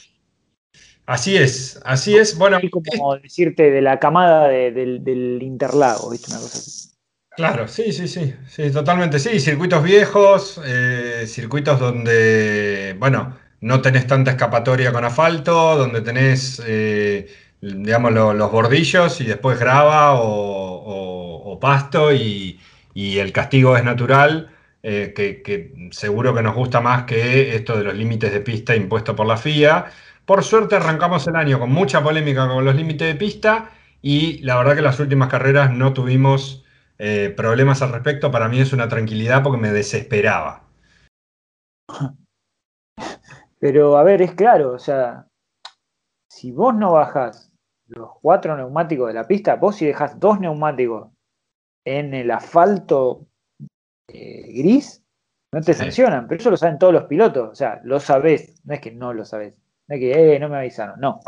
Así 1.06 1.36
es, 1.36 1.78
así 1.84 2.16
es. 2.16 2.38
Bueno, 2.38 2.60
es 2.64 2.72
como 2.72 3.18
decirte 3.18 3.72
de 3.72 3.82
la 3.82 4.00
camada 4.00 4.48
del, 4.48 5.40
Interlago, 5.42 6.12
¿viste? 6.12 6.32
Una 6.32 6.40
cosa 6.40 6.60
así. 6.60 6.92
Claro, 7.36 7.68
sí, 7.68 7.92
sí, 7.92 8.08
sí, 8.08 8.34
sí, 8.48 8.72
totalmente, 8.72 9.20
sí. 9.20 9.38
Circuitos 9.42 9.84
viejos, 9.84 10.62
eh, 10.66 11.26
circuitos 11.28 11.78
donde, 11.78 12.96
bueno, 12.98 13.36
no 13.62 13.82
tenés 13.82 14.08
tanta 14.08 14.32
escapatoria 14.32 14.92
con 14.92 15.04
asfalto, 15.06 15.78
donde 15.78 16.02
tenés, 16.02 16.62
eh, 16.66 17.28
digamos, 17.62 18.14
los 18.14 18.52
bordillos 18.52 19.20
y 19.22 19.26
después 19.26 19.60
grava 19.60 20.14
o, 20.16 21.58
pasto 21.60 22.14
y, 22.14 22.60
el 22.96 23.32
castigo 23.32 23.76
es 23.78 23.84
natural. 23.84 24.52
Eh, 24.84 25.14
que, 25.16 25.90
seguro 25.92 26.34
que 26.36 26.42
nos 26.44 26.56
gusta 26.56 26.80
más 26.82 27.04
que 27.04 27.56
esto 27.56 27.78
de 27.78 27.84
los 27.84 27.96
límites 27.96 28.32
de 28.32 28.42
pista 28.42 28.76
impuestos 28.76 29.16
por 29.16 29.26
la 29.28 29.38
FIA. 29.38 29.86
Por 30.26 30.44
suerte 30.44 30.76
arrancamos 30.76 31.28
el 31.28 31.36
año 31.36 31.60
con 31.60 31.72
mucha 31.72 32.04
polémica 32.04 32.48
con 32.48 32.64
los 32.64 32.76
límites 32.76 33.08
de 33.08 33.16
pista 33.16 33.72
y 34.02 34.40
la 34.44 34.58
verdad 34.58 34.76
que 34.76 34.82
las 34.82 35.00
últimas 35.00 35.30
carreras 35.30 35.72
no 35.74 35.94
tuvimos 35.94 36.64
eh, 37.00 37.34
problemas 37.36 37.82
al 37.82 37.92
respecto. 37.92 38.32
Para 38.32 38.50
mí 38.50 38.60
es 38.60 38.74
una 38.74 38.88
tranquilidad 38.88 39.44
porque 39.44 39.60
me 39.60 39.72
desesperaba. 39.72 40.64
Pero 43.60 43.98
a 43.98 44.04
ver, 44.04 44.22
es 44.22 44.34
claro, 44.34 44.74
o 44.74 44.80
sea, 44.80 45.28
si 46.30 46.52
vos 46.52 46.76
no 46.76 46.94
bajás 46.94 47.52
los 47.88 48.12
cuatro 48.22 48.56
neumáticos 48.56 49.08
de 49.08 49.14
la 49.14 49.28
pista, 49.28 49.56
vos 49.56 49.76
si 49.78 49.86
dejas 49.86 50.20
dos 50.20 50.40
neumáticos 50.40 51.10
en 51.86 52.14
el 52.14 52.30
asfalto 52.32 53.28
eh, 54.08 54.52
gris, 54.54 55.04
no 55.54 55.62
te 55.62 55.74
sancionan, 55.74 56.28
pero 56.28 56.40
eso 56.40 56.52
lo 56.52 56.58
saben 56.58 56.78
todos 56.78 56.94
los 56.94 57.06
pilotos, 57.06 57.50
o 57.50 57.56
sea, 57.56 57.80
lo 57.84 58.00
sabés, 58.00 58.62
no 58.66 58.74
es 58.74 58.82
que 58.82 58.92
no 58.92 59.14
lo 59.14 59.26
sabés. 59.26 59.58
No 59.88 59.96
es 59.96 60.02
que, 60.02 60.36
eh, 60.36 60.40
no 60.40 60.50
me 60.50 60.58
avisaron. 60.58 61.00
No, 61.00 61.22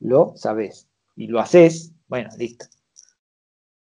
lo 0.00 0.32
sabes. 0.36 0.88
Y 1.16 1.28
lo 1.28 1.40
haces, 1.40 1.94
bueno, 2.08 2.30
listo. 2.36 2.66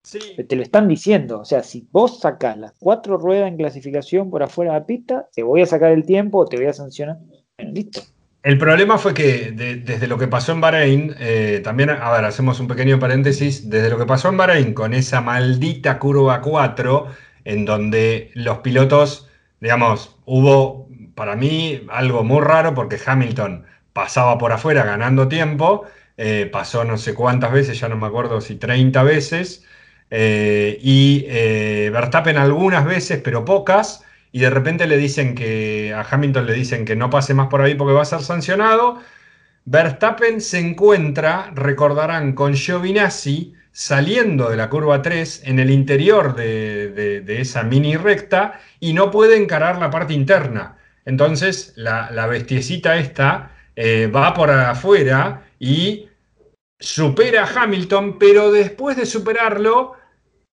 Sí. 0.03 0.19
Te 0.47 0.55
lo 0.55 0.63
están 0.63 0.87
diciendo. 0.87 1.39
O 1.39 1.45
sea, 1.45 1.63
si 1.63 1.87
vos 1.91 2.19
sacás 2.19 2.57
las 2.57 2.73
cuatro 2.79 3.17
ruedas 3.17 3.47
en 3.47 3.57
clasificación 3.57 4.29
por 4.29 4.43
afuera 4.43 4.73
de 4.73 4.79
la 4.79 4.85
pista, 4.85 5.29
te 5.33 5.43
voy 5.43 5.61
a 5.61 5.65
sacar 5.65 5.91
el 5.91 6.05
tiempo 6.05 6.39
o 6.39 6.45
te 6.45 6.57
voy 6.57 6.65
a 6.65 6.73
sancionar. 6.73 7.19
El 8.41 8.57
problema 8.57 8.97
fue 8.97 9.13
que 9.13 9.51
desde 9.51 10.07
lo 10.07 10.17
que 10.17 10.27
pasó 10.27 10.53
en 10.53 10.61
Bahrein, 10.61 11.13
eh, 11.19 11.59
también, 11.61 11.89
a 11.89 12.09
ver, 12.11 12.23
hacemos 12.23 12.61
un 12.61 12.69
pequeño 12.69 12.97
paréntesis, 12.97 13.69
desde 13.69 13.89
lo 13.89 13.97
que 13.97 14.05
pasó 14.05 14.29
en 14.29 14.37
Bahrein 14.37 14.73
con 14.73 14.93
esa 14.93 15.19
maldita 15.19 15.99
curva 15.99 16.39
4, 16.39 17.07
en 17.43 17.65
donde 17.65 18.31
los 18.35 18.59
pilotos, 18.59 19.27
digamos, 19.59 20.15
hubo 20.25 20.87
para 21.15 21.35
mí 21.35 21.81
algo 21.89 22.23
muy 22.23 22.41
raro 22.41 22.73
porque 22.73 22.97
Hamilton 23.05 23.65
pasaba 23.91 24.37
por 24.37 24.53
afuera 24.53 24.85
ganando 24.85 25.27
tiempo, 25.27 25.83
eh, 26.15 26.49
pasó 26.49 26.85
no 26.85 26.97
sé 26.97 27.13
cuántas 27.13 27.51
veces, 27.51 27.77
ya 27.77 27.89
no 27.89 27.97
me 27.97 28.07
acuerdo 28.07 28.39
si 28.39 28.55
30 28.55 29.03
veces, 29.03 29.65
eh, 30.11 30.79
y 30.81 31.25
Verstappen 31.91 32.37
algunas 32.37 32.85
veces, 32.85 33.19
pero 33.21 33.43
pocas, 33.43 34.05
y 34.31 34.39
de 34.39 34.49
repente 34.49 34.87
le 34.87 34.97
dicen 34.97 35.35
que 35.35 35.93
a 35.93 36.01
Hamilton 36.01 36.45
le 36.45 36.53
dicen 36.53 36.85
que 36.85 36.95
no 36.95 37.09
pase 37.09 37.33
más 37.33 37.47
por 37.47 37.61
ahí 37.61 37.75
porque 37.75 37.93
va 37.93 38.03
a 38.03 38.05
ser 38.05 38.21
sancionado. 38.21 38.99
Verstappen 39.65 40.41
se 40.41 40.59
encuentra, 40.59 41.51
recordarán, 41.53 42.33
con 42.33 42.53
Giovinazzi 42.53 43.53
saliendo 43.71 44.49
de 44.49 44.57
la 44.57 44.69
curva 44.69 45.01
3 45.01 45.43
en 45.45 45.59
el 45.59 45.69
interior 45.69 46.35
de, 46.35 47.23
esa 47.27 47.63
mini 47.63 47.95
recta 47.95 48.59
y 48.79 48.93
no 48.93 49.11
puede 49.11 49.37
encarar 49.37 49.77
la 49.77 49.89
parte 49.89 50.13
interna. 50.13 50.77
Entonces 51.05 51.73
la, 51.75 52.27
bestiecita 52.27 52.97
esta 52.97 53.51
eh, 53.75 54.07
va 54.07 54.33
por 54.33 54.51
afuera 54.51 55.43
y 55.59 56.07
supera 56.79 57.43
a 57.43 57.63
Hamilton, 57.63 58.17
pero 58.19 58.51
después 58.51 58.97
de 58.97 59.05
superarlo, 59.05 59.93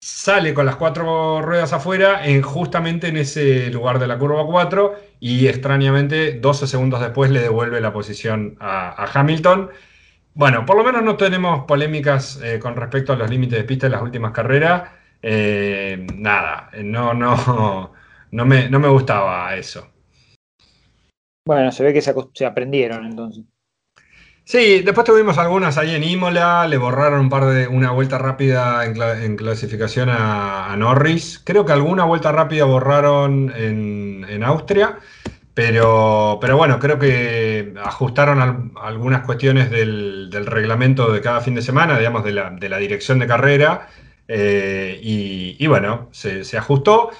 sale 0.01 0.55
con 0.55 0.65
las 0.65 0.77
cuatro 0.77 1.43
ruedas 1.43 1.73
afuera 1.73 2.27
en, 2.27 2.41
justamente 2.43 3.09
en 3.09 3.19
ese 3.19 3.71
lugar 3.71 3.99
de 3.99 4.07
la 4.07 4.19
curva 4.19 4.47
4 4.47 4.95
y 5.21 5.47
extrañamente 5.47 6.33
12 6.41 6.67
segundos 6.67 7.01
después 7.01 7.31
le 7.31 7.41
devuelve 7.41 7.81
la 7.81 7.93
posición 7.93 8.57
a, 8.61 9.07
Hamilton. 9.13 9.71
Bueno, 10.35 10.65
por 10.65 10.77
lo 10.77 10.85
menos 10.85 11.03
no 11.03 11.17
tenemos 11.17 11.65
polémicas 11.67 12.41
eh, 12.43 12.59
con 12.59 12.77
respecto 12.77 13.13
a 13.13 13.17
los 13.17 13.29
límites 13.29 13.59
de 13.59 13.65
pista 13.65 13.87
en 13.87 13.93
las 13.93 14.03
últimas 14.03 14.33
carreras. 14.33 14.91
Eh, 15.23 16.07
nada, 16.15 16.71
no, 16.83 17.13
no, 17.13 17.93
no, 18.31 18.47
me, 18.47 18.71
no 18.71 18.81
me 18.81 18.89
gustaba 18.89 19.55
eso. 19.57 19.87
Bueno, 21.45 21.73
se 21.73 21.85
ve 21.85 21.93
que 21.93 22.01
se, 22.01 22.47
aprendieron 22.47 23.05
entonces. 23.05 23.45
Sí, 24.51 24.81
después 24.81 25.07
tuvimos 25.07 25.39
algunas 25.39 25.79
ahí 25.79 25.95
en 25.95 26.03
Imola, 26.03 26.67
le 26.67 26.77
borraron 26.77 27.21
un 27.21 27.29
par 27.29 27.45
de 27.45 27.69
una 27.69 27.93
vuelta 27.93 28.19
rápida 28.19 28.85
en, 28.85 29.37
clasificación 29.37 30.09
a, 30.11 30.75
Norris. 30.77 31.41
Creo 31.45 31.65
que 31.65 31.71
alguna 31.71 32.03
vuelta 32.03 32.33
rápida 32.33 32.65
borraron 32.65 33.53
en, 33.57 34.43
Austria, 34.43 34.99
pero, 35.55 36.39
pero 36.41 36.57
bueno, 36.57 36.81
creo 36.81 36.99
que 36.99 37.75
ajustaron 37.81 38.73
algunas 38.83 39.25
cuestiones 39.25 39.71
del, 39.71 40.33
reglamento 40.33 41.13
de 41.13 41.21
cada 41.21 41.41
fin 41.43 41.55
de 41.55 41.63
semana, 41.63 41.97
digamos, 41.97 42.25
de 42.25 42.33
la, 42.33 42.79
dirección 42.81 43.21
de 43.21 43.29
carrera, 43.29 43.87
eh, 44.27 44.99
y, 45.01 45.65
bueno, 45.69 46.09
se 46.11 46.59
ajustó. 46.59 47.11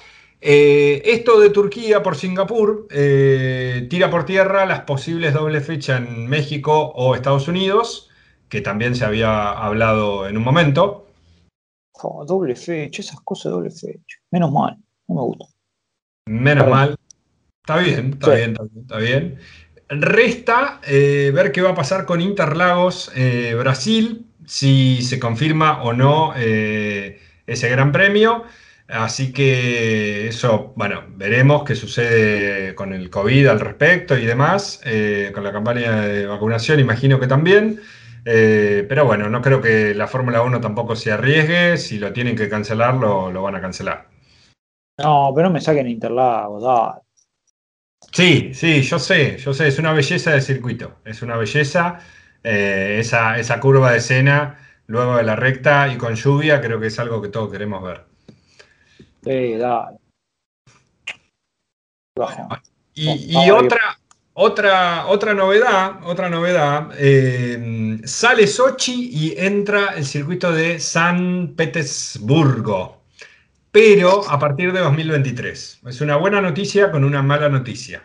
Eh, 0.43 1.03
esto 1.05 1.39
de 1.39 1.51
Turquía 1.51 2.01
por 2.01 2.15
Singapur 2.15 2.87
eh, 2.89 3.85
tira 3.91 4.09
por 4.09 4.25
tierra 4.25 4.65
las 4.65 4.81
posibles 4.81 5.35
doble 5.35 5.61
fecha 5.61 5.97
en 5.97 6.25
México 6.25 6.91
o 6.95 7.13
Estados 7.13 7.47
Unidos, 7.47 8.09
que 8.49 8.61
también 8.61 8.95
se 8.95 9.05
había 9.05 9.51
hablado 9.51 10.27
en 10.27 10.37
un 10.37 10.43
momento. 10.43 11.05
Oh, 12.01 12.25
doble 12.25 12.55
fecha, 12.55 13.03
esas 13.03 13.21
cosas 13.21 13.45
de 13.45 13.49
doble 13.51 13.69
fecha. 13.69 14.17
Menos 14.31 14.51
mal, 14.51 14.77
no 15.07 15.15
me 15.15 15.21
gusta. 15.21 15.45
Menos 16.27 16.67
mal. 16.67 16.95
Está 17.63 17.77
bien, 17.77 18.13
está 18.13 18.33
bien, 18.33 18.57
está 18.81 18.97
bien, 18.97 19.37
Resta 19.89 20.81
eh, 20.87 21.31
ver 21.35 21.51
qué 21.51 21.61
va 21.61 21.71
a 21.71 21.75
pasar 21.75 22.05
con 22.05 22.19
Interlagos 22.19 23.11
Brasil, 23.59 24.25
si 24.47 25.03
se 25.03 25.19
confirma 25.19 25.83
o 25.83 25.93
no 25.93 26.33
ese 26.33 27.69
gran 27.69 27.91
premio. 27.91 28.45
Así 28.91 29.31
que 29.31 30.27
eso, 30.27 30.73
bueno, 30.75 31.03
veremos 31.15 31.63
qué 31.63 31.75
sucede 31.75 32.75
con 32.75 32.91
el 32.91 33.09
COVID 33.09 33.47
al 33.47 33.61
respecto 33.61 34.17
y 34.17 34.25
demás, 34.25 34.81
eh, 34.83 35.31
con 35.33 35.45
la 35.45 35.53
campaña 35.53 36.01
de 36.01 36.25
vacunación, 36.25 36.79
imagino 36.81 37.17
que 37.17 37.27
también. 37.27 37.79
Eh, 38.25 38.85
pero 38.89 39.05
bueno, 39.05 39.29
no 39.29 39.41
creo 39.41 39.61
que 39.61 39.95
la 39.95 40.07
Fórmula 40.07 40.41
1 40.41 40.59
tampoco 40.59 40.97
se 40.97 41.11
arriesgue, 41.11 41.77
si 41.77 41.99
lo 41.99 42.11
tienen 42.11 42.35
que 42.35 42.49
cancelar, 42.49 42.95
lo, 42.95 43.41
van 43.41 43.55
a 43.55 43.61
cancelar. 43.61 44.09
No, 44.97 45.31
pero 45.33 45.47
no 45.47 45.53
me 45.53 45.61
saquen 45.61 45.87
Interlagos. 45.87 47.01
Sí, 48.11 48.53
sí, 48.53 48.81
yo 48.81 48.99
sé, 48.99 49.37
yo 49.37 49.53
sé, 49.53 49.69
es 49.69 49.79
una 49.79 49.93
belleza 49.93 50.31
de 50.31 50.41
circuito, 50.41 50.97
es 51.05 51.21
una 51.21 51.37
belleza, 51.37 51.99
eh, 52.43 52.97
esa, 52.99 53.39
esa 53.39 53.59
curva 53.61 53.91
de 53.91 53.99
escena 53.99 54.57
luego 54.87 55.15
de 55.15 55.23
la 55.23 55.37
recta 55.37 55.87
y 55.87 55.97
con 55.97 56.15
lluvia, 56.15 56.59
creo 56.59 56.79
que 56.79 56.87
es 56.87 56.99
algo 56.99 57.21
que 57.21 57.29
todos 57.29 57.49
queremos 57.49 57.81
ver. 57.81 58.10
Y, 62.93 63.49
otra, 63.49 63.99
otra, 64.33 65.07
otra 65.07 65.33
novedad, 65.33 66.03
otra 66.03 66.29
novedad, 66.29 66.91
eh, 66.97 67.99
sale 68.03 68.47
Sochi 68.47 69.09
y 69.11 69.35
entra 69.37 69.95
el 69.95 70.05
circuito 70.05 70.51
de 70.51 70.79
San 70.79 71.53
Petersburgo, 71.55 73.03
pero 73.71 74.29
a 74.29 74.37
partir 74.37 74.73
de 74.73 74.79
2023. 74.79 75.81
Es 75.87 76.01
una 76.01 76.17
buena 76.17 76.41
noticia 76.41 76.91
con 76.91 77.03
una 77.03 77.21
mala 77.21 77.49
noticia. 77.49 78.03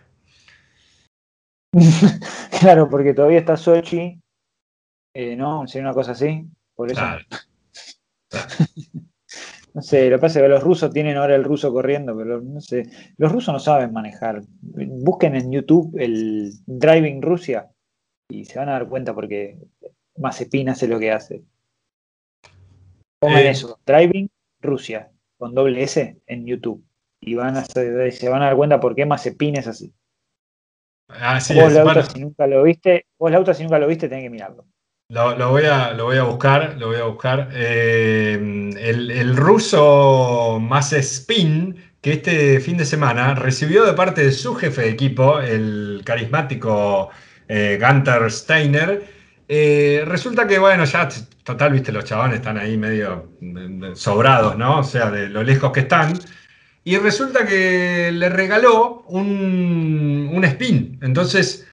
claro, 2.61 2.89
porque 2.89 3.13
todavía 3.13 3.41
está 3.41 3.57
Sochi, 3.57 4.21
eh, 5.15 5.37
¿no? 5.37 5.67
Sería 5.67 5.89
una 5.89 5.95
cosa 5.95 6.13
así, 6.13 6.47
por 6.75 6.91
eso. 6.91 7.03
no 9.77 9.83
sé, 9.83 10.09
lo 10.09 10.17
que 10.17 10.23
pasa 10.23 10.39
es 10.39 10.45
que 10.45 10.49
los 10.49 10.63
rusos 10.63 10.91
tienen 10.91 11.19
ahora 11.19 11.35
el 11.35 11.45
ruso 11.45 11.71
corriendo, 11.71 12.17
pero 12.17 12.41
no 12.41 12.63
sé, 12.63 12.85
los 13.19 13.31
rusos 13.31 13.53
no 13.53 13.61
saben 13.61 13.93
manejar. 13.93 14.41
Busquen 14.63 15.37
en 15.37 15.53
YouTube 15.53 15.95
el 15.99 16.51
Driving 16.65 17.21
Rusia 17.21 17.69
y 18.27 18.47
se 18.47 18.59
van 18.59 18.71
a 18.71 18.73
dar 18.73 18.89
cuenta 18.89 19.15
porque 19.15 19.59
Mazepin 20.17 20.71
hace 20.71 20.89
lo 20.89 20.99
que 20.99 21.13
hace. 21.13 21.43
Pongan 23.19 23.41
Eh. 23.41 23.51
eso, 23.51 23.79
Driving 23.85 24.31
Rusia, 24.63 25.13
con 25.37 25.55
doble 25.55 25.83
S 25.83 26.23
en 26.27 26.47
YouTube. 26.47 26.83
Y 27.21 27.35
van 27.35 27.59
a, 27.59 27.65
se 27.67 28.29
van 28.31 28.41
a 28.41 28.47
dar 28.47 28.57
cuenta 28.57 28.81
por 28.81 28.95
qué 28.95 29.05
Mazepin 29.05 29.57
es 29.57 29.67
así. 29.67 29.93
Así 31.09 31.55
vos, 31.55 31.65
es. 31.65 31.75
Lauta, 31.75 31.93
Bueno, 31.93 32.09
si 32.09 32.21
nunca 32.21 32.47
lo 32.47 32.63
viste, 32.63 33.05
vos, 33.19 33.31
Lauta, 33.31 33.53
si 33.53 33.63
nunca 33.63 33.79
lo 33.79 33.89
viste, 33.89 34.09
tenés 34.09 34.25
que 34.25 34.31
mirarlo. 34.31 34.65
Lo, 35.09 35.51
voy 35.51 35.65
a, 35.65 35.93
lo 35.93 36.05
voy 36.07 36.17
a 36.19 36.25
buscar, 36.25 36.77
lo 36.79 36.89
voy 36.89 36.97
a 36.97 37.05
buscar. 37.05 37.51
Eh, 37.53 38.35
el, 38.79 39.11
el 39.11 39.37
ruso 39.37 40.59
Mazepin, 40.61 41.77
que 42.01 42.13
este 42.15 42.61
fin 42.61 42.77
de 42.77 42.85
semana 42.85 43.35
recibió 43.35 43.85
de 43.85 43.93
parte 43.93 44.25
de 44.25 44.33
su 44.33 44.55
jefe 44.55 44.83
de 44.83 44.89
equipo, 44.91 45.41
el 45.41 46.03
carismático 46.05 47.11
eh, 47.49 47.79
Gunther 47.81 48.31
Steiner, 48.31 49.05
eh, 49.49 50.03
resulta 50.07 50.47
que, 50.49 50.59
bueno, 50.59 50.85
ya 50.85 51.09
total, 51.45 51.73
viste, 51.73 51.93
los 51.93 52.05
chabones 52.05 52.37
están 52.37 52.59
ahí 52.59 52.77
medio 52.77 53.31
eh, 53.41 53.93
sobrados, 53.95 54.57
¿no? 54.59 54.81
O 54.81 54.85
sea, 54.85 55.11
de 55.11 55.29
lo 55.29 55.43
lejos 55.45 55.73
que 55.73 55.81
están. 55.81 56.15
Y 56.85 56.99
resulta 56.99 57.47
que 57.47 58.11
le 58.13 58.29
regaló 58.29 59.03
un, 59.09 60.31
un 60.33 60.45
spin. 60.45 60.99
Entonces 61.03 61.67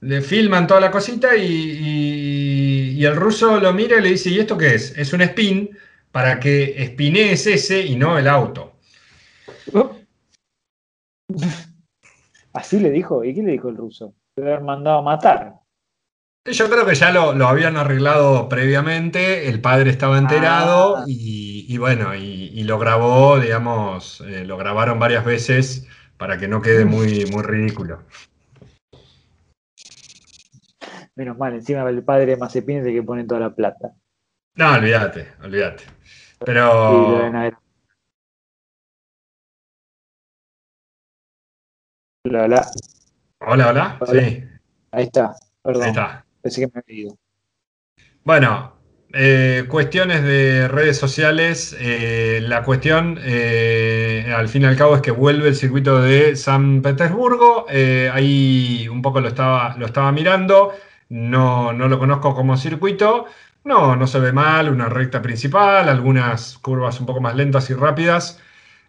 le 0.00 0.20
filman 0.22 0.66
toda 0.66 0.80
la 0.80 0.90
cosita 0.90 1.36
y- 1.36 1.44
y 2.96 3.04
el 3.04 3.16
ruso 3.16 3.60
lo 3.60 3.72
mira 3.72 3.98
y 3.98 4.02
le 4.02 4.10
dice, 4.10 4.30
¿y 4.30 4.38
esto 4.38 4.56
qué 4.58 4.74
es? 4.74 4.96
Es 4.96 5.12
un 5.12 5.20
spin 5.22 5.76
para 6.10 6.40
que 6.40 6.82
espinees 6.82 7.46
ese 7.46 7.84
y 7.84 7.96
no 7.96 8.18
el 8.18 8.26
auto. 8.28 8.72
Así 12.52 12.78
le 12.80 12.90
dijo. 12.90 13.24
¿Y 13.24 13.34
qué 13.34 13.42
le 13.42 13.52
dijo 13.52 13.68
el 13.68 13.76
ruso? 13.76 14.14
Debe 14.36 14.52
haber 14.52 14.64
mandado 14.64 14.98
a 14.98 15.02
matar. 15.02 15.54
Yo 16.50 16.70
creo 16.70 16.86
que 16.86 16.94
ya 16.94 17.10
lo, 17.10 17.32
lo 17.34 17.48
habían 17.48 17.76
arreglado 17.76 18.48
previamente, 18.48 19.48
el 19.48 19.60
padre 19.60 19.90
estaba 19.90 20.16
enterado 20.16 20.98
Ah. 20.98 21.04
y, 21.06 21.66
y 21.68 21.76
bueno, 21.78 22.14
y, 22.14 22.52
y 22.54 22.62
lo 22.62 22.78
grabó, 22.78 23.40
digamos, 23.40 24.20
eh, 24.20 24.44
lo 24.44 24.56
grabaron 24.56 24.98
varias 25.00 25.24
veces 25.24 25.88
para 26.16 26.38
que 26.38 26.46
no 26.46 26.62
quede 26.62 26.84
muy, 26.84 27.26
muy 27.26 27.42
ridículo. 27.42 28.04
Menos 31.16 31.38
mal, 31.38 31.54
encima 31.54 31.88
el 31.88 32.04
padre 32.04 32.26
de 32.26 32.36
Mazepin 32.36 32.78
es 32.78 32.86
el 32.86 32.92
que 32.92 33.02
pone 33.02 33.24
toda 33.24 33.40
la 33.40 33.54
plata. 33.54 33.92
No, 34.56 34.74
olvídate, 34.74 35.28
olvídate. 35.42 35.84
Pero, 36.44 37.30
Hola, 42.24 42.44
hola. 42.44 42.66
hola, 43.40 43.68
hola, 43.68 43.98
sí, 44.10 44.44
Ahí 44.90 45.04
está. 45.04 45.34
Perdón. 45.62 45.82
ahí 45.84 45.88
está. 45.88 46.26
Pensé 46.42 46.60
que 46.60 46.66
me 46.74 46.80
había 46.80 47.02
ido. 47.04 47.18
Bueno, 48.24 48.76
eh, 49.14 49.64
cuestiones 49.68 50.22
de 50.22 50.68
redes 50.68 50.98
sociales. 50.98 51.74
eh, 51.78 52.40
la 52.42 52.62
cuestión, 52.62 53.18
eh, 53.22 54.34
al 54.36 54.48
fin 54.48 54.62
y 54.62 54.64
al 54.66 54.76
cabo, 54.76 54.96
es 54.96 55.02
que 55.02 55.12
vuelve 55.12 55.48
el 55.48 55.54
circuito 55.54 56.02
de 56.02 56.36
San 56.36 56.82
Petersburgo. 56.82 57.66
ahí 57.68 58.86
un 58.88 59.00
poco 59.00 59.20
lo 59.20 59.28
estaba, 59.28 59.76
lo 59.78 59.86
estaba 59.86 60.12
mirando. 60.12 60.72
No, 61.08 61.72
no 61.72 61.88
lo 61.88 61.98
conozco 61.98 62.34
como 62.34 62.56
circuito. 62.56 63.26
No, 63.64 63.96
no 63.96 64.06
se 64.06 64.18
ve 64.20 64.32
mal. 64.32 64.68
Una 64.70 64.88
recta 64.88 65.22
principal, 65.22 65.88
algunas 65.88 66.58
curvas 66.58 67.00
un 67.00 67.06
poco 67.06 67.20
más 67.20 67.34
lentas 67.36 67.70
y 67.70 67.74
rápidas. 67.74 68.40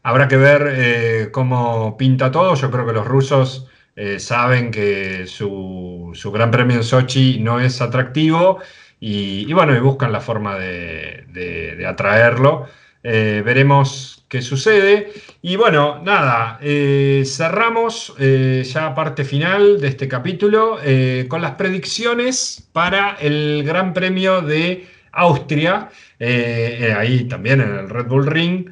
Habrá 0.03 0.28
que 0.28 0.38
ver 0.38 0.68
eh, 0.72 1.30
cómo 1.32 1.97
pinta 1.97 2.32
todo. 2.32 2.55
Yo 2.55 2.72
creo 2.72 2.86
que 2.88 2.93
los 2.93 3.07
rusos 3.07 3.68
eh, 3.95 4.20
saben 4.20 4.72
que 4.72 5.28
su, 5.28 6.11
su 6.13 6.32
gran 6.32 6.51
premio 6.51 6.78
en 6.78 6.84
Sochi 6.84 7.39
no 7.39 7.59
es 7.59 7.82
atractivo 7.82 8.59
y, 8.99 9.51
bueno, 9.53 9.76
y 9.76 9.80
buscan 9.80 10.11
la 10.11 10.22
forma 10.22 10.55
de, 10.57 11.26
de- 11.30 11.76
de 11.76 11.86
atraerlo. 11.88 12.68
Eh, 13.03 13.41
veremos 13.45 14.16
qué 14.28 14.41
sucede. 14.41 15.11
Y 15.41 15.55
bueno, 15.55 16.01
nada, 16.03 16.59
eh, 16.61 17.23
cerramos 17.25 18.13
eh, 18.19 18.63
ya 18.65 18.93
parte 18.93 19.23
final 19.23 19.80
de 19.80 19.88
este 19.88 20.07
capítulo 20.07 20.80
eh, 20.84 21.25
con 21.28 21.41
las 21.41 21.51
predicciones 21.51 22.69
para 22.73 23.15
el 23.19 23.63
Gran 23.65 23.93
Premio 23.93 24.41
de 24.41 24.88
Austria, 25.11 25.89
ahí 26.19 27.23
también 27.28 27.61
en 27.61 27.69
el 27.69 27.89
Red 27.89 28.05
Bull 28.05 28.28
Ring. 28.28 28.69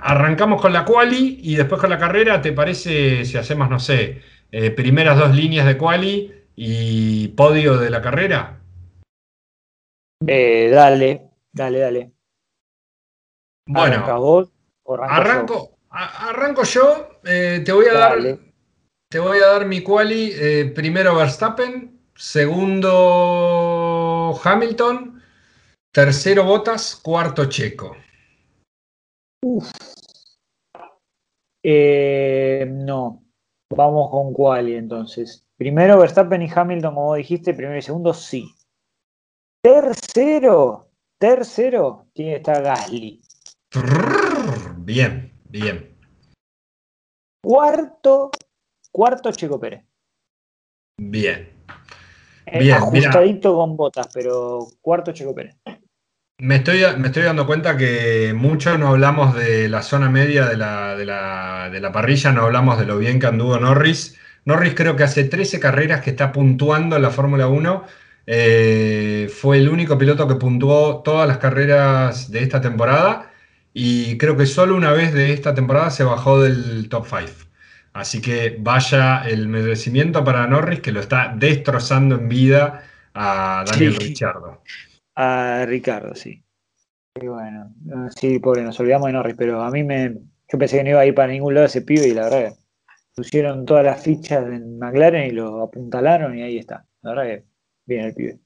Arrancamos 0.00 0.60
con 0.60 0.72
la 0.72 0.84
quali 0.84 1.38
y 1.42 1.54
después 1.54 1.80
con 1.80 1.90
la 1.90 1.98
carrera. 1.98 2.42
¿Te 2.42 2.52
parece 2.52 3.24
si 3.24 3.36
hacemos, 3.36 3.70
no 3.70 3.78
sé, 3.78 4.22
primeras 4.74 5.16
dos 5.16 5.36
líneas 5.36 5.66
de 5.66 5.76
quali 5.76 6.32
y 6.56 7.28
podio 7.28 7.78
de 7.78 7.90
la 7.90 8.02
carrera? 8.02 8.58
Dale, 10.20 11.30
dale, 11.52 11.78
dale. 11.78 12.17
Bueno, 13.70 13.96
¿Arrancas 13.96 14.18
vos 14.18 14.48
o 14.84 14.94
arranco 14.94 15.14
yo? 15.14 15.20
arranco, 15.20 15.78
a- 15.90 16.28
arranco 16.30 16.62
yo. 16.64 17.08
eh, 17.24 17.60
te 17.64 17.72
voy 17.72 17.84
a 17.86 17.92
dar, 17.92 18.18
te 19.10 19.18
voy 19.18 19.38
a 19.38 19.46
dar 19.46 19.66
mi 19.66 19.82
quali. 19.82 20.32
eh, 20.34 20.72
primero 20.74 21.14
Verstappen, 21.14 22.00
segundo 22.14 22.88
Hamilton, 24.42 25.22
tercero 25.92 26.44
Bottas, 26.44 26.96
cuarto 26.96 27.44
Checo. 27.44 27.94
Eh, 31.62 32.66
no. 32.70 33.22
Vamos 33.70 34.10
con 34.10 34.32
quali 34.32 34.74
entonces. 34.76 35.44
Primero 35.56 35.98
Verstappen 35.98 36.40
y 36.40 36.50
Hamilton, 36.50 36.94
como 36.94 37.14
dijiste, 37.16 37.52
primero 37.52 37.76
y 37.76 37.82
segundo, 37.82 38.14
sí. 38.14 38.54
Tercero, 39.62 40.88
tercero, 41.18 42.06
tiene 42.14 42.30
que 42.32 42.36
estar 42.38 42.62
Gasly. 42.62 43.20
Bien, 44.76 45.32
bien. 45.48 45.94
Cuarto, 47.42 48.30
cuarto 48.90 49.30
Checo 49.32 49.60
Pérez. 49.60 49.84
Bien. 51.00 51.50
Eh, 52.46 52.58
Bien, 52.60 52.76
ajustadito 52.76 53.54
con 53.54 53.76
botas, 53.76 54.08
pero 54.12 54.66
cuarto 54.80 55.12
Checo 55.12 55.34
Pérez. 55.34 55.56
Me 56.40 56.56
estoy, 56.56 56.80
me 56.98 57.08
estoy 57.08 57.24
dando 57.24 57.46
cuenta 57.46 57.76
que 57.76 58.32
mucho 58.34 58.78
no 58.78 58.88
hablamos 58.88 59.34
de 59.34 59.68
la 59.68 59.82
zona 59.82 60.08
media 60.08 60.46
de 60.46 60.56
la, 60.56 60.96
de 60.96 61.04
la- 61.04 61.68
de 61.70 61.80
la 61.80 61.92
parrilla, 61.92 62.32
no 62.32 62.42
hablamos 62.42 62.78
de 62.78 62.86
lo 62.86 62.96
bien 62.98 63.18
que 63.20 63.26
anduvo 63.26 63.58
Norris. 63.58 64.16
Norris 64.44 64.74
creo 64.74 64.96
que 64.96 65.02
hace 65.02 65.24
13 65.24 65.58
carreras 65.60 66.00
que 66.00 66.10
está 66.10 66.32
puntuando 66.32 66.96
en 66.96 67.02
la 67.02 67.10
Fórmula 67.10 67.48
1. 67.48 67.84
Eh, 68.26 69.28
fue 69.34 69.58
el 69.58 69.68
único 69.68 69.98
piloto 69.98 70.28
que 70.28 70.36
puntuó 70.36 71.02
todas 71.02 71.26
las 71.26 71.38
carreras 71.38 72.30
de 72.30 72.42
esta 72.42 72.60
temporada 72.60 73.32
y 73.72 74.18
creo 74.18 74.36
que 74.36 74.46
solo 74.46 74.76
una 74.76 74.92
vez 74.92 75.12
de 75.12 75.32
esta 75.32 75.54
temporada 75.54 75.90
se 75.90 76.04
bajó 76.04 76.40
del 76.42 76.88
top 76.88 77.06
5. 77.06 77.48
Así 77.92 78.20
que 78.20 78.56
vaya 78.60 79.22
el 79.28 79.48
merecimiento 79.48 80.24
para 80.24 80.46
Norris 80.46 80.80
que 80.80 80.92
lo 80.92 81.00
está 81.00 81.34
destrozando 81.36 82.16
en 82.16 82.28
vida 82.28 82.84
a 83.14 83.64
Daniel 83.66 83.94
Sí. 83.94 83.98
Ricciardo. 83.98 84.62
A 85.16 85.64
Ricardo, 85.66 86.14
sí. 86.14 86.44
Y 87.20 87.26
bueno, 87.26 87.74
sí, 88.14 88.38
pobre, 88.38 88.62
nos 88.62 88.78
olvidamos 88.78 89.06
de 89.08 89.12
Norris, 89.14 89.34
pero 89.36 89.62
a 89.62 89.70
mí 89.70 89.82
me. 89.82 90.14
Yo 90.50 90.58
pensé 90.58 90.78
que 90.78 90.84
no 90.84 90.90
iba 90.90 91.00
a 91.00 91.06
ir 91.06 91.14
para 91.14 91.32
ningún 91.32 91.54
lado 91.54 91.66
ese 91.66 91.82
pibe 91.82 92.06
y 92.06 92.14
la 92.14 92.24
verdad 92.24 92.50
que 92.50 92.60
pusieron 93.16 93.66
todas 93.66 93.84
las 93.84 94.02
fichas 94.02 94.46
en 94.46 94.78
McLaren 94.78 95.26
y 95.26 95.30
lo 95.32 95.62
apuntalaron 95.62 96.38
y 96.38 96.42
ahí 96.42 96.58
está. 96.58 96.86
La 97.02 97.10
verdad 97.10 97.24
que 97.24 97.44
bien 97.84 98.04
el 98.04 98.14
pibe. 98.14 98.38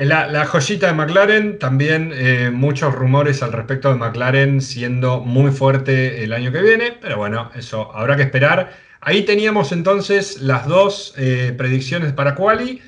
La, 0.00 0.26
la 0.28 0.46
joyita 0.46 0.86
de 0.86 0.94
McLaren, 0.94 1.58
también 1.58 2.10
eh, 2.14 2.50
muchos 2.50 2.94
rumores 2.94 3.42
al 3.42 3.52
respecto 3.52 3.90
de 3.90 3.96
McLaren 3.96 4.62
siendo 4.62 5.20
muy 5.20 5.50
fuerte 5.50 6.24
el 6.24 6.32
año 6.32 6.50
que 6.50 6.62
viene, 6.62 6.96
pero 6.98 7.18
bueno, 7.18 7.50
eso 7.54 7.94
habrá 7.94 8.16
que 8.16 8.22
esperar. 8.22 8.72
Ahí 9.02 9.26
teníamos 9.26 9.72
entonces 9.72 10.40
las 10.40 10.66
dos 10.66 11.12
eh, 11.18 11.52
predicciones 11.54 12.14
para 12.14 12.34
Quali. 12.34 12.80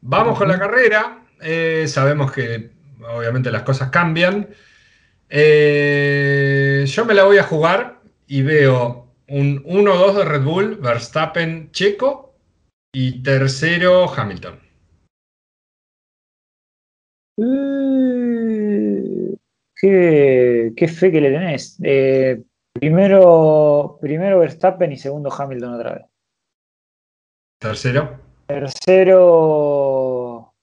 Vamos 0.00 0.38
con 0.38 0.48
la 0.48 0.58
carrera. 0.58 1.18
Eh, 1.42 1.84
sabemos 1.86 2.32
que 2.32 2.70
obviamente 3.14 3.50
las 3.50 3.64
cosas 3.64 3.90
cambian. 3.90 4.48
Yo 5.28 7.04
me 7.04 7.14
la 7.14 7.24
voy 7.24 7.36
a 7.36 7.42
jugar 7.42 8.00
y 8.26 8.40
veo 8.40 9.12
un 9.28 9.62
1-2 9.64 10.14
de 10.14 10.24
Red 10.24 10.42
Bull, 10.44 10.76
Verstappen, 10.76 11.70
Checo 11.72 12.38
y 12.90 13.22
tercero 13.22 14.10
Hamilton. 14.10 14.67
Eh, 17.40 19.36
qué, 19.76 20.72
qué 20.76 20.88
fe 20.88 21.12
que 21.12 21.20
le 21.20 21.30
tenés. 21.30 21.78
Eh, 21.82 22.42
primero, 22.72 23.98
primero 24.00 24.40
Verstappen 24.40 24.92
y 24.92 24.96
segundo 24.96 25.32
Hamilton 25.32 25.74
otra 25.74 25.94
vez. 25.94 26.06
Tercero. 27.58 28.20
Tercero. 28.46 30.54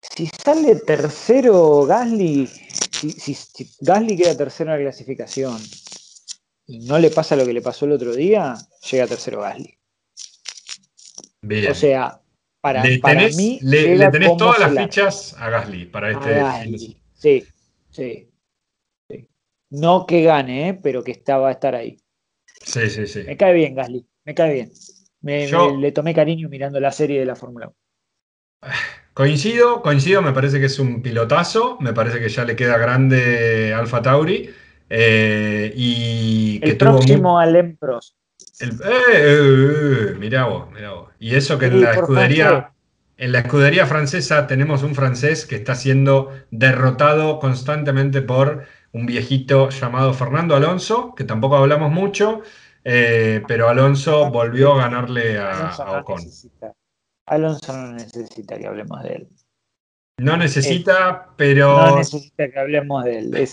Si 0.00 0.26
sale 0.26 0.76
tercero 0.76 1.86
Gasly, 1.86 2.46
si, 2.46 3.36
Gasly 3.80 4.16
queda 4.16 4.36
tercero 4.36 4.72
en 4.72 4.78
la 4.78 4.82
clasificación 4.82 5.56
y 6.66 6.80
no 6.80 6.98
le 6.98 7.10
pasa 7.10 7.36
lo 7.36 7.46
que 7.46 7.52
le 7.52 7.62
pasó 7.62 7.84
el 7.84 7.92
otro 7.92 8.14
día, 8.14 8.54
llega 8.90 9.06
tercero 9.06 9.40
Gasly. 9.40 9.78
Bien. 11.42 11.70
O 11.70 11.74
sea, 11.74 12.20
para, 12.60 12.84
le 12.84 12.98
tenés, 12.98 13.36
mí. 13.36 13.58
Le, 13.62 14.10
tenés 14.10 14.36
todas 14.36 14.58
las 14.58 14.84
fichas 14.84 15.36
a 15.38 15.50
Gasly 15.50 15.86
para 15.86 16.10
este. 16.10 16.98
Sí, 17.14 17.44
sí, 17.90 18.28
No 19.70 20.06
que 20.06 20.22
gane, 20.22 20.68
¿eh? 20.68 20.80
pero 20.82 21.02
que 21.02 21.12
estaba 21.12 21.48
a 21.48 21.52
estar 21.52 21.74
ahí. 21.74 21.98
Sí, 22.62 22.88
sí, 22.90 23.06
sí. 23.06 23.22
Me 23.26 23.36
cae 23.36 23.54
bien, 23.54 23.74
Gasly. 23.74 24.06
Me 24.24 24.34
cae 24.34 24.52
bien. 24.52 24.72
Me, 25.22 25.48
le 25.78 25.92
tomé 25.92 26.14
cariño 26.14 26.48
mirando 26.48 26.80
la 26.80 26.92
serie 26.92 27.20
de 27.20 27.26
la 27.26 27.36
Fórmula 27.36 27.68
1. 28.62 28.72
Coincido, 29.12 29.82
coincido, 29.82 30.22
me 30.22 30.32
parece 30.32 30.60
que 30.60 30.66
es 30.66 30.78
un 30.78 31.02
pilotazo, 31.02 31.76
me 31.80 31.92
parece 31.92 32.20
que 32.20 32.28
ya 32.28 32.44
le 32.44 32.56
queda 32.56 32.78
grande 32.78 33.74
Alfa 33.74 34.00
Tauri. 34.00 34.48
Eh, 34.88 35.72
y 35.76 36.60
el 36.62 36.76
próximo 36.76 37.38
al 37.38 37.54
Empros. 37.56 38.16
El, 38.60 38.70
eh, 38.70 39.04
eh, 39.12 40.14
mirá 40.18 40.44
vos, 40.44 40.70
mirá 40.72 40.92
vos. 40.92 41.10
Y 41.18 41.34
eso 41.34 41.58
que 41.58 41.66
en 41.66 41.80
la 41.80 41.92
escudería, 41.92 42.72
en 43.16 43.32
la 43.32 43.40
escudería 43.40 43.86
francesa 43.86 44.46
tenemos 44.46 44.82
un 44.82 44.94
francés 44.94 45.46
que 45.46 45.56
está 45.56 45.74
siendo 45.74 46.30
derrotado 46.50 47.38
constantemente 47.38 48.22
por 48.22 48.66
un 48.92 49.06
viejito 49.06 49.70
llamado 49.70 50.12
Fernando 50.14 50.56
Alonso, 50.56 51.14
que 51.14 51.24
tampoco 51.24 51.56
hablamos 51.56 51.92
mucho, 51.92 52.42
pero 52.82 53.68
Alonso 53.68 54.30
volvió 54.30 54.74
a 54.74 54.88
ganarle 54.88 55.38
a, 55.38 56.00
Ocon. 56.00 56.20
Alonso 57.26 57.76
no 57.76 57.92
necesita 57.92 58.58
que 58.58 58.66
hablemos 58.66 59.02
de 59.02 59.14
él. 59.14 59.28
No 60.18 60.36
necesita, 60.36 61.28
pero. 61.36 61.76
No 61.76 61.96
necesita 61.96 62.50
que 62.50 62.58
hablemos 62.58 63.04
de 63.04 63.18
él. 63.18 63.48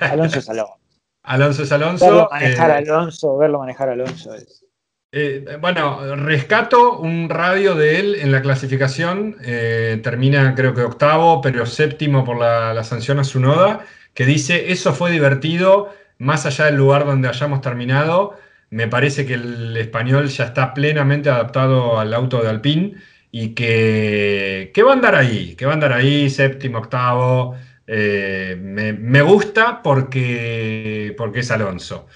Alonso 0.00 0.38
es 0.38 0.48
Alonso. 0.48 0.78
Alonso 1.26 1.64
es 1.64 1.72
Alonso. 1.72 2.06
Verlo 2.06 2.28
manejar 2.30 2.70
a 2.70 2.74
eh, 2.74 2.84
Alonso, 2.88 3.36
verlo 3.36 3.58
manejar 3.58 3.88
a 3.88 3.92
Alonso 3.92 4.34
es. 4.34 4.64
Eh, 5.12 5.56
bueno, 5.60 6.14
rescato 6.16 6.98
un 6.98 7.28
radio 7.28 7.74
de 7.74 8.00
él 8.00 8.16
en 8.16 8.32
la 8.32 8.42
clasificación. 8.42 9.36
Eh, 9.42 10.00
termina, 10.02 10.54
creo 10.54 10.74
que 10.74 10.82
octavo, 10.82 11.40
pero 11.40 11.64
séptimo 11.64 12.24
por 12.24 12.38
la, 12.38 12.82
sanción 12.84 13.18
a 13.18 13.24
su 13.24 13.40
noda. 13.40 13.80
Que 14.14 14.26
dice: 14.26 14.72
Eso 14.72 14.92
fue 14.92 15.10
divertido, 15.10 15.90
más 16.18 16.46
allá 16.46 16.66
del 16.66 16.76
lugar 16.76 17.06
donde 17.06 17.28
hayamos 17.28 17.60
terminado. 17.60 18.38
Me 18.70 18.88
parece 18.88 19.26
que 19.26 19.34
el 19.34 19.76
español 19.76 20.28
ya 20.28 20.44
está 20.44 20.74
plenamente 20.74 21.30
adaptado 21.30 21.98
al 21.98 22.12
auto 22.14 22.42
de 22.42 22.48
Alpine 22.50 22.94
y 23.30 23.54
que, 23.54 24.72
va 24.84 24.90
a 24.90 24.94
andar 24.94 25.14
ahí, 25.14 25.54
que 25.56 25.66
va 25.66 25.72
a 25.72 25.74
andar 25.74 25.92
ahí, 25.92 26.30
séptimo, 26.30 26.78
octavo. 26.78 27.56
Eh, 27.86 28.56
me, 28.58 29.22
gusta 29.22 29.82
porque, 29.82 31.14
porque 31.16 31.40
es 31.40 31.50
Alonso. 31.50 32.06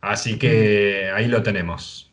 Así 0.00 0.38
que 0.38 1.10
ahí 1.14 1.28
lo 1.28 1.42
tenemos. 1.42 2.12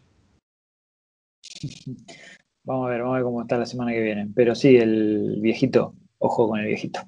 Vamos 2.64 2.88
a 2.88 2.90
ver, 2.92 3.02
vamos 3.02 3.14
a 3.14 3.18
ver 3.18 3.24
cómo 3.24 3.42
está 3.42 3.58
la 3.58 3.66
semana 3.66 3.92
que 3.92 4.02
viene. 4.02 4.30
Pero 4.36 4.54
sí, 4.54 4.78
el 4.78 5.38
viejito, 5.42 5.96
ojo 6.20 6.48
con 6.48 6.60
el 6.60 6.68
viejito. 6.68 7.02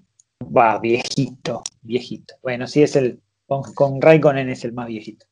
Va, 0.44 0.80
viejito, 0.80 1.64
viejito. 1.82 2.36
Bueno, 2.42 2.66
sí 2.66 2.82
es 2.82 2.96
el, 2.96 3.20
con, 3.46 3.62
con 3.74 4.02
Raikkonen 4.02 4.50
es 4.50 4.66
el 4.66 4.74
más 4.74 4.88
viejito. 4.88 5.26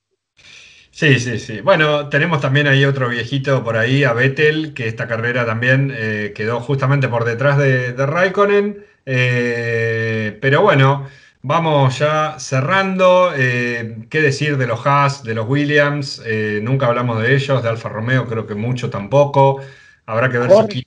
Sí, 0.92 1.20
sí, 1.20 1.40
sí. 1.40 1.62
Bueno, 1.62 2.10
tenemos 2.10 2.42
también 2.42 2.68
ahí 2.68 2.84
otro 2.84 3.10
viejito 3.10 3.64
por 3.64 3.78
ahí, 3.78 4.04
a 4.04 4.14
Vettel, 4.14 4.74
que 4.74 4.88
esta 4.88 5.08
carrera 5.08 5.46
también 5.46 5.94
eh, 5.96 6.34
quedó 6.36 6.60
justamente 6.60 7.08
por 7.08 7.26
detrás 7.26 7.58
de, 7.58 7.94
Raikkonen. 7.94 8.84
Eh, 9.12 10.38
pero 10.40 10.62
bueno, 10.62 11.08
vamos 11.42 11.98
ya 11.98 12.38
cerrando. 12.38 13.32
Eh, 13.36 14.06
¿Qué 14.08 14.22
decir 14.22 14.58
de 14.58 14.68
los 14.68 14.86
Haas, 14.86 15.24
de 15.24 15.34
los 15.34 15.48
Williams? 15.48 16.22
nunca 16.62 16.86
hablamos 16.86 17.22
de 17.22 17.34
ellos, 17.34 17.64
de 17.64 17.70
Alfa 17.70 17.90
Romeo 17.90 18.28
creo 18.28 18.46
que 18.46 18.56
mucho 18.56 18.90
tampoco. 18.92 19.62
Habrá 20.06 20.30
que 20.30 20.38
ver 20.38 20.52
si... 20.70 20.86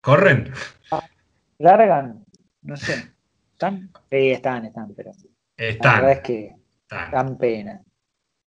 ¿Corren? 0.00 0.52
¿Largan? 1.58 2.24
No 2.62 2.76
sé. 2.76 3.12
¿Están? 3.52 3.90
Sí, 4.10 4.30
están, 4.30 4.64
están, 4.64 4.94
pero... 4.94 5.12
Están. 5.56 5.92
La 5.92 6.00
verdad 6.00 6.12
es 6.12 6.20
que 6.20 6.56
dan 6.88 7.36
pena. 7.36 7.82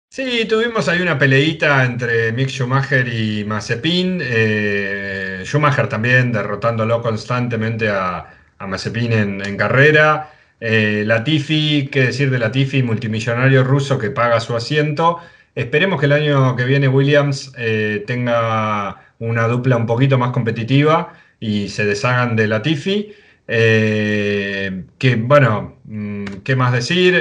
Sí, 0.08 0.46
tuvimos 0.48 0.88
ahí 0.88 1.02
una 1.02 1.18
peleita 1.18 1.84
entre 1.84 2.32
Mick 2.32 2.48
Schumacher 2.48 3.06
y 3.06 3.44
Mazepin. 3.44 4.20
Eh, 4.22 5.42
Schumacher 5.44 5.88
también 5.88 6.32
derrotándolo 6.32 7.02
constantemente 7.02 7.88
a, 7.90 8.26
Mazepin 8.60 9.12
en, 9.12 9.56
carrera. 9.56 10.30
Eh, 10.60 11.02
Latifi, 11.04 11.88
qué 11.90 12.04
decir 12.04 12.30
de 12.30 12.38
Latifi, 12.38 12.82
multimillonario 12.82 13.64
ruso 13.64 13.98
que 13.98 14.10
paga 14.10 14.40
su 14.40 14.54
asiento. 14.56 15.18
Esperemos 15.54 16.00
que 16.00 16.06
el 16.06 16.12
año 16.12 16.56
que 16.56 16.64
viene 16.64 16.88
Williams 16.88 17.52
eh, 17.58 18.04
tenga 18.06 19.02
una 19.18 19.48
dupla 19.48 19.76
un 19.76 19.86
poquito 19.86 20.18
más 20.18 20.30
competitiva 20.30 21.12
y 21.40 21.68
se 21.68 21.84
deshagan 21.84 22.36
de 22.36 22.46
Latifi. 22.46 23.14
que 23.46 25.16
bueno, 25.18 25.78
mm, 25.84 26.24
¿qué 26.44 26.56
más 26.56 26.72
decir? 26.72 27.14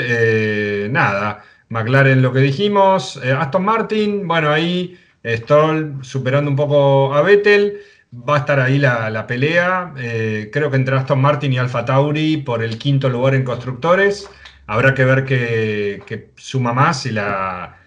nada. 0.91 1.43
McLaren 1.69 2.21
lo 2.21 2.31
que 2.31 2.39
dijimos, 2.39 3.19
eh, 3.23 3.31
Aston 3.31 3.65
Martin, 3.65 4.27
bueno, 4.27 4.51
ahí 4.51 4.97
Stroll 5.25 5.97
superando 6.01 6.49
un 6.51 6.55
poco 6.55 7.13
a 7.13 7.21
Vettel, 7.21 7.79
va 8.27 8.35
a 8.35 8.39
estar 8.39 8.59
ahí 8.59 8.79
la, 8.79 9.27
pelea, 9.27 9.93
eh, 9.97 10.49
creo 10.51 10.69
que 10.69 10.77
entre 10.77 10.95
Aston 10.95 11.19
Martin 11.19 11.53
y 11.53 11.57
Alfa 11.57 11.85
Tauri 11.85 12.37
por 12.37 12.63
el 12.63 12.77
quinto 12.77 13.09
lugar 13.09 13.35
en 13.35 13.43
constructores, 13.43 14.29
habrá 14.67 14.93
que 14.93 15.05
ver 15.05 15.25
qué, 15.25 16.31
suma 16.35 16.73
más, 16.73 17.01
si 17.01 17.11
la, 17.11 17.77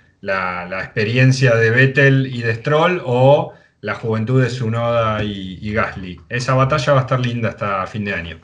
experiencia 0.83 1.55
de 1.55 1.71
Vettel 1.71 2.27
y 2.27 2.43
de 2.43 2.55
Stroll 2.57 3.03
o 3.05 3.55
la 3.81 3.95
juventud 3.95 4.43
de 4.43 4.51
Sunoda 4.51 5.23
y, 5.23 5.59
y 5.61 5.73
Gasly. 5.73 6.21
Esa 6.29 6.55
batalla 6.55 6.95
va 6.95 6.99
a 7.01 7.03
estar 7.03 7.21
linda 7.21 7.51
hasta 7.51 7.87
fin 7.87 8.05
de 8.05 8.15
año. 8.15 8.39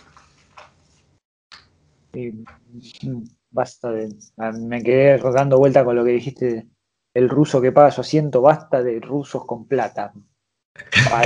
basta 3.51 3.91
de. 3.91 4.15
Ah, 4.37 4.53
me 4.53 4.83
quedé 4.83 5.19
dando 5.19 5.59
vuelta 5.59 5.85
con 5.85 5.97
lo 5.97 6.05
que 6.05 6.13
dijiste, 6.13 6.67
el 7.15 7.29
ruso 7.29 7.61
que 7.61 7.73
paga 7.73 7.91
su 7.91 8.01
asiento, 8.01 8.41
basta 8.41 8.83
de 8.83 9.01
rusos 9.01 9.45
con 9.45 9.67
plata. 9.67 10.13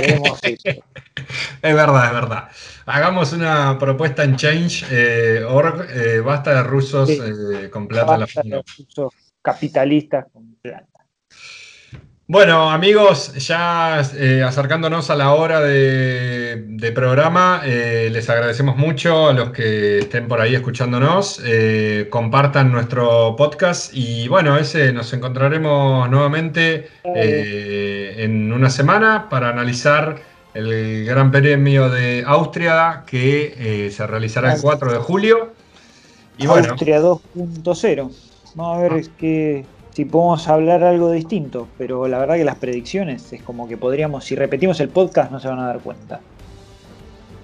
Esto. 0.01 0.37
Es 1.61 1.75
verdad, 1.75 2.05
es 2.07 2.13
verdad. 2.13 2.49
Hagamos 2.85 3.33
una 3.33 3.77
propuesta 3.77 4.23
en 4.23 4.35
Change.org, 4.35 5.81
eh, 5.91 6.15
eh, 6.15 6.19
basta 6.21 6.55
de 6.55 6.63
rusos 6.63 7.09
eh, 7.09 7.69
con 7.69 7.87
plata. 7.87 8.17
Basta 8.17 8.41
de 8.43 8.63
rusos 8.63 9.13
capitalistas 9.41 10.25
con. 10.31 10.48
Bueno, 12.31 12.69
amigos, 12.69 13.33
ya 13.43 14.01
eh, 14.15 14.43
acercándonos 14.43 15.09
a 15.09 15.15
la 15.15 15.33
hora 15.33 15.61
de, 15.61 16.91
programa, 16.93 17.63
eh, 17.65 18.09
les 18.11 18.29
agradecemos 18.29 18.77
mucho 18.77 19.29
a 19.29 19.33
los 19.33 19.49
que 19.49 19.97
estén 19.97 20.27
por 20.27 20.39
ahí 20.39 20.53
escuchándonos. 20.53 21.41
Eh, 21.43 22.05
compartan 22.11 22.71
nuestro 22.71 23.35
podcast 23.35 23.91
y 23.95 24.27
bueno, 24.27 24.59
ese 24.59 24.93
nos 24.93 25.11
encontraremos 25.11 26.07
nuevamente 26.11 26.89
en 27.03 28.53
una 28.53 28.69
semana 28.69 29.27
para 29.27 29.49
analizar 29.49 30.17
el 30.53 31.05
Gran 31.05 31.31
Premio 31.31 31.89
de 31.89 32.23
Austria 32.27 33.05
que 33.07 33.89
se 33.91 34.05
realizará 34.05 34.53
el 34.53 34.61
4 34.61 34.93
de 34.93 34.99
julio. 34.99 35.53
Y 36.37 36.45
Austria 36.45 37.01
2.0. 37.01 38.11
Vamos 38.53 38.77
a 38.77 38.81
ver 38.81 39.09
qué 39.17 39.65
si 39.99 40.05
podemos 40.05 40.47
hablar 40.47 40.81
algo 40.81 41.11
distinto, 41.11 41.67
pero 41.77 42.07
la 42.07 42.19
verdad 42.19 42.35
que 42.35 42.45
las 42.45 42.55
predicciones 42.55 43.33
es 43.33 43.43
como 43.43 43.67
que 43.67 43.75
podríamos, 43.75 44.23
si 44.23 44.33
repetimos 44.33 44.79
el 44.79 44.87
podcast 44.87 45.29
no 45.29 45.41
se 45.41 45.49
van 45.49 45.59
a 45.59 45.65
dar 45.65 45.79
cuenta. 45.79 46.21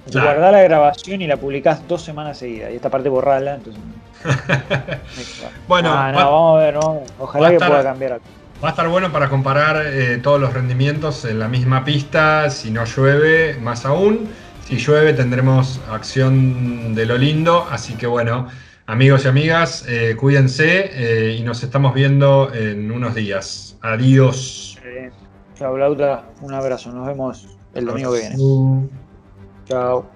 Guardá 0.10 0.51
la 0.51 0.62
grabación 0.62 1.22
y 1.22 1.28
la 1.28 1.36
publicás 1.36 1.86
dos 1.86 2.01
semanas 2.01 2.38
seguidas 2.38 2.72
y 2.72 2.78
esta 2.78 2.89
parte 2.89 3.10
borrala, 3.10 3.56
entonces... 3.56 3.84
bueno, 5.68 5.89
vamos 5.89 6.62
a 6.62 6.64
ver, 6.64 6.80
ojalá 7.20 7.51
que 7.51 7.58
pueda 7.58 7.84
cambiar 7.84 8.14
algo. 8.14 8.26
Va 8.64 8.70
a 8.70 8.72
estar 8.72 8.88
bueno 8.88 9.12
para 9.12 9.28
comparar 9.28 9.86
eh, 9.86 10.18
todos 10.24 10.39
los 10.39 10.53
rendimientos 10.53 11.26
en 11.26 11.39
la 11.39 11.49
misma 11.49 11.84
pista, 11.84 12.49
si 12.49 12.72
no 12.72 12.86
llueve, 12.86 13.58
más 13.62 13.86
aún. 13.86 14.30
Si 14.66 14.78
llueve 14.78 15.12
tendremos 15.12 15.82
acción 15.91 16.95
de 16.95 17.06
lo 17.06 17.18
lindo, 17.18 17.68
así 17.70 17.95
que 17.95 18.08
bueno, 18.08 18.47
Amigos 18.88 19.26
y 19.26 19.28
amigas, 19.28 19.84
eh, 19.88 20.16
cuídense 20.16 20.92
eh, 20.94 21.36
y 21.40 21.42
nos 21.42 21.64
estamos 21.64 21.96
viendo 21.96 22.54
en 22.54 22.92
unos 22.92 23.16
días. 23.16 23.78
Adiós. 23.82 24.80
Chao, 25.56 25.76
Lauta. 25.76 26.30
Un 26.42 26.54
abrazo. 26.54 26.92
Nos 26.92 27.08
vemos 27.08 27.48
el 27.74 27.86
domingo 27.86 28.14
que 28.14 28.20
viene. 28.20 28.36
Chao. 29.66 30.14